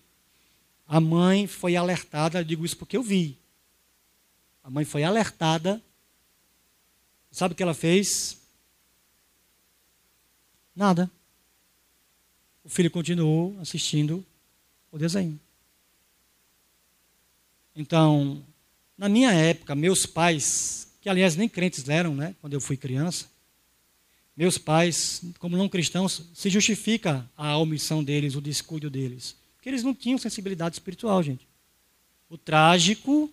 A 0.87 1.01
mãe 1.01 1.47
foi 1.47 1.77
alertada, 1.77 2.41
eu 2.41 2.45
digo 2.45 2.65
isso 2.65 2.77
porque 2.77 2.97
eu 2.97 3.03
vi. 3.03 3.39
A 4.63 4.71
mãe 4.71 4.85
foi 4.85 5.03
alertada. 5.03 5.83
Sabe 7.31 7.53
o 7.53 7.57
que 7.57 7.63
ela 7.63 7.75
fez? 7.75 8.41
Nada. 10.75 11.11
O 12.63 12.69
filho 12.69 12.91
continuou 12.91 13.59
assistindo 13.61 14.25
o 14.91 14.99
desenho. 14.99 15.39
Então, 17.77 18.45
na 18.97 19.09
minha 19.09 19.33
época, 19.33 19.75
meus 19.75 20.07
pais, 20.07 20.89
que 21.01 21.09
aliás 21.09 21.37
nem 21.37 21.49
crentes 21.49 21.89
eram, 21.89 22.15
né, 22.15 22.35
quando 22.41 22.55
eu 22.55 22.61
fui 22.61 22.77
criança, 22.77 23.29
meus 24.37 24.57
pais, 24.59 25.23
como 25.39 25.57
não 25.57 25.69
cristãos, 25.69 26.23
se 26.35 26.49
justifica 26.49 27.29
a 27.37 27.57
omissão 27.57 28.03
deles, 28.03 28.35
o 28.35 28.41
descuido 28.41 28.89
deles. 28.89 29.37
Porque 29.65 29.71
eles 29.71 29.83
não 29.83 29.95
tinham 29.95 30.19
sensibilidade 30.19 30.75
espiritual, 30.75 31.23
gente. 31.23 31.49
O 32.29 32.37
trágico 32.37 33.33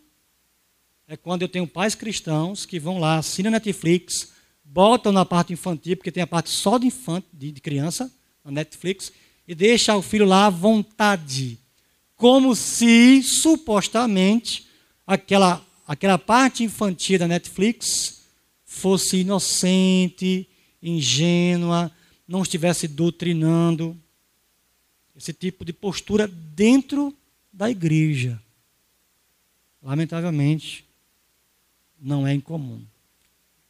é 1.06 1.18
quando 1.18 1.42
eu 1.42 1.50
tenho 1.50 1.68
pais 1.68 1.94
cristãos 1.94 2.66
que 2.66 2.80
vão 2.80 3.00
lá, 3.00 3.18
assinam 3.18 3.52
Netflix, 3.52 4.32
botam 4.64 5.12
na 5.12 5.26
parte 5.26 5.52
infantil, 5.52 5.98
porque 5.98 6.10
tem 6.10 6.24
a 6.24 6.28
parte 6.28 6.50
só 6.50 6.78
de, 6.78 6.88
infante, 6.88 7.28
de, 7.34 7.52
criança, 7.60 8.10
na 8.46 8.52
Netflix, 8.52 9.12
e 9.46 9.54
deixa 9.54 9.94
o 9.98 10.02
filho 10.02 10.26
lá 10.26 10.46
à 10.46 10.50
vontade. 10.50 11.60
Como 12.16 12.56
se, 12.56 13.22
supostamente, 13.24 14.66
aquela, 15.06 15.62
aquela 15.86 16.18
parte 16.18 16.64
infantil 16.64 17.20
da 17.20 17.28
Netflix 17.28 18.22
fosse 18.64 19.18
inocente, 19.18 20.48
ingênua, 20.82 21.92
não 22.26 22.42
estivesse 22.42 22.88
doutrinando. 22.88 24.02
Esse 25.16 25.34
tipo 25.34 25.66
de 25.66 25.74
postura 25.74 26.28
dentro 26.28 27.16
da 27.52 27.70
igreja. 27.70 28.42
Lamentavelmente, 29.82 30.86
não 32.00 32.26
é 32.26 32.34
incomum. 32.34 32.84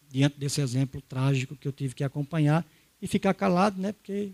Diante 0.10 0.38
desse 0.38 0.62
exemplo 0.62 1.02
trágico 1.02 1.56
que 1.56 1.68
eu 1.68 1.72
tive 1.72 1.96
que 1.96 2.04
acompanhar 2.04 2.66
e 3.02 3.08
ficar 3.08 3.34
calado, 3.34 3.82
né? 3.82 3.92
Porque 3.92 4.32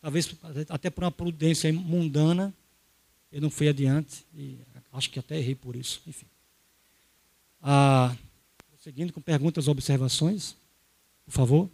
talvez 0.00 0.34
até 0.68 0.90
por 0.90 1.04
uma 1.04 1.10
prudência 1.10 1.72
mundana 1.72 2.54
eu 3.30 3.40
não 3.40 3.50
fui 3.50 3.68
adiante 3.68 4.24
e 4.34 4.58
acho 4.92 5.10
que 5.10 5.18
até 5.18 5.38
errei 5.38 5.54
por 5.54 5.76
isso. 5.76 6.00
Enfim. 6.06 6.26
Ah, 7.60 8.16
seguindo 8.80 9.12
com 9.12 9.20
perguntas 9.20 9.68
ou 9.68 9.72
observações, 9.72 10.56
por 11.24 11.32
favor. 11.32 11.70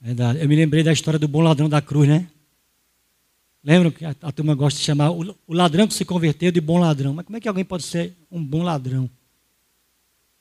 Verdade. 0.00 0.40
Eu 0.40 0.48
me 0.48 0.56
lembrei 0.56 0.82
da 0.82 0.92
história 0.92 1.18
do 1.18 1.28
bom 1.28 1.40
ladrão 1.40 1.68
da 1.68 1.82
cruz, 1.82 2.08
né? 2.08 2.26
Lembram 3.62 3.90
que 3.90 4.04
a, 4.04 4.16
a 4.22 4.32
turma 4.32 4.54
gosta 4.54 4.78
de 4.78 4.84
chamar 4.84 5.10
o, 5.10 5.36
o, 5.46 5.52
ladrão 5.52 5.86
que 5.86 5.92
se 5.92 6.04
converteu 6.04 6.50
de 6.50 6.60
bom 6.60 6.78
ladrão. 6.78 7.12
Mas 7.12 7.26
como 7.26 7.36
é 7.36 7.40
que 7.40 7.48
alguém 7.48 7.64
pode 7.64 7.82
ser 7.82 8.16
um 8.30 8.42
bom 8.42 8.62
ladrão? 8.62 9.10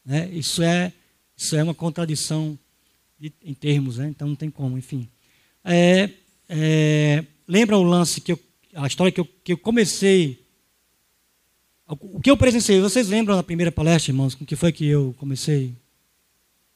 Né? 0.05 0.29
Isso, 0.31 0.63
é, 0.63 0.93
isso 1.35 1.55
é 1.57 1.61
uma 1.61 1.73
contradição 1.73 2.57
de, 3.19 3.33
em 3.43 3.53
termos, 3.53 3.97
né? 3.97 4.07
então 4.07 4.29
não 4.29 4.35
tem 4.35 4.49
como, 4.49 4.77
enfim. 4.77 5.09
É, 5.65 6.09
é, 6.47 7.25
lembra 7.45 7.77
o 7.77 7.83
lance 7.83 8.21
que 8.21 8.31
eu, 8.31 8.39
a 8.73 8.87
história 8.87 9.11
que 9.11 9.19
eu, 9.19 9.25
que 9.43 9.51
eu 9.51 9.57
comecei, 9.57 10.41
o 11.85 12.21
que 12.21 12.31
eu 12.31 12.37
presenciei? 12.37 12.79
Vocês 12.79 13.09
lembram 13.09 13.35
da 13.35 13.43
primeira 13.43 13.71
palestra, 13.71 14.11
irmãos? 14.11 14.35
Com 14.35 14.45
que 14.45 14.55
foi 14.55 14.71
que 14.71 14.85
eu 14.85 15.13
comecei? 15.17 15.73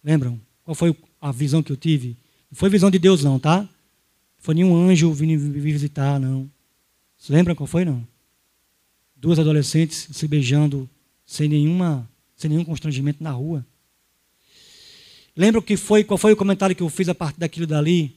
Lembram? 0.03 0.41
Qual 0.63 0.73
foi 0.75 0.93
a 1.21 1.31
visão 1.31 1.63
que 1.63 1.71
eu 1.71 1.77
tive? 1.77 2.17
Não 2.54 2.56
foi 2.56 2.70
visão 2.70 2.91
de 2.91 2.99
Deus, 2.99 3.24
não, 3.24 3.39
tá? 3.39 3.64
Não 3.64 3.70
foi 4.38 4.54
nenhum 4.54 4.78
anjo 4.78 5.12
vindo 5.12 5.41
me 5.41 5.60
visitar, 5.60 6.20
não. 6.20 6.47
Vocês 7.18 7.36
lembram 7.36 7.56
qual 7.56 7.66
foi, 7.66 7.84
não? 7.84 8.08
Duas 9.16 9.39
adolescentes 9.39 10.08
se 10.12 10.28
beijando 10.28 10.88
sem, 11.26 11.49
nenhuma, 11.49 12.08
sem 12.36 12.51
nenhum 12.51 12.64
constrangimento 12.64 13.24
na 13.24 13.32
rua. 13.32 13.66
Lembra 15.36 15.64
que 15.64 15.76
foi, 15.76 16.04
qual 16.04 16.16
foi 16.16 16.32
o 16.32 16.38
comentário 16.38 16.76
que 16.76 16.84
eu 16.84 16.89
fiz 16.91 17.10
a 17.10 17.16
partir 17.16 17.39
daquilo 17.39 17.66
dali? 17.66 18.16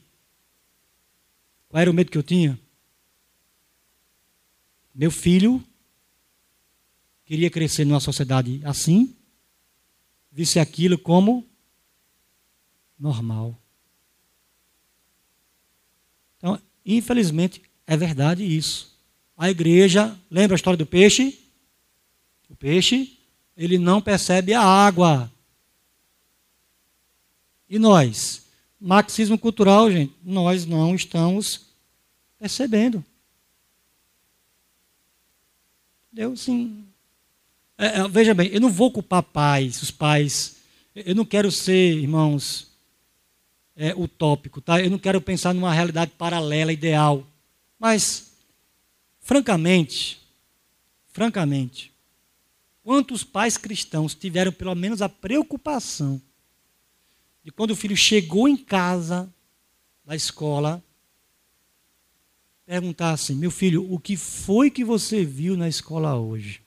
Qual 1.67 1.81
era 1.81 1.89
o 1.89 1.93
medo 1.93 2.11
que 2.11 2.17
eu 2.19 2.21
tinha? 2.21 2.59
Meu 4.93 5.09
filho 5.09 5.63
queria 7.25 7.49
crescer 7.49 7.85
numa 7.85 7.99
sociedade 7.99 8.61
assim, 8.63 9.15
visse 10.31 10.59
aquilo 10.59 10.95
como 10.95 11.43
normal. 12.99 13.59
Então, 16.37 16.59
infelizmente, 16.95 17.61
é 17.85 17.97
verdade 17.97 18.43
isso. 18.43 18.95
A 19.35 19.49
igreja, 19.49 20.17
lembra 20.31 20.55
a 20.55 20.57
história 20.57 20.77
do 20.77 20.85
peixe? 20.85 21.37
O 22.49 22.55
peixe, 22.55 23.17
ele 23.55 23.77
não 23.77 24.01
percebe 24.01 24.53
a 24.53 24.61
água. 24.61 25.31
E 27.69 27.77
nós? 27.77 28.45
Marxismo 28.79 29.37
cultural, 29.37 29.91
gente, 29.91 30.13
nós 30.23 30.65
não 30.65 30.95
estamos 30.95 31.67
percebendo. 32.39 33.03
Deus, 36.11 36.41
sim. 36.41 36.85
É, 37.77 37.99
é, 37.99 38.07
veja 38.07 38.33
bem, 38.33 38.47
eu 38.47 38.61
não 38.61 38.71
vou 38.71 38.91
culpar 38.91 39.21
pais, 39.21 39.81
os 39.81 39.91
pais. 39.91 40.57
Eu 40.95 41.13
não 41.13 41.25
quero 41.25 41.51
ser, 41.51 41.95
irmãos, 41.95 42.66
é, 43.77 43.93
utópico, 43.95 44.59
tá? 44.59 44.81
Eu 44.81 44.89
não 44.89 44.97
quero 44.97 45.21
pensar 45.21 45.53
numa 45.53 45.71
realidade 45.71 46.11
paralela, 46.17 46.73
ideal. 46.73 47.25
Mas, 47.77 48.31
francamente, 49.21 50.19
francamente, 51.09 51.93
quantos 52.83 53.23
pais 53.23 53.55
cristãos 53.55 54.15
tiveram 54.15 54.51
pelo 54.51 54.73
menos 54.73 55.01
a 55.01 55.07
preocupação 55.07 56.19
de 57.43 57.51
quando 57.51 57.71
o 57.71 57.75
filho 57.75 57.95
chegou 57.95 58.47
em 58.47 58.57
casa 58.57 59.31
da 60.03 60.15
escola, 60.15 60.83
perguntar 62.65 63.11
assim: 63.11 63.35
meu 63.35 63.51
filho, 63.51 63.89
o 63.93 63.99
que 63.99 64.17
foi 64.17 64.71
que 64.71 64.83
você 64.83 65.23
viu 65.23 65.55
na 65.55 65.69
escola 65.69 66.15
hoje? 66.15 66.61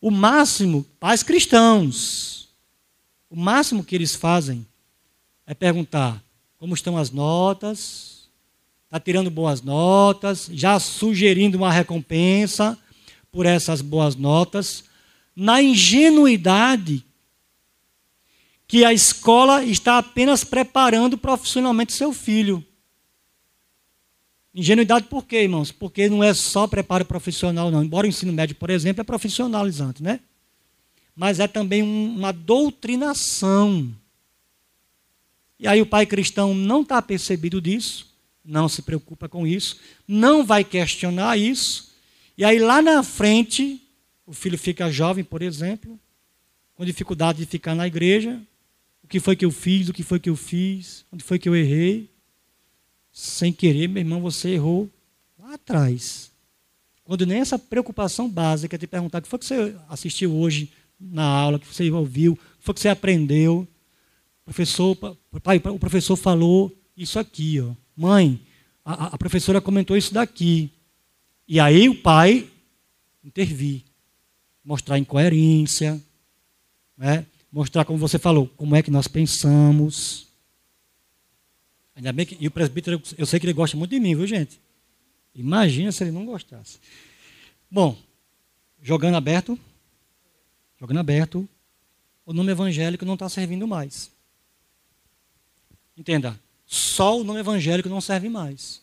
O 0.00 0.10
máximo, 0.10 0.84
pais 0.98 1.22
cristãos, 1.22 2.49
o 3.30 3.36
máximo 3.36 3.84
que 3.84 3.94
eles 3.94 4.14
fazem 4.14 4.66
é 5.46 5.54
perguntar 5.54 6.22
como 6.58 6.74
estão 6.74 6.98
as 6.98 7.12
notas, 7.12 8.28
está 8.84 8.98
tirando 8.98 9.30
boas 9.30 9.62
notas, 9.62 10.50
já 10.52 10.78
sugerindo 10.80 11.56
uma 11.56 11.72
recompensa 11.72 12.76
por 13.30 13.46
essas 13.46 13.80
boas 13.80 14.16
notas, 14.16 14.84
na 15.34 15.62
ingenuidade 15.62 17.04
que 18.66 18.84
a 18.84 18.92
escola 18.92 19.64
está 19.64 19.98
apenas 19.98 20.44
preparando 20.44 21.16
profissionalmente 21.16 21.92
seu 21.92 22.12
filho. 22.12 22.64
Ingenuidade 24.52 25.06
por 25.06 25.24
quê, 25.24 25.42
irmãos? 25.42 25.70
Porque 25.70 26.08
não 26.08 26.22
é 26.22 26.34
só 26.34 26.66
preparo 26.66 27.04
profissional, 27.04 27.70
não. 27.70 27.84
Embora 27.84 28.06
o 28.06 28.10
ensino 28.10 28.32
médio, 28.32 28.56
por 28.56 28.70
exemplo, 28.70 29.00
é 29.00 29.04
profissionalizante, 29.04 30.02
né? 30.02 30.20
Mas 31.20 31.38
é 31.38 31.46
também 31.46 31.82
uma 31.82 32.32
doutrinação. 32.32 33.94
E 35.58 35.68
aí 35.68 35.82
o 35.82 35.84
pai 35.84 36.06
cristão 36.06 36.54
não 36.54 36.80
está 36.80 37.02
percebido 37.02 37.60
disso, 37.60 38.06
não 38.42 38.70
se 38.70 38.80
preocupa 38.80 39.28
com 39.28 39.46
isso, 39.46 39.78
não 40.08 40.46
vai 40.46 40.64
questionar 40.64 41.36
isso. 41.36 41.92
E 42.38 42.42
aí 42.42 42.58
lá 42.58 42.80
na 42.80 43.02
frente, 43.02 43.82
o 44.24 44.32
filho 44.32 44.56
fica 44.56 44.90
jovem, 44.90 45.22
por 45.22 45.42
exemplo, 45.42 46.00
com 46.74 46.86
dificuldade 46.86 47.40
de 47.40 47.44
ficar 47.44 47.74
na 47.74 47.86
igreja, 47.86 48.40
que 49.06 49.20
foi 49.20 49.36
que 49.36 49.44
eu 49.44 49.50
fiz, 49.50 49.90
o 49.90 49.92
que 49.92 50.02
foi 50.02 50.18
que 50.18 50.30
eu 50.30 50.36
fiz, 50.36 51.04
onde 51.12 51.22
foi 51.22 51.38
que 51.38 51.50
eu 51.50 51.54
errei. 51.54 52.08
Sem 53.12 53.52
querer, 53.52 53.88
meu 53.88 54.00
irmão, 54.00 54.22
você 54.22 54.52
errou 54.54 54.88
lá 55.38 55.52
atrás. 55.52 56.30
Quando 57.04 57.26
nem 57.26 57.40
essa 57.40 57.58
preocupação 57.58 58.26
básica 58.26 58.78
de 58.78 58.86
perguntar 58.86 59.18
o 59.18 59.22
que 59.22 59.28
foi 59.28 59.38
que 59.38 59.44
você 59.44 59.76
assistiu 59.86 60.34
hoje 60.34 60.72
na 61.00 61.24
aula, 61.24 61.58
que 61.58 61.66
você 61.66 61.90
ouviu, 61.90 62.38
o 62.66 62.74
que 62.74 62.80
você 62.80 62.88
aprendeu. 62.88 63.66
O 64.42 64.44
professor, 64.44 64.96
pai, 65.42 65.60
o 65.64 65.78
professor 65.78 66.16
falou 66.16 66.70
isso 66.96 67.18
aqui, 67.18 67.60
ó. 67.60 67.72
Mãe, 67.96 68.40
a, 68.84 69.14
a 69.14 69.18
professora 69.18 69.60
comentou 69.60 69.96
isso 69.96 70.12
daqui. 70.12 70.70
E 71.48 71.58
aí 71.58 71.88
o 71.88 71.94
pai 71.94 72.48
intervir, 73.24 73.82
mostrar 74.64 74.98
incoerência, 74.98 76.02
né? 76.96 77.26
mostrar, 77.50 77.84
como 77.84 77.98
você 77.98 78.18
falou, 78.18 78.46
como 78.56 78.76
é 78.76 78.82
que 78.82 78.90
nós 78.90 79.08
pensamos. 79.08 80.28
Ainda 81.94 82.12
bem 82.12 82.24
que. 82.24 82.36
E 82.40 82.46
o 82.46 82.50
presbítero, 82.50 83.02
eu 83.18 83.26
sei 83.26 83.40
que 83.40 83.46
ele 83.46 83.52
gosta 83.52 83.76
muito 83.76 83.90
de 83.90 84.00
mim, 84.00 84.14
viu, 84.14 84.26
gente? 84.26 84.60
Imagina 85.34 85.92
se 85.92 86.04
ele 86.04 86.10
não 86.10 86.24
gostasse. 86.24 86.78
Bom, 87.70 87.96
jogando 88.82 89.16
aberto, 89.16 89.58
jogando 90.80 90.98
aberto, 90.98 91.46
o 92.24 92.32
nome 92.32 92.52
evangélico 92.52 93.04
não 93.04 93.14
está 93.14 93.28
servindo 93.28 93.68
mais. 93.68 94.10
Entenda, 95.96 96.40
só 96.64 97.20
o 97.20 97.24
nome 97.24 97.40
evangélico 97.40 97.88
não 97.88 98.00
serve 98.00 98.30
mais. 98.30 98.80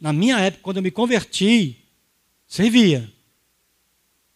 Na 0.00 0.12
minha 0.12 0.38
época, 0.38 0.62
quando 0.62 0.78
eu 0.78 0.82
me 0.82 0.90
converti, 0.90 1.76
servia. 2.46 3.12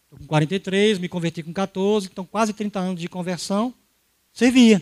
Estou 0.03 0.19
com 0.19 0.27
43, 0.27 0.99
me 0.99 1.09
converti 1.09 1.41
com 1.41 1.51
14, 1.51 2.07
então 2.11 2.25
quase 2.25 2.53
30 2.53 2.79
anos 2.79 3.01
de 3.01 3.07
conversão, 3.07 3.73
servia. 4.31 4.81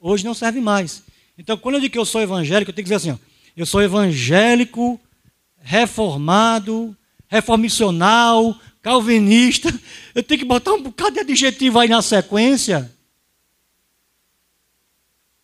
Hoje 0.00 0.24
não 0.24 0.34
serve 0.34 0.60
mais. 0.60 1.02
Então, 1.36 1.56
quando 1.58 1.76
eu 1.76 1.80
digo 1.80 1.92
que 1.92 1.98
eu 1.98 2.04
sou 2.04 2.20
evangélico, 2.20 2.70
eu 2.70 2.74
tenho 2.74 2.84
que 2.84 2.92
dizer 2.92 2.96
assim: 2.96 3.10
ó, 3.10 3.18
eu 3.56 3.66
sou 3.66 3.82
evangélico, 3.82 5.00
reformado, 5.60 6.96
reformissional, 7.28 8.58
calvinista. 8.82 9.68
Eu 10.14 10.22
tenho 10.22 10.40
que 10.40 10.46
botar 10.46 10.74
um 10.74 10.82
bocado 10.82 11.12
de 11.12 11.20
adjetivo 11.20 11.78
aí 11.78 11.88
na 11.88 12.02
sequência. 12.02 12.92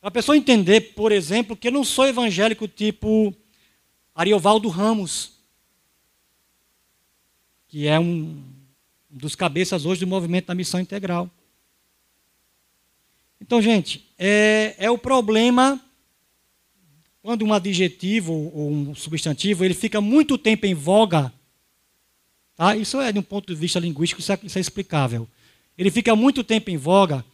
Para 0.00 0.08
a 0.08 0.12
pessoa 0.12 0.36
entender, 0.36 0.92
por 0.92 1.12
exemplo, 1.12 1.56
que 1.56 1.68
eu 1.68 1.72
não 1.72 1.84
sou 1.84 2.06
evangélico 2.06 2.68
tipo 2.68 3.34
Ariovaldo 4.14 4.68
Ramos 4.68 5.38
que 7.68 7.86
é 7.86 8.00
um 8.00 8.42
dos 9.10 9.34
cabeças 9.34 9.84
hoje 9.84 10.00
do 10.00 10.06
movimento 10.06 10.46
da 10.46 10.54
missão 10.54 10.80
integral. 10.80 11.30
Então, 13.40 13.60
gente, 13.60 14.10
é, 14.18 14.74
é 14.78 14.90
o 14.90 14.98
problema 14.98 15.80
quando 17.22 17.44
um 17.44 17.52
adjetivo 17.52 18.32
ou 18.32 18.70
um 18.70 18.94
substantivo 18.94 19.64
ele 19.64 19.74
fica 19.74 20.00
muito 20.00 20.38
tempo 20.38 20.64
em 20.64 20.74
voga. 20.74 21.32
Tá? 22.58 22.76
Isso 22.76 23.00
é 23.00 23.10
de 23.10 23.18
um 23.18 23.22
ponto 23.22 23.46
de 23.46 23.58
vista 23.58 23.80
linguístico, 23.80 24.20
isso 24.20 24.30
é, 24.30 24.38
isso 24.42 24.58
é 24.58 24.60
explicável. 24.60 25.26
Ele 25.78 25.90
fica 25.90 26.14
muito 26.14 26.44
tempo 26.44 26.68
em 26.68 26.76
voga, 26.76 27.24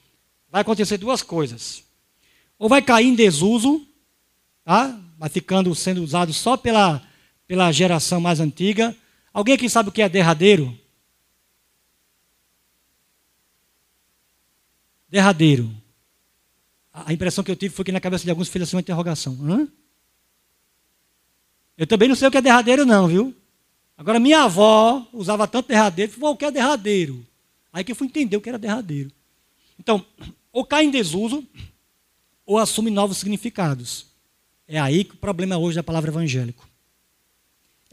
vai 0.49 0.61
acontecer 0.61 0.99
duas 0.99 1.21
coisas. 1.21 1.83
Ou 2.57 2.69
vai 2.69 2.81
cair 2.81 3.09
em 3.09 3.17
desuso, 3.17 3.85
tá? 4.65 5.01
vai 5.19 5.29
ficando 5.29 5.75
sendo 5.75 6.05
usado 6.05 6.33
só 6.33 6.57
pela, 6.57 7.03
pela 7.49 7.73
geração 7.73 8.21
mais 8.21 8.39
antiga, 8.39 8.97
Alguém 9.35 9.57
aqui 9.57 9.69
sabe 9.69 9.89
o 9.89 9.93
que 9.93 10.01
é 10.01 10.09
derradeiro? 10.09 10.79
Derradeiro. 15.09 15.75
A 16.93 17.13
impressão 17.13 17.43
que 17.43 17.51
eu 17.51 17.57
tive 17.57 17.75
foi 17.75 17.85
que 17.85 17.91
na 17.91 18.01
cabeça 18.01 18.23
de 18.23 18.31
alguns 18.31 18.49
fez 18.49 18.63
assim 18.63 18.77
uma 18.77 18.81
interrogação. 18.81 19.37
Hã? 19.43 19.67
Eu 21.77 21.85
também 21.85 22.09
não 22.09 22.15
sei 22.15 22.29
o 22.29 22.31
que 22.31 22.39
é 22.39 22.43
derradeiro, 22.43 22.87
não, 22.87 23.09
viu? 23.09 23.35
Agora, 23.97 24.19
minha 24.19 24.43
avó 24.43 25.07
usava 25.13 25.47
tanto 25.47 25.69
derradeiro, 25.69 26.13
falou, 26.13 26.35
o 26.35 26.37
que 26.37 26.45
é 26.45 26.51
derradeiro? 26.51 27.25
Aí 27.73 27.85
que 27.85 27.93
eu 27.93 27.97
fui 27.97 28.07
entender 28.07 28.37
o 28.37 28.41
que 28.41 28.49
era 28.49 28.59
derradeiro. 28.59 29.11
Então, 29.79 30.05
ou 30.53 30.65
cai 30.65 30.85
em 30.85 30.91
desuso, 30.91 31.45
ou 32.47 32.59
assume 32.59 32.91
novos 32.91 33.19
significados. 33.19 34.07
É 34.67 34.79
aí 34.79 35.05
que 35.05 35.15
o 35.15 35.19
problema 35.19 35.57
hoje 35.57 35.77
da 35.77 35.83
palavra 35.83 36.11
evangélico 36.11 36.69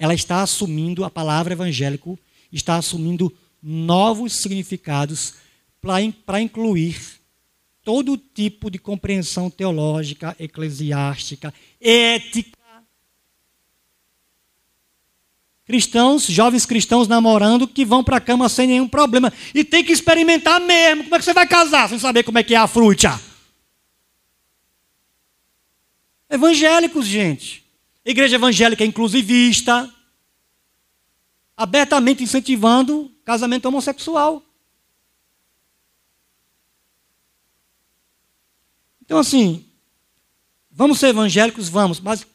ela 0.01 0.15
está 0.15 0.41
assumindo, 0.41 1.05
a 1.05 1.11
palavra 1.11 1.53
evangélico 1.53 2.17
está 2.51 2.77
assumindo 2.77 3.31
novos 3.61 4.41
significados 4.41 5.35
para 5.79 6.41
incluir 6.41 6.99
todo 7.83 8.17
tipo 8.17 8.71
de 8.71 8.79
compreensão 8.79 9.47
teológica, 9.47 10.35
eclesiástica, 10.39 11.53
ética. 11.79 12.57
Cristãos, 15.71 16.25
jovens 16.25 16.65
cristãos 16.65 17.07
namorando 17.07 17.65
que 17.65 17.85
vão 17.85 18.03
para 18.03 18.17
a 18.17 18.19
cama 18.19 18.49
sem 18.49 18.67
nenhum 18.67 18.89
problema. 18.89 19.31
E 19.55 19.63
tem 19.63 19.85
que 19.85 19.93
experimentar 19.93 20.59
mesmo. 20.59 21.05
Como 21.05 21.15
é 21.15 21.17
que 21.17 21.23
você 21.23 21.33
vai 21.33 21.47
casar 21.47 21.87
sem 21.87 21.97
saber 21.97 22.23
como 22.23 22.37
é 22.37 22.43
que 22.43 22.53
é 22.53 22.57
a 22.57 22.67
fruta? 22.67 23.17
Evangélicos, 26.29 27.05
gente. 27.05 27.63
Igreja 28.03 28.35
evangélica 28.35 28.83
inclusivista, 28.83 29.89
abertamente 31.55 32.21
incentivando 32.21 33.09
casamento 33.23 33.65
homossexual. 33.67 34.43
Então, 39.01 39.17
assim, 39.17 39.65
vamos 40.69 40.99
ser 40.99 41.07
evangélicos? 41.07 41.69
Vamos, 41.69 42.01
mas 42.01 42.27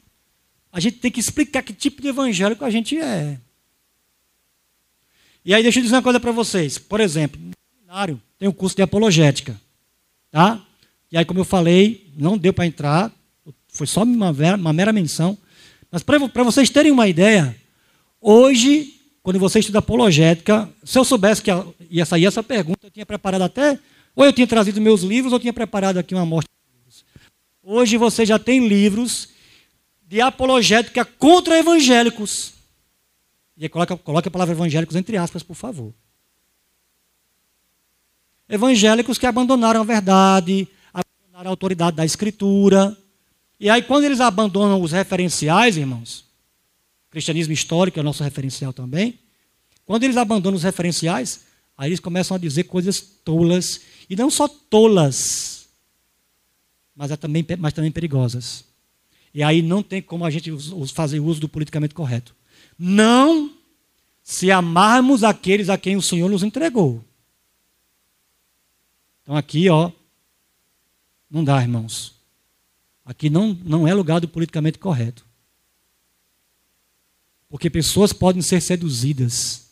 a 0.73 0.81
gente 0.81 0.99
tem 0.99 1.11
que 1.11 1.21
explicar 1.21 1.63
que 1.63 1.73
tipo 1.73 2.03
de 2.03 2.09
evangélico 2.09 2.65
a 2.65 2.71
gente 2.71 2.99
é. 2.99 3.39
E 5.45 5.55
aí 5.55 5.63
deixa 5.63 5.79
eu 5.79 5.83
dizer 5.85 5.95
uma 5.95 6.03
coisa 6.03 6.19
para 6.19 6.33
vocês. 6.33 6.77
Por 6.77 7.01
exemplo, 7.01 7.41
no 7.41 7.53
seminário 7.79 8.21
tem 8.39 8.49
um 8.49 8.53
curso 8.53 8.75
de 8.75 8.83
apologética. 8.83 9.59
Tá? 10.31 10.61
E 11.11 11.17
aí, 11.17 11.25
como 11.25 11.41
eu 11.41 11.45
falei, 11.45 12.11
não 12.17 12.37
deu 12.37 12.53
para 12.53 12.67
entrar, 12.67 13.13
foi 13.69 13.87
só 13.87 14.03
uma, 14.03 14.31
uma 14.31 14.73
mera 14.73 14.93
menção. 14.93 15.39
Mas 15.91 16.03
para 16.03 16.43
vocês 16.43 16.69
terem 16.69 16.91
uma 16.91 17.07
ideia, 17.07 17.57
hoje, 18.21 19.01
quando 19.23 19.39
você 19.39 19.61
estuda 19.61 19.79
apologética, 19.79 20.69
se 20.83 20.99
eu 20.99 21.05
soubesse 21.05 21.43
que 21.43 21.51
ia 21.91 22.05
sair 22.05 22.27
essa 22.27 22.43
pergunta, 22.43 22.87
eu 22.87 22.91
tinha 22.91 23.07
preparado 23.07 23.43
até, 23.43 23.79
ou 24.15 24.25
eu 24.25 24.33
tinha 24.33 24.47
trazido 24.47 24.81
meus 24.81 25.03
livros, 25.03 25.33
ou 25.33 25.37
eu 25.37 25.41
tinha 25.41 25.53
preparado 25.53 25.99
aqui 25.99 26.15
uma 26.15 26.23
amostra. 26.23 26.51
Hoje 27.63 27.97
você 27.97 28.27
já 28.27 28.39
tem 28.39 28.67
livros 28.67 29.29
de 30.07 30.21
apologética 30.21 31.05
contra 31.05 31.59
evangélicos. 31.59 32.55
E 33.57 33.69
coloca, 33.69 33.97
coloca 33.97 34.29
a 34.29 34.31
palavra 34.31 34.55
evangélicos 34.55 34.97
entre 34.97 35.17
aspas, 35.17 35.43
por 35.43 35.55
favor. 35.55 35.93
Evangélicos 38.49 39.19
que 39.19 39.27
abandonaram 39.27 39.81
a 39.81 39.85
verdade, 39.85 40.69
abandonaram 40.93 41.51
a 41.51 41.53
autoridade 41.53 41.97
da 41.97 42.05
Escritura. 42.05 42.97
E 43.59 43.69
aí, 43.69 43.83
quando 43.83 44.05
eles 44.05 44.21
abandonam 44.21 44.81
os 44.81 44.93
referenciais, 44.93 45.77
irmãos, 45.77 46.25
cristianismo 47.11 47.53
histórico 47.53 47.99
é 47.99 48.03
o 48.03 48.05
nosso 48.05 48.23
referencial 48.23 48.73
também. 48.73 49.19
Quando 49.85 50.05
eles 50.05 50.17
abandonam 50.17 50.57
os 50.57 50.63
referenciais, 50.63 51.41
aí 51.77 51.89
eles 51.89 51.99
começam 52.01 52.37
a 52.37 52.39
dizer 52.39 52.65
coisas 52.65 53.01
tolas. 53.01 53.81
E 54.09 54.15
não 54.15 54.31
só 54.31 54.47
tolas, 54.47 55.69
mas, 56.95 57.11
é 57.11 57.17
também, 57.17 57.45
mas 57.59 57.73
também 57.73 57.91
perigosas. 57.91 58.76
E 59.37 59.43
aí 59.43 59.61
não 59.61 59.83
tem 59.83 60.01
como 60.01 60.25
a 60.25 60.31
gente 60.31 60.51
fazer 60.95 61.21
uso 61.21 61.43
do 61.43 61.47
politicamente 61.47 61.95
correto. 61.95 62.35
Não 62.79 63.55
se 64.23 64.51
amarmos 64.51 65.23
aqueles 65.23 65.69
a 65.69 65.77
quem 65.77 65.95
o 65.95 66.01
Senhor 66.01 66.31
nos 66.31 66.43
entregou. 66.43 67.05
Então 69.23 69.37
aqui, 69.37 69.69
ó, 69.69 69.93
não 71.31 71.45
dá, 71.45 71.61
irmãos. 71.61 72.15
Aqui 73.05 73.29
não, 73.29 73.53
não 73.63 73.87
é 73.87 73.93
lugar 73.93 74.23
do 74.23 74.27
politicamente 74.27 74.79
correto. 74.79 75.23
Porque 77.51 77.69
pessoas 77.69 78.15
podem 78.15 78.41
ser 78.41 78.63
seduzidas. 78.63 79.69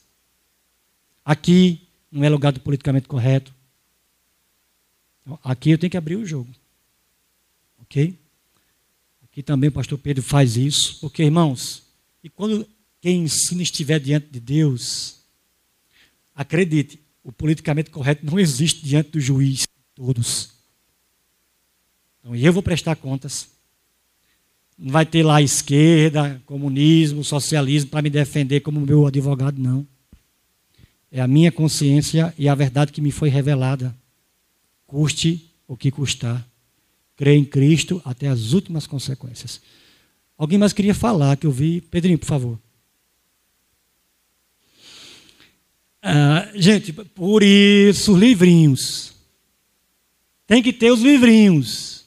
Aqui 1.25 1.89
não 2.13 2.23
é 2.23 2.29
lugar 2.29 2.53
do 2.53 2.61
politicamente 2.61 3.09
correto. 3.09 3.51
Então, 5.23 5.39
aqui 5.43 5.71
eu 5.71 5.79
tenho 5.79 5.91
que 5.91 5.97
abrir 5.97 6.17
o 6.17 6.27
jogo. 6.27 6.55
Ok? 7.81 8.23
Aqui 9.35 9.43
também 9.43 9.69
o 9.69 9.73
pastor 9.73 9.99
Pedro 9.99 10.23
faz 10.23 10.57
isso. 10.57 11.01
Porque, 11.01 11.25
irmãos, 11.25 11.83
e 12.23 12.31
quando 12.31 12.65
quem 13.01 13.25
ensina 13.25 13.65
estiver 13.65 13.99
diante 13.99 14.29
de 14.31 14.39
Deus, 14.39 15.25
acredite, 16.33 17.01
o 17.25 17.33
politicamente 17.33 17.91
correto 17.91 18.25
não 18.25 18.39
existe 18.39 18.87
diante 18.87 19.11
do 19.11 19.21
juiz 19.21 19.67
todos. 19.93 20.51
Então 22.21 22.37
eu 22.37 22.53
vou 22.53 22.63
prestar 22.63 22.95
contas. 22.95 23.49
Não 24.79 24.93
vai 24.93 25.05
ter 25.05 25.25
lá 25.25 25.43
esquerda, 25.43 26.41
comunismo, 26.47 27.25
socialismo 27.25 27.91
para 27.91 28.03
me 28.03 28.11
defender 28.11 28.61
como 28.61 28.81
meu 28.81 29.05
advogado, 29.05 29.61
não. 29.61 29.85
É 31.11 31.21
a 31.21 31.27
minha 31.27 31.51
consciência 31.51 32.33
e 32.39 32.49
a 32.49 32.55
verdade 32.55 32.93
que 32.93 33.01
me 33.01 33.11
foi 33.11 33.31
revelada. 33.31 33.93
Custe 34.87 35.51
o 35.67 35.77
que 35.77 35.91
custar. 35.91 36.49
Creia 37.17 37.39
em 37.39 37.45
Cristo 37.45 38.03
até 38.05 38.29
as 38.29 38.53
últimas 38.53 38.87
consequências. 38.87 39.61
Alguém 40.37 40.59
mais 40.59 40.73
queria 40.73 40.95
falar 40.95 41.37
que 41.37 41.47
eu 41.47 41.53
vi? 41.53 41.81
Pedrinho, 41.81 42.19
por 42.19 42.27
favor. 42.27 42.59
Ah, 46.03 46.51
gente, 46.55 46.93
por 46.93 47.43
isso, 47.43 48.17
livrinhos. 48.17 49.15
Tem 50.47 50.63
que 50.63 50.73
ter 50.73 50.91
os 50.91 51.01
livrinhos. 51.01 52.05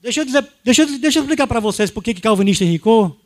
Deixa 0.00 0.20
eu, 0.20 0.24
dizer, 0.24 0.46
deixa, 0.62 0.82
eu, 0.82 0.98
deixa 0.98 1.18
eu 1.18 1.22
explicar 1.22 1.46
para 1.46 1.60
vocês 1.60 1.90
por 1.90 2.02
que 2.02 2.14
calvinista 2.14 2.64
enricou. 2.64 3.18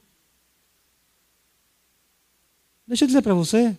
Deixa 2.87 3.05
eu 3.05 3.07
dizer 3.07 3.23
para 3.23 3.35
você. 3.35 3.77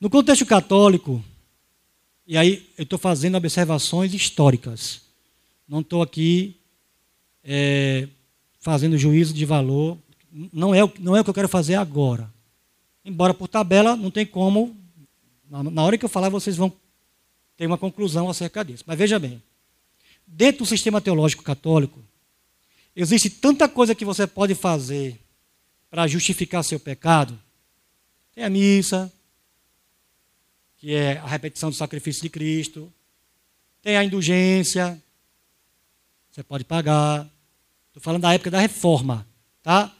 No 0.00 0.08
contexto 0.08 0.46
católico, 0.46 1.22
e 2.28 2.36
aí 2.36 2.70
eu 2.76 2.82
estou 2.82 2.98
fazendo 2.98 3.36
observações 3.36 4.12
históricas. 4.12 5.00
Não 5.66 5.80
estou 5.80 6.02
aqui 6.02 6.60
é, 7.42 8.06
fazendo 8.60 8.98
juízo 8.98 9.32
de 9.32 9.46
valor. 9.46 9.96
Não 10.30 10.74
é, 10.74 10.80
não 10.98 11.16
é 11.16 11.22
o 11.22 11.24
que 11.24 11.30
eu 11.30 11.34
quero 11.34 11.48
fazer 11.48 11.76
agora. 11.76 12.30
Embora 13.02 13.32
por 13.32 13.48
tabela 13.48 13.96
não 13.96 14.10
tem 14.10 14.26
como. 14.26 14.76
Na 15.48 15.82
hora 15.82 15.96
que 15.96 16.04
eu 16.04 16.08
falar, 16.08 16.28
vocês 16.28 16.54
vão 16.54 16.70
ter 17.56 17.66
uma 17.66 17.78
conclusão 17.78 18.28
acerca 18.28 18.62
disso. 18.62 18.84
Mas 18.86 18.98
veja 18.98 19.18
bem. 19.18 19.42
Dentro 20.26 20.58
do 20.58 20.66
sistema 20.66 21.00
teológico 21.00 21.42
católico, 21.42 21.98
existe 22.94 23.30
tanta 23.30 23.66
coisa 23.70 23.94
que 23.94 24.04
você 24.04 24.26
pode 24.26 24.54
fazer 24.54 25.18
para 25.90 26.06
justificar 26.06 26.62
seu 26.62 26.78
pecado. 26.78 27.40
Tem 28.34 28.44
a 28.44 28.50
missa, 28.50 29.10
que 30.78 30.94
é 30.94 31.18
a 31.18 31.26
repetição 31.26 31.70
do 31.70 31.76
sacrifício 31.76 32.22
de 32.22 32.28
Cristo. 32.28 32.92
Tem 33.82 33.96
a 33.96 34.04
indulgência, 34.04 35.00
você 36.30 36.42
pode 36.42 36.64
pagar. 36.64 37.28
Estou 37.88 38.00
falando 38.00 38.22
da 38.22 38.32
época 38.32 38.50
da 38.50 38.60
reforma, 38.60 39.26
tá? 39.62 39.92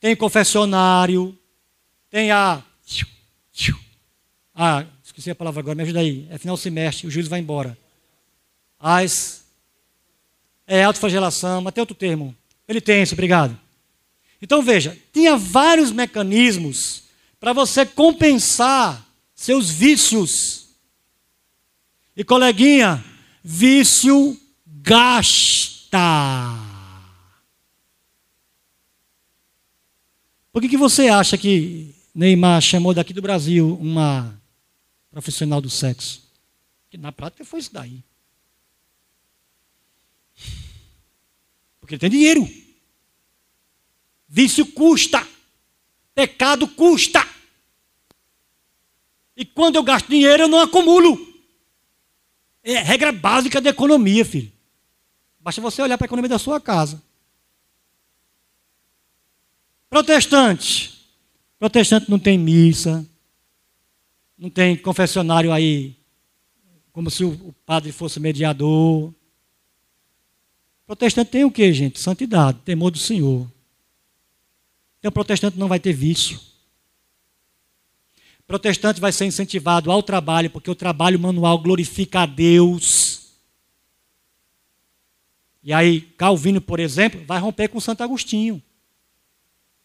Tem 0.00 0.14
confessionário, 0.16 1.38
tem 2.10 2.30
a. 2.30 2.62
Ah, 4.54 4.84
esqueci 5.02 5.30
a 5.30 5.34
palavra 5.34 5.60
agora, 5.60 5.74
me 5.74 5.82
ajuda 5.82 6.00
aí. 6.00 6.26
É 6.30 6.38
final 6.38 6.56
do 6.56 6.62
semestre, 6.62 7.06
o 7.06 7.10
juiz 7.10 7.28
vai 7.28 7.40
embora. 7.40 7.78
As. 8.78 9.44
É 10.66 10.82
autoflagelação, 10.82 11.60
mas 11.60 11.74
tem 11.74 11.82
outro 11.82 11.94
termo. 11.94 12.34
Penitência, 12.66 13.14
obrigado. 13.14 13.58
Então 14.40 14.62
veja, 14.62 14.98
tinha 15.12 15.36
vários 15.36 15.92
mecanismos 15.92 17.04
para 17.38 17.52
você 17.52 17.84
compensar 17.84 19.03
seus 19.44 19.68
vícios. 19.68 20.68
E 22.16 22.24
coleguinha, 22.24 23.04
vício 23.42 24.40
gasta. 24.64 25.98
Por 30.50 30.62
que, 30.62 30.68
que 30.68 30.78
você 30.78 31.08
acha 31.08 31.36
que 31.36 31.94
Neymar 32.14 32.62
chamou 32.62 32.94
daqui 32.94 33.12
do 33.12 33.20
Brasil 33.20 33.76
uma 33.78 34.40
profissional 35.10 35.60
do 35.60 35.68
sexo? 35.68 36.22
Que 36.88 36.96
na 36.96 37.12
prática 37.12 37.44
foi 37.44 37.60
isso 37.60 37.72
daí. 37.72 38.02
Porque 41.80 41.96
ele 41.96 42.00
tem 42.00 42.10
dinheiro. 42.10 42.48
Vício 44.26 44.64
custa. 44.64 45.26
Pecado 46.14 46.66
custa. 46.66 47.33
E 49.36 49.44
quando 49.44 49.76
eu 49.76 49.82
gasto 49.82 50.08
dinheiro, 50.08 50.44
eu 50.44 50.48
não 50.48 50.60
acumulo. 50.60 51.18
É 52.62 52.78
regra 52.78 53.12
básica 53.12 53.60
da 53.60 53.70
economia, 53.70 54.24
filho. 54.24 54.52
Basta 55.40 55.60
você 55.60 55.82
olhar 55.82 55.98
para 55.98 56.04
a 56.04 56.08
economia 56.08 56.28
da 56.28 56.38
sua 56.38 56.60
casa. 56.60 57.02
Protestante. 59.90 60.98
Protestante 61.58 62.10
não 62.10 62.18
tem 62.18 62.38
missa. 62.38 63.06
Não 64.36 64.50
tem 64.50 64.76
confessionário 64.76 65.52
aí, 65.52 65.94
como 66.92 67.10
se 67.10 67.24
o 67.24 67.54
padre 67.64 67.92
fosse 67.92 68.18
mediador. 68.18 69.14
Protestante 70.86 71.30
tem 71.30 71.44
o 71.44 71.50
que, 71.50 71.72
gente? 71.72 72.00
Santidade, 72.00 72.58
temor 72.64 72.90
do 72.90 72.98
Senhor. 72.98 73.46
Então, 74.98 75.12
protestante 75.12 75.58
não 75.58 75.68
vai 75.68 75.78
ter 75.78 75.92
vício. 75.92 76.40
Protestante 78.46 79.00
vai 79.00 79.10
ser 79.10 79.24
incentivado 79.24 79.90
ao 79.90 80.02
trabalho, 80.02 80.50
porque 80.50 80.70
o 80.70 80.74
trabalho 80.74 81.18
manual 81.18 81.58
glorifica 81.58 82.20
a 82.20 82.26
Deus. 82.26 83.32
E 85.62 85.72
aí, 85.72 86.02
Calvino, 86.18 86.60
por 86.60 86.78
exemplo, 86.78 87.24
vai 87.26 87.40
romper 87.40 87.68
com 87.68 87.80
Santo 87.80 88.02
Agostinho. 88.02 88.62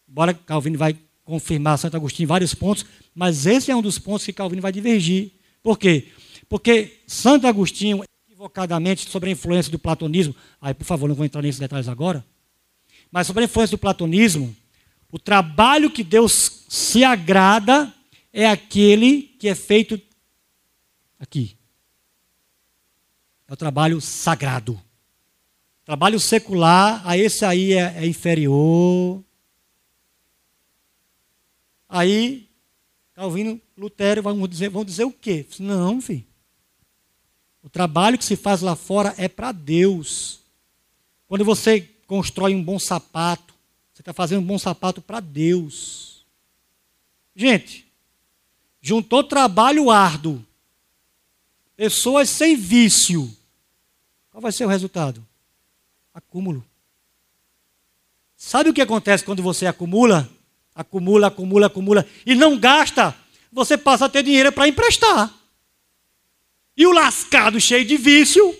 Embora 0.06 0.34
Calvino 0.34 0.76
vai 0.76 0.94
confirmar 1.24 1.78
Santo 1.78 1.96
Agostinho 1.96 2.26
em 2.26 2.28
vários 2.28 2.54
pontos, 2.54 2.84
mas 3.14 3.46
esse 3.46 3.70
é 3.70 3.76
um 3.76 3.80
dos 3.80 3.98
pontos 3.98 4.26
que 4.26 4.32
Calvino 4.32 4.60
vai 4.60 4.72
divergir. 4.72 5.30
Por 5.62 5.78
quê? 5.78 6.08
Porque 6.48 6.98
Santo 7.06 7.46
Agostinho, 7.46 8.04
equivocadamente, 8.28 9.08
sobre 9.08 9.30
a 9.30 9.32
influência 9.32 9.72
do 9.72 9.78
platonismo, 9.78 10.34
aí, 10.60 10.74
por 10.74 10.84
favor, 10.84 11.08
não 11.08 11.14
vou 11.14 11.24
entrar 11.24 11.40
nesses 11.40 11.60
detalhes 11.60 11.88
agora, 11.88 12.24
mas 13.10 13.26
sobre 13.26 13.44
a 13.44 13.46
influência 13.46 13.76
do 13.76 13.80
platonismo, 13.80 14.54
o 15.10 15.18
trabalho 15.18 15.90
que 15.90 16.04
Deus 16.04 16.64
se 16.68 17.02
agrada 17.04 17.92
é 18.32 18.46
aquele 18.46 19.22
que 19.22 19.48
é 19.48 19.54
feito 19.54 20.00
aqui. 21.18 21.56
É 23.48 23.52
o 23.52 23.56
trabalho 23.56 24.00
sagrado. 24.00 24.80
Trabalho 25.84 26.20
secular, 26.20 27.02
a 27.04 27.18
esse 27.18 27.44
aí 27.44 27.72
é, 27.72 28.04
é 28.04 28.06
inferior. 28.06 29.24
Aí, 31.88 32.48
Calvino, 33.14 33.60
Lutero 33.76 34.22
vão 34.22 34.46
dizer, 34.46 34.68
vão 34.68 34.84
dizer 34.84 35.04
o 35.04 35.12
quê? 35.12 35.44
Não, 35.58 36.00
filho. 36.00 36.24
O 37.62 37.68
trabalho 37.68 38.16
que 38.16 38.24
se 38.24 38.36
faz 38.36 38.62
lá 38.62 38.76
fora 38.76 39.14
é 39.18 39.28
para 39.28 39.52
Deus. 39.52 40.40
Quando 41.26 41.44
você 41.44 41.80
constrói 42.06 42.54
um 42.54 42.62
bom 42.62 42.78
sapato, 42.78 43.52
você 43.92 44.02
está 44.02 44.12
fazendo 44.12 44.40
um 44.40 44.46
bom 44.46 44.58
sapato 44.58 45.02
para 45.02 45.20
Deus. 45.20 46.24
Gente, 47.34 47.89
juntou 48.80 49.22
trabalho 49.22 49.90
árduo, 49.90 50.44
pessoas 51.76 52.28
sem 52.28 52.56
vício. 52.56 53.34
Qual 54.30 54.40
vai 54.40 54.52
ser 54.52 54.64
o 54.64 54.68
resultado? 54.68 55.26
Acúmulo. 56.14 56.64
Sabe 58.36 58.70
o 58.70 58.74
que 58.74 58.80
acontece 58.80 59.24
quando 59.24 59.42
você 59.42 59.66
acumula? 59.66 60.28
Acumula, 60.74 61.26
acumula, 61.26 61.66
acumula 61.66 62.06
e 62.24 62.34
não 62.34 62.58
gasta. 62.58 63.14
Você 63.52 63.76
passa 63.76 64.06
a 64.06 64.08
ter 64.08 64.22
dinheiro 64.22 64.52
para 64.52 64.68
emprestar. 64.68 65.34
E 66.76 66.86
o 66.86 66.92
lascado 66.92 67.60
cheio 67.60 67.84
de 67.84 67.96
vício, 67.96 68.58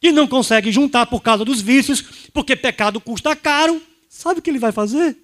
que 0.00 0.12
não 0.12 0.26
consegue 0.26 0.70
juntar 0.72 1.06
por 1.06 1.22
causa 1.22 1.44
dos 1.44 1.60
vícios, 1.60 2.02
porque 2.32 2.56
pecado 2.56 3.00
custa 3.00 3.34
caro, 3.34 3.80
sabe 4.08 4.40
o 4.40 4.42
que 4.42 4.50
ele 4.50 4.58
vai 4.58 4.72
fazer? 4.72 5.16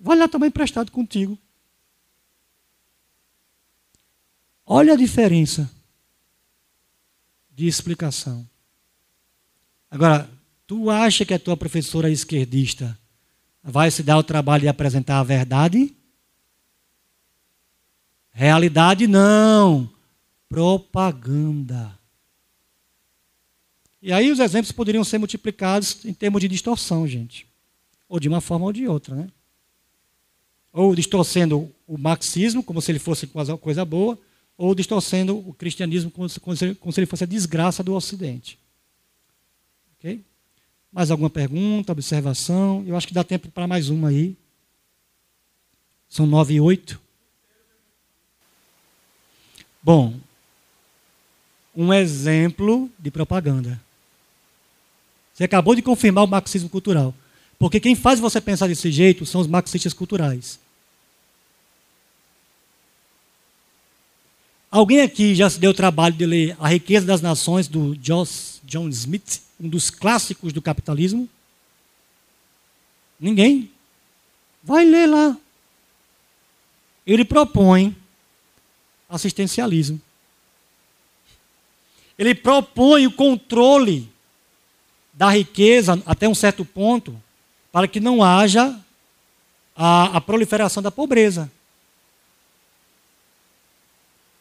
Vai 0.00 0.16
lá 0.16 0.26
tomar 0.26 0.46
emprestado 0.46 0.90
contigo. 0.90 1.38
Olha 4.64 4.94
a 4.94 4.96
diferença 4.96 5.70
de 7.50 7.66
explicação. 7.66 8.48
Agora, 9.90 10.30
tu 10.66 10.88
acha 10.88 11.26
que 11.26 11.34
a 11.34 11.38
tua 11.38 11.56
professora 11.56 12.08
esquerdista 12.08 12.98
vai 13.62 13.90
se 13.90 14.02
dar 14.02 14.16
o 14.16 14.22
trabalho 14.22 14.62
de 14.62 14.68
apresentar 14.68 15.18
a 15.18 15.24
verdade? 15.24 15.94
Realidade 18.30 19.06
não. 19.06 19.92
Propaganda. 20.48 21.98
E 24.00 24.12
aí 24.12 24.30
os 24.30 24.38
exemplos 24.38 24.72
poderiam 24.72 25.04
ser 25.04 25.18
multiplicados 25.18 26.04
em 26.06 26.14
termos 26.14 26.40
de 26.40 26.48
distorção, 26.48 27.06
gente. 27.06 27.46
Ou 28.08 28.18
de 28.18 28.28
uma 28.28 28.40
forma 28.40 28.64
ou 28.64 28.72
de 28.72 28.88
outra, 28.88 29.14
né? 29.14 29.28
Ou 30.72 30.94
distorcendo 30.94 31.70
o 31.86 31.98
marxismo 31.98 32.62
como 32.62 32.80
se 32.80 32.92
ele 32.92 32.98
fosse 32.98 33.26
coisa 33.26 33.84
boa, 33.84 34.18
ou 34.56 34.74
distorcendo 34.74 35.36
o 35.38 35.54
cristianismo 35.54 36.10
como 36.10 36.28
se, 36.28 36.38
como 36.38 36.54
se 36.56 37.00
ele 37.00 37.06
fosse 37.06 37.24
a 37.24 37.26
desgraça 37.26 37.82
do 37.82 37.94
Ocidente. 37.94 38.58
Ok? 39.98 40.22
Mais 40.92 41.10
alguma 41.10 41.30
pergunta, 41.30 41.92
observação? 41.92 42.84
Eu 42.86 42.96
acho 42.96 43.08
que 43.08 43.14
dá 43.14 43.24
tempo 43.24 43.48
para 43.48 43.66
mais 43.66 43.88
uma 43.88 44.08
aí. 44.08 44.36
São 46.08 46.26
nove 46.26 46.54
e 46.54 46.60
oito. 46.60 47.00
Bom, 49.82 50.18
um 51.74 51.94
exemplo 51.94 52.90
de 52.98 53.10
propaganda. 53.10 53.80
Você 55.32 55.44
acabou 55.44 55.74
de 55.74 55.80
confirmar 55.80 56.24
o 56.24 56.28
marxismo 56.28 56.68
cultural. 56.68 57.14
Porque 57.60 57.78
quem 57.78 57.94
faz 57.94 58.18
você 58.18 58.40
pensar 58.40 58.68
desse 58.68 58.90
jeito 58.90 59.26
são 59.26 59.38
os 59.38 59.46
marxistas 59.46 59.92
culturais. 59.92 60.58
Alguém 64.70 65.02
aqui 65.02 65.34
já 65.34 65.50
se 65.50 65.60
deu 65.60 65.72
o 65.72 65.74
trabalho 65.74 66.14
de 66.14 66.24
ler 66.24 66.56
A 66.58 66.68
Riqueza 66.68 67.04
das 67.04 67.20
Nações, 67.20 67.68
do 67.68 67.94
John 67.96 68.24
Smith, 68.88 69.42
um 69.60 69.68
dos 69.68 69.90
clássicos 69.90 70.54
do 70.54 70.62
capitalismo? 70.62 71.28
Ninguém? 73.20 73.70
Vai 74.62 74.86
ler 74.86 75.06
lá. 75.06 75.36
Ele 77.06 77.26
propõe 77.26 77.94
assistencialismo. 79.06 80.00
Ele 82.18 82.34
propõe 82.34 83.06
o 83.06 83.12
controle 83.12 84.10
da 85.12 85.28
riqueza 85.28 86.02
até 86.06 86.26
um 86.26 86.34
certo 86.34 86.64
ponto, 86.64 87.20
para 87.72 87.88
que 87.88 88.00
não 88.00 88.22
haja 88.22 88.78
a, 89.76 90.16
a 90.16 90.20
proliferação 90.20 90.82
da 90.82 90.90
pobreza. 90.90 91.50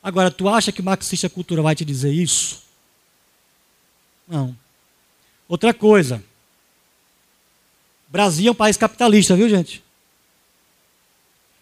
Agora, 0.02 0.32
tu 0.32 0.48
acha 0.48 0.72
que 0.72 0.82
o 0.82 0.84
marxista 0.84 1.30
cultura 1.30 1.62
vai 1.62 1.76
te 1.76 1.84
dizer 1.84 2.12
isso? 2.12 2.64
Não. 4.28 4.56
Outra 5.48 5.74
coisa. 5.74 6.24
Brasil 8.08 8.48
é 8.48 8.52
um 8.52 8.56
país 8.56 8.78
capitalista, 8.78 9.36
viu, 9.36 9.50
gente? 9.50 9.84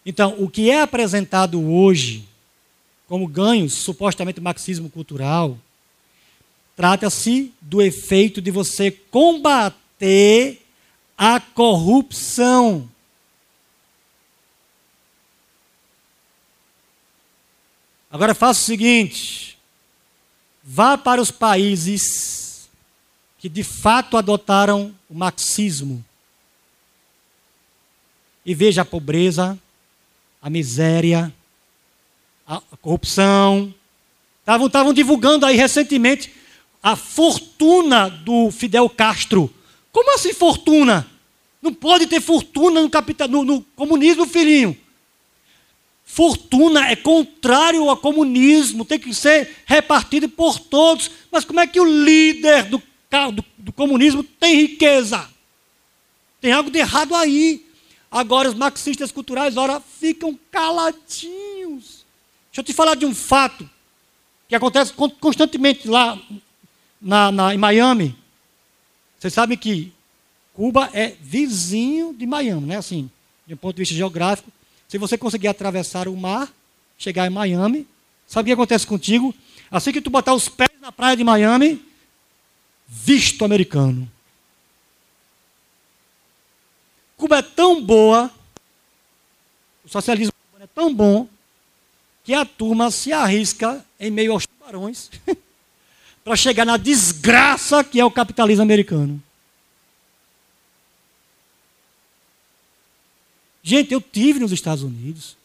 Então, 0.05 0.35
o 0.39 0.49
que 0.49 0.69
é 0.69 0.81
apresentado 0.81 1.61
hoje 1.69 2.27
como 3.07 3.27
ganhos, 3.27 3.73
supostamente 3.73 4.41
marxismo 4.41 4.89
cultural, 4.89 5.57
trata-se 6.75 7.53
do 7.61 7.81
efeito 7.81 8.41
de 8.41 8.51
você 8.51 8.91
combater 8.91 10.61
a 11.17 11.39
corrupção. 11.39 12.87
Agora 18.11 18.35
faça 18.35 18.61
o 18.61 18.65
seguinte: 18.65 19.57
vá 20.63 20.97
para 20.97 21.21
os 21.21 21.31
países 21.31 22.69
que 23.39 23.49
de 23.49 23.63
fato 23.63 24.17
adotaram 24.17 24.93
o 25.09 25.15
marxismo 25.15 26.03
e 28.45 28.55
veja 28.55 28.81
a 28.81 28.85
pobreza, 28.85 29.59
a 30.41 30.49
miséria, 30.49 31.33
a 32.47 32.61
corrupção. 32.81 33.73
Estavam 34.39 34.93
divulgando 34.93 35.45
aí 35.45 35.57
recentemente 35.57 36.33
a 36.81 36.95
fortuna 36.95 38.07
do 38.07 38.49
Fidel 38.49 38.89
Castro. 38.89 39.53
Como 39.91 40.13
assim 40.13 40.33
fortuna? 40.33 41.07
Não 41.61 41.73
pode 41.73 42.07
ter 42.07 42.21
fortuna 42.21 42.81
no, 42.81 42.89
capital, 42.89 43.27
no, 43.27 43.43
no 43.43 43.61
comunismo, 43.75 44.25
filhinho. 44.27 44.77
Fortuna 46.05 46.89
é 46.89 46.95
contrário 46.95 47.89
ao 47.89 47.97
comunismo, 47.97 48.85
tem 48.85 48.97
que 48.97 49.13
ser 49.13 49.57
repartido 49.65 50.29
por 50.29 50.59
todos. 50.59 51.11
Mas 51.31 51.43
como 51.43 51.59
é 51.59 51.67
que 51.67 51.79
o 51.79 51.85
líder 51.85 52.63
do, 52.65 52.81
do, 53.33 53.45
do 53.57 53.73
comunismo 53.73 54.23
tem 54.23 54.55
riqueza? 54.55 55.29
Tem 56.39 56.51
algo 56.51 56.71
de 56.71 56.79
errado 56.79 57.13
aí. 57.15 57.65
Agora 58.09 58.49
os 58.49 58.55
marxistas 58.55 59.11
culturais, 59.11 59.57
ora, 59.57 59.81
ficam 59.81 60.39
caladinhos. 60.49 62.05
Deixa 62.49 62.61
eu 62.61 62.63
te 62.63 62.73
falar 62.73 62.95
de 62.95 63.05
um 63.05 63.13
fato 63.13 63.69
que 64.47 64.55
acontece 64.55 64.93
constantemente 65.19 65.87
lá 65.87 66.17
na, 67.01 67.31
na, 67.31 67.53
em 67.53 67.57
Miami. 67.57 68.15
Vocês 69.19 69.33
sabem 69.33 69.57
que 69.57 69.91
Cuba 70.53 70.89
é 70.93 71.15
vizinho 71.21 72.13
de 72.13 72.25
Miami, 72.25 72.65
né? 72.67 72.77
Assim, 72.77 73.09
de 73.45 73.53
um 73.53 73.57
ponto 73.57 73.75
de 73.75 73.81
vista 73.81 73.95
geográfico. 73.95 74.51
Se 74.87 74.97
você 74.97 75.17
conseguir 75.17 75.47
atravessar 75.47 76.07
o 76.07 76.15
mar, 76.15 76.51
chegar 76.97 77.27
em 77.27 77.29
Miami, 77.29 77.87
sabe 78.25 78.47
o 78.47 78.49
que 78.49 78.53
acontece 78.53 78.85
contigo? 78.85 79.33
Assim 79.69 79.91
que 79.91 80.01
tu 80.01 80.09
botar 80.09 80.33
os 80.33 80.49
pés 80.49 80.69
na 80.81 80.91
praia 80.91 81.15
de 81.15 81.23
Miami, 81.23 81.83
visto 82.87 83.43
americano. 83.43 84.09
Cuba 87.17 87.39
é 87.39 87.41
tão 87.41 87.81
boa, 87.81 88.31
o 89.83 89.89
socialismo 89.89 90.33
é 90.59 90.67
tão 90.67 90.93
bom, 90.93 91.27
que 92.23 92.33
a 92.33 92.45
turma 92.45 92.91
se 92.91 93.11
arrisca 93.11 93.83
em 93.99 94.11
meio 94.11 94.33
aos 94.33 94.45
tubarões 94.45 95.09
para 96.27 96.35
chegar 96.35 96.65
na 96.65 96.75
desgraça 96.75 97.81
que 97.85 98.01
é 98.01 98.03
o 98.03 98.11
capitalismo 98.11 98.61
americano. 98.61 99.23
Gente, 103.63 103.93
eu 103.93 104.01
tive 104.01 104.37
nos 104.37 104.51
Estados 104.51 104.83
Unidos. 104.83 105.37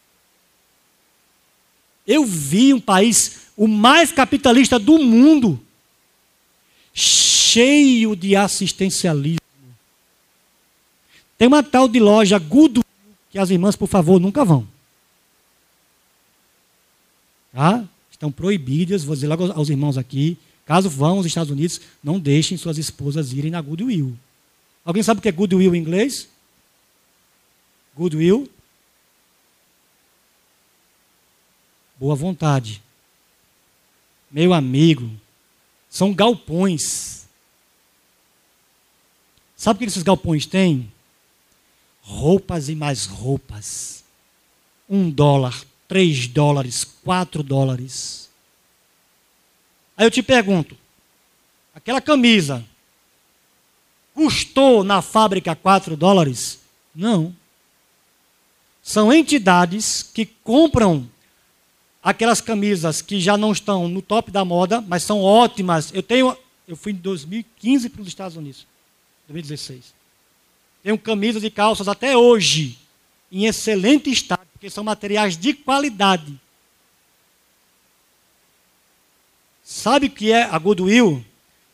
Eu 2.05 2.25
vi 2.25 2.73
um 2.73 2.81
país, 2.81 3.47
o 3.55 3.65
mais 3.65 4.11
capitalista 4.11 4.77
do 4.77 4.99
mundo, 4.99 5.57
cheio 6.93 8.13
de 8.13 8.35
assistencialismo. 8.35 9.39
Tem 11.37 11.47
uma 11.47 11.63
tal 11.63 11.87
de 11.87 12.01
loja 12.01 12.37
Goodwill 12.37 12.83
que 13.31 13.39
as 13.39 13.49
irmãs, 13.49 13.77
por 13.77 13.87
favor, 13.87 14.19
nunca 14.19 14.43
vão. 14.43 14.67
Tá? 17.53 17.85
Estão 18.11 18.29
proibidas, 18.29 19.05
vou 19.05 19.15
dizer 19.15 19.27
logo 19.27 19.49
aos 19.53 19.69
irmãos 19.69 19.97
aqui, 19.97 20.37
caso 20.65 20.89
vão 20.89 21.17
aos 21.17 21.25
Estados 21.25 21.51
Unidos, 21.51 21.81
não 22.03 22.19
deixem 22.19 22.57
suas 22.57 22.77
esposas 22.77 23.33
irem 23.33 23.51
na 23.51 23.61
Goodwill. 23.61 24.17
Alguém 24.83 25.03
sabe 25.03 25.19
o 25.19 25.21
que 25.21 25.29
é 25.29 25.31
Goodwill 25.31 25.75
em 25.75 25.79
inglês? 25.79 26.27
Goodwill? 27.95 28.49
Boa 31.99 32.15
vontade. 32.15 32.81
Meu 34.31 34.53
amigo, 34.53 35.09
são 35.89 36.13
galpões. 36.13 37.27
Sabe 39.55 39.77
o 39.77 39.79
que 39.79 39.85
esses 39.85 40.03
galpões 40.03 40.45
têm? 40.45 40.91
roupas 42.03 42.67
e 42.67 42.75
mais 42.75 43.05
roupas. 43.05 44.03
Um 44.89 45.09
dólar, 45.09 45.63
três 45.87 46.27
dólares, 46.27 46.83
quatro 46.83 47.41
dólares. 47.41 48.29
Aí 49.97 50.05
eu 50.05 50.11
te 50.11 50.23
pergunto: 50.23 50.77
aquela 51.73 52.01
camisa 52.01 52.63
custou 54.13 54.83
na 54.83 55.01
fábrica 55.01 55.55
quatro 55.55 55.95
dólares? 55.95 56.59
Não. 56.93 57.35
São 58.81 59.13
entidades 59.13 60.03
que 60.03 60.25
compram 60.25 61.09
aquelas 62.03 62.41
camisas 62.41 63.01
que 63.01 63.19
já 63.19 63.37
não 63.37 63.51
estão 63.51 63.87
no 63.87 64.01
top 64.01 64.29
da 64.29 64.43
moda, 64.43 64.81
mas 64.81 65.03
são 65.03 65.21
ótimas. 65.21 65.91
Eu 65.93 66.03
tenho, 66.03 66.37
eu 66.67 66.75
fui 66.75 66.91
em 66.91 66.95
2015 66.95 67.89
para 67.89 68.01
os 68.01 68.07
Estados 68.07 68.35
Unidos, 68.35 68.67
2016. 69.27 69.93
Tenho 70.83 70.97
camisas 70.97 71.43
e 71.43 71.49
calças 71.49 71.87
até 71.87 72.17
hoje 72.17 72.77
em 73.31 73.45
excelente 73.45 74.11
estado, 74.11 74.45
porque 74.51 74.69
são 74.69 74.83
materiais 74.83 75.37
de 75.37 75.53
qualidade. 75.53 76.39
Sabe 79.83 80.07
o 80.07 80.09
que 80.09 80.31
é 80.31 80.43
a 80.43 80.57
Goodwill? 80.57 81.21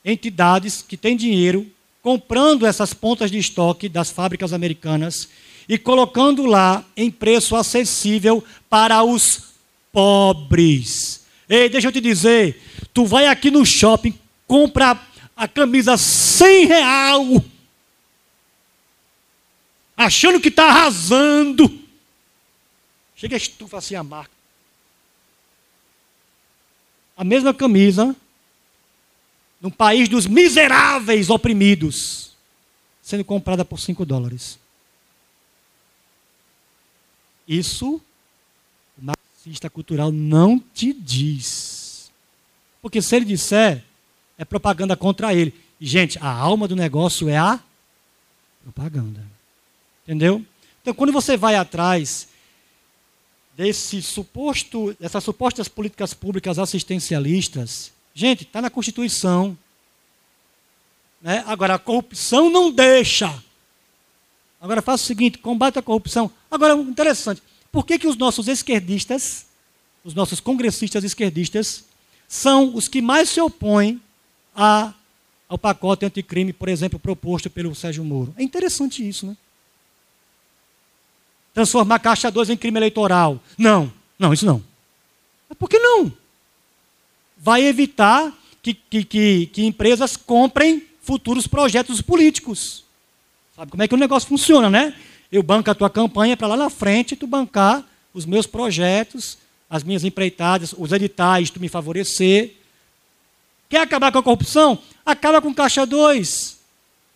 Entidades 0.03 0.82
que 0.82 0.97
têm 0.97 1.16
dinheiro 1.16 1.72
comprando 2.01 2.66
essas 2.66 2.91
pontas 2.91 3.30
de 3.30 3.38
estoque 3.38 3.88
das 3.88 4.10
fábricas 4.10 4.51
americanas 4.51 5.30
e 5.68 5.78
colocando 5.78 6.47
lá 6.47 6.84
em 6.97 7.12
preço 7.12 7.55
acessível 7.55 8.43
para 8.68 9.03
os 9.03 9.53
pobres. 9.91 11.24
Ei, 11.47 11.70
deixa 11.70 11.89
eu 11.89 11.91
te 11.91 12.01
dizer, 12.01 12.60
tu 12.95 13.05
vai 13.05 13.28
aqui 13.28 13.51
no 13.51 13.64
shopping, 13.64 14.18
compra 14.47 14.99
a 15.38 15.47
camisa 15.47 15.95
100 15.95 16.66
real, 16.66 17.45
achando 19.95 20.41
que 20.41 20.47
está 20.47 20.66
arrasando. 20.66 21.80
Chega 23.16 23.36
a 23.36 23.38
estufa 23.38 23.78
assim 23.78 23.93
a 23.93 24.01
marca. 24.01 24.39
A 27.20 27.24
mesma 27.26 27.53
camisa, 27.53 28.15
num 29.59 29.70
país 29.70 30.07
dos 30.07 30.26
miseráveis 30.26 31.30
oprimidos, 31.30 32.32
sendo 33.01 33.26
comprada 33.26 33.65
por 33.65 33.78
5 33.78 34.05
dólares. 34.05 34.57
Isso 37.45 38.01
o 38.97 39.03
marxista 39.03 39.70
cultural 39.70 40.13
não 40.13 40.57
te 40.74 40.93
diz. 40.93 42.09
Porque 42.82 43.01
se 43.01 43.17
ele 43.17 43.26
disser, 43.26 43.84
é 44.38 44.45
propaganda 44.45 44.95
contra 44.95 45.34
ele. 45.34 45.53
E, 45.78 45.86
gente, 45.86 46.17
a 46.20 46.32
alma 46.32 46.70
do 46.70 46.76
negócio 46.78 47.28
é 47.28 47.38
a 47.38 47.59
propaganda. 48.63 49.22
Entendeu? 50.05 50.45
Então, 50.82 50.93
quando 50.93 51.11
você 51.11 51.36
vai 51.36 51.55
atrás 51.55 52.29
desse 53.60 54.01
suposto, 54.01 54.95
dessas 54.97 55.22
supostas 55.22 55.68
políticas 55.68 56.14
públicas 56.14 56.57
assistencialistas, 56.57 57.91
gente, 58.14 58.43
está 58.43 58.62
na 58.62 58.70
Constituição. 58.70 59.57
Né? 61.22 61.43
Agora, 61.45 61.74
a 61.74 61.78
corrupção 61.78 62.49
não 62.49 62.72
deixa. 62.72 63.43
Agora 64.62 64.82
faça 64.82 65.03
o 65.03 65.07
seguinte: 65.07 65.39
combate 65.39 65.78
a 65.78 65.82
corrupção. 65.82 66.32
Agora, 66.49 66.74
interessante, 66.74 67.43
por 67.70 67.86
que, 67.86 67.99
que 67.99 68.07
os 68.07 68.16
nossos 68.16 68.47
esquerdistas, 68.47 69.45
os 70.05 70.14
nossos 70.14 70.39
congressistas 70.39 71.03
esquerdistas, 71.03 71.84
são 72.30 72.74
os 72.74 72.88
que 72.88 73.01
mais 73.01 73.28
se 73.28 73.41
opõem 73.41 74.01
a, 74.55 74.93
ao 75.49 75.57
pacote 75.57 76.05
anticrime, 76.05 76.53
por 76.53 76.70
exemplo, 76.70 76.97
proposto 76.97 77.49
pelo 77.49 77.76
Sérgio 77.76 78.05
Moro? 78.05 78.34
É 78.38 78.41
interessante 78.41 79.05
isso, 79.05 79.28
né? 79.28 79.36
Transformar 81.60 81.99
Caixa 81.99 82.32
2 82.32 82.51
em 82.51 82.55
crime 82.55 82.80
eleitoral. 82.80 83.38
Não, 83.57 83.91
não, 84.18 84.34
isso 84.34 84.45
não. 84.45 84.64
Mas 85.49 85.57
por 85.57 85.70
que 85.70 85.78
não? 85.78 86.10
Vai 87.38 87.66
evitar 87.66 88.32
que, 88.64 88.74
que, 88.74 89.03
que, 89.03 89.45
que 89.47 89.66
empresas 89.66 90.16
comprem 90.16 90.88
futuros 91.01 91.47
projetos 91.47 92.01
políticos. 92.01 92.86
Sabe 93.53 93.72
como 93.72 93.84
é 93.84 93.89
que 93.89 93.93
o 93.93 93.97
negócio 93.97 94.30
funciona, 94.30 94.70
né? 94.70 94.95
Eu 95.30 95.43
banco 95.43 95.70
a 95.70 95.76
tua 95.76 95.89
campanha 95.89 96.38
para 96.38 96.47
lá 96.47 96.55
na 96.55 96.70
frente 96.70 97.18
tu 97.18 97.28
bancar 97.28 97.84
os 98.14 98.26
meus 98.26 98.47
projetos, 98.47 99.38
as 99.70 99.84
minhas 99.84 100.05
empreitadas, 100.05 100.74
os 100.78 100.93
editais, 100.93 101.49
tu 101.49 101.60
me 101.60 101.68
favorecer. 101.68 102.55
Quer 103.68 103.82
acabar 103.82 104.14
com 104.14 104.20
a 104.20 104.24
corrupção? 104.24 104.80
Acaba 105.05 105.41
com 105.41 105.53
Caixa 105.53 105.86
2. 105.86 106.57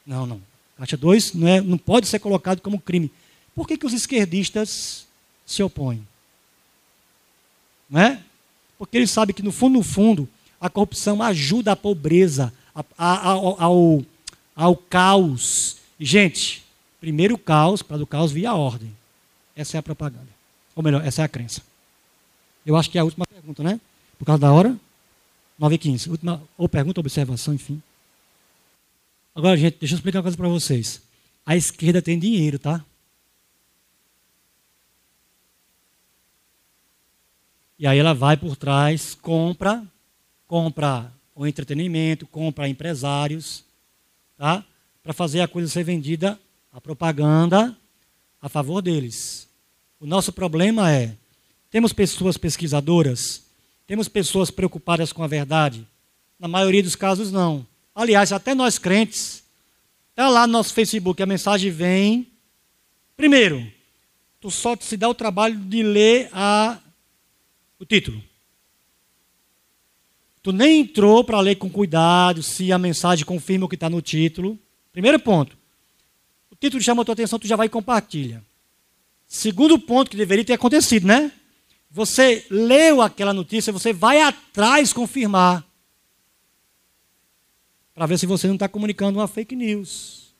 Não, 0.05 0.25
não. 0.25 0.41
Caixa 0.77 0.97
2 0.97 1.33
não, 1.33 1.47
é, 1.47 1.61
não 1.61 1.77
pode 1.77 2.07
ser 2.07 2.19
colocado 2.19 2.59
como 2.59 2.77
crime. 2.77 3.09
Por 3.55 3.67
que, 3.67 3.77
que 3.77 3.85
os 3.85 3.93
esquerdistas 3.93 5.05
se 5.45 5.61
opõem? 5.61 6.05
Não 7.89 8.01
é? 8.01 8.21
Porque 8.77 8.97
eles 8.97 9.11
sabem 9.11 9.35
que, 9.35 9.43
no 9.43 9.51
fundo, 9.51 9.73
no 9.73 9.83
fundo, 9.83 10.29
a 10.59 10.69
corrupção 10.69 11.21
ajuda 11.21 11.73
a 11.73 11.75
pobreza, 11.75 12.53
a, 12.73 12.83
a, 12.97 13.29
ao, 13.29 13.61
ao, 13.61 14.05
ao 14.55 14.75
caos 14.75 15.77
Gente, 16.03 16.65
primeiro 16.99 17.35
o 17.35 17.37
caos, 17.37 17.81
para 17.81 17.97
do 17.97 18.05
caos 18.05 18.31
vir 18.31 18.45
a 18.45 18.55
ordem. 18.55 18.93
Essa 19.55 19.77
é 19.77 19.79
a 19.79 19.83
propaganda. 19.83 20.27
Ou 20.75 20.83
melhor, 20.83 21.05
essa 21.05 21.21
é 21.21 21.25
a 21.25 21.29
crença. 21.29 21.61
Eu 22.65 22.75
acho 22.75 22.89
que 22.89 22.97
é 22.97 23.01
a 23.01 23.05
última 23.05 23.25
pergunta, 23.25 23.63
né? 23.63 23.79
Por 24.19 24.25
causa 24.25 24.41
da 24.41 24.51
hora. 24.51 24.77
9 25.57 25.75
e 25.75 25.77
15. 25.77 26.09
Última, 26.09 26.43
ou 26.57 26.67
pergunta, 26.67 26.99
observação, 26.99 27.53
enfim. 27.53 27.81
Agora, 29.33 29.55
gente, 29.55 29.77
deixa 29.79 29.93
eu 29.93 29.97
explicar 29.97 30.19
uma 30.19 30.23
coisa 30.23 30.37
para 30.37 30.49
vocês. 30.49 31.01
A 31.45 31.55
esquerda 31.55 32.01
tem 32.01 32.19
dinheiro, 32.19 32.59
tá? 32.59 32.83
E 37.78 37.88
aí 37.88 37.97
ela 37.97 38.13
vai 38.13 38.38
por 38.38 38.55
trás, 38.55 39.15
compra, 39.15 39.84
compra 40.47 41.11
o 41.36 41.47
entretenimento, 41.47 42.28
compra 42.28 42.67
empresários, 42.67 43.65
tá? 44.38 44.63
para 45.01 45.13
fazer 45.13 45.41
a 45.41 45.47
coisa 45.47 45.67
ser 45.67 45.84
vendida, 45.84 46.39
a 46.71 46.80
propaganda, 46.80 47.76
a 48.41 48.47
favor 48.47 48.82
deles. 48.82 49.49
O 49.99 50.05
nosso 50.05 50.32
problema 50.32 50.91
é: 50.91 51.15
temos 51.69 51.91
pessoas 51.91 52.38
pesquisadoras, 52.38 53.43
temos 53.85 54.07
pessoas 54.07 54.49
preocupadas 54.49 55.11
com 55.11 55.23
a 55.23 55.27
verdade? 55.27 55.88
Na 56.39 56.47
maioria 56.47 56.84
dos 56.84 56.95
casos, 56.95 57.31
não. 57.31 57.65
Aliás, 57.95 58.31
até 58.31 58.56
nós 58.56 58.77
crentes, 58.77 59.43
está 60.10 60.30
lá 60.30 60.47
no 60.47 60.53
nosso 60.53 60.73
Facebook, 60.73 61.22
a 61.22 61.26
mensagem 61.26 61.72
vem. 61.72 62.27
Primeiro, 63.15 63.65
tu 64.39 64.49
só 64.49 64.76
se 64.80 64.97
dá 64.97 65.07
o 65.07 65.14
trabalho 65.14 65.57
de 65.57 65.84
ler 65.84 66.30
a, 66.31 66.80
o 67.84 67.85
título. 67.85 68.23
Tu 70.41 70.51
nem 70.51 70.81
entrou 70.81 71.23
para 71.23 71.39
ler 71.39 71.55
com 71.55 71.69
cuidado 71.69 72.41
se 72.41 72.72
a 72.72 72.77
mensagem 72.77 73.26
confirma 73.26 73.65
o 73.65 73.69
que 73.69 73.76
está 73.76 73.89
no 73.89 74.01
título. 74.01 74.57
Primeiro 74.91 75.19
ponto. 75.19 75.57
O 76.49 76.55
título 76.55 76.81
chama 76.81 77.01
a 77.01 77.05
tua 77.05 77.14
atenção, 77.14 77.38
tu 77.38 77.47
já 77.47 77.55
vai 77.55 77.68
e 77.68 77.69
compartilha. 77.69 78.43
Segundo 79.27 79.80
ponto 79.80 80.11
que 80.11 80.18
deveria 80.18 80.45
ter 80.45 80.53
acontecido, 80.53 81.07
né? 81.07 81.31
Você 81.91 82.45
leu 82.49 83.01
aquela 83.01 83.34
notícia, 83.34 83.72
você 83.72 83.93
vai 83.93 84.19
atrás 84.22 84.91
confirmar. 84.91 85.65
Para 87.93 88.05
ver 88.05 88.18
se 88.18 88.26
você 88.26 88.47
não 88.47 88.55
está 88.55 88.68
comunicando 88.68 89.19
uma 89.19 89.27
fake 89.27 89.55
news. 89.55 90.34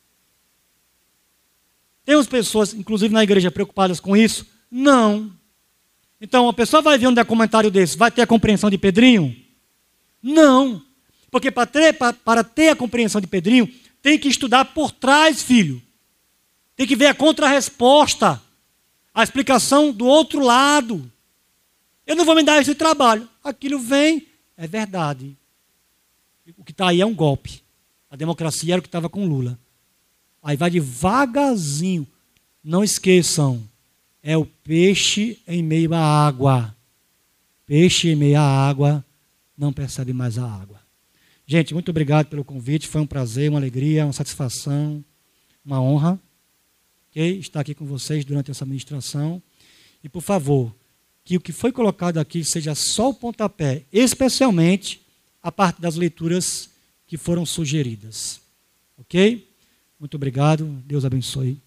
Temos 2.04 2.28
pessoas, 2.28 2.74
inclusive 2.74 3.14
na 3.14 3.24
igreja, 3.24 3.52
preocupadas 3.52 4.00
com 4.00 4.18
isso? 4.18 4.46
Não. 4.70 5.32
Então, 6.24 6.48
a 6.48 6.54
pessoa 6.54 6.82
vai 6.82 6.98
ver 6.98 7.08
um 7.08 7.26
comentário 7.26 7.70
desse, 7.70 7.98
vai 7.98 8.10
ter 8.10 8.22
a 8.22 8.26
compreensão 8.26 8.70
de 8.70 8.78
Pedrinho? 8.78 9.36
Não. 10.22 10.82
Porque 11.30 11.52
para 11.52 11.66
ter, 11.66 11.98
para 11.98 12.46
ter 12.46 12.70
a 12.70 12.76
compreensão 12.78 13.20
de 13.20 13.28
Pedrinho, 13.28 13.70
tem 14.02 14.18
que 14.18 14.30
estudar 14.30 14.64
por 14.64 14.90
trás, 14.90 15.44
filho. 15.44 15.84
Tem 16.78 16.88
que 16.88 16.96
ver 16.96 17.08
a 17.08 17.14
contrarresposta, 17.14 18.42
a 19.14 19.22
explicação 19.22 19.92
do 19.92 20.06
outro 20.06 20.40
lado. 20.40 21.12
Eu 22.08 22.16
não 22.16 22.24
vou 22.24 22.36
me 22.36 22.44
dar 22.44 22.62
esse 22.62 22.74
trabalho. 22.74 23.28
Aquilo 23.44 23.78
vem, 23.78 24.26
é 24.56 24.66
verdade. 24.66 25.36
O 26.56 26.64
que 26.64 26.72
está 26.72 26.88
aí 26.88 27.02
é 27.02 27.06
um 27.06 27.14
golpe. 27.14 27.62
A 28.10 28.16
democracia 28.16 28.76
era 28.76 28.80
o 28.80 28.82
que 28.82 28.88
estava 28.88 29.10
com 29.10 29.28
Lula. 29.28 29.60
Aí 30.42 30.56
vai 30.56 30.70
devagarzinho. 30.70 32.08
Não 32.64 32.82
esqueçam, 32.82 33.62
é 34.24 34.36
o 34.38 34.46
peixe 34.46 35.40
em 35.48 35.62
meio 35.62 35.94
à 35.94 36.00
água. 36.00 36.76
Peixe 37.66 38.10
em 38.10 38.16
meio 38.16 38.40
à 38.40 38.42
água 38.42 39.06
não 39.58 39.72
percebe 39.72 40.14
mais 40.14 40.38
a 40.38 40.50
água. 40.50 40.82
Gente, 41.46 41.74
muito 41.74 41.90
obrigado 41.90 42.28
pelo 42.28 42.44
convite. 42.44 42.88
Foi 42.88 43.02
um 43.02 43.06
prazer, 43.06 43.50
uma 43.50 43.60
alegria, 43.60 44.06
uma 44.06 44.14
satisfação, 44.14 45.04
uma 45.64 45.82
honra 45.82 46.20
okay? 47.14 47.38
estar 47.38 47.60
aqui 47.60 47.76
com 47.76 47.86
vocês 47.86 48.26
durante 48.26 48.50
essa 48.50 48.66
ministração. 48.66 49.42
E, 50.04 50.10
por 50.10 50.22
favor, 50.22 50.76
que 51.24 51.38
o 51.38 51.40
que 51.40 51.54
foi 51.54 51.72
colocado 51.72 52.18
aqui 52.18 52.44
seja 52.44 52.74
só 52.74 53.10
o 53.10 53.14
pontapé, 53.14 53.86
especialmente 53.94 55.02
a 55.42 55.52
parte 55.52 55.80
das 55.80 55.96
leituras 55.96 56.70
que 57.06 57.16
foram 57.16 57.46
sugeridas. 57.46 58.42
Ok? 58.98 59.48
Muito 60.00 60.16
obrigado. 60.16 60.66
Deus 60.86 61.06
abençoe. 61.06 61.62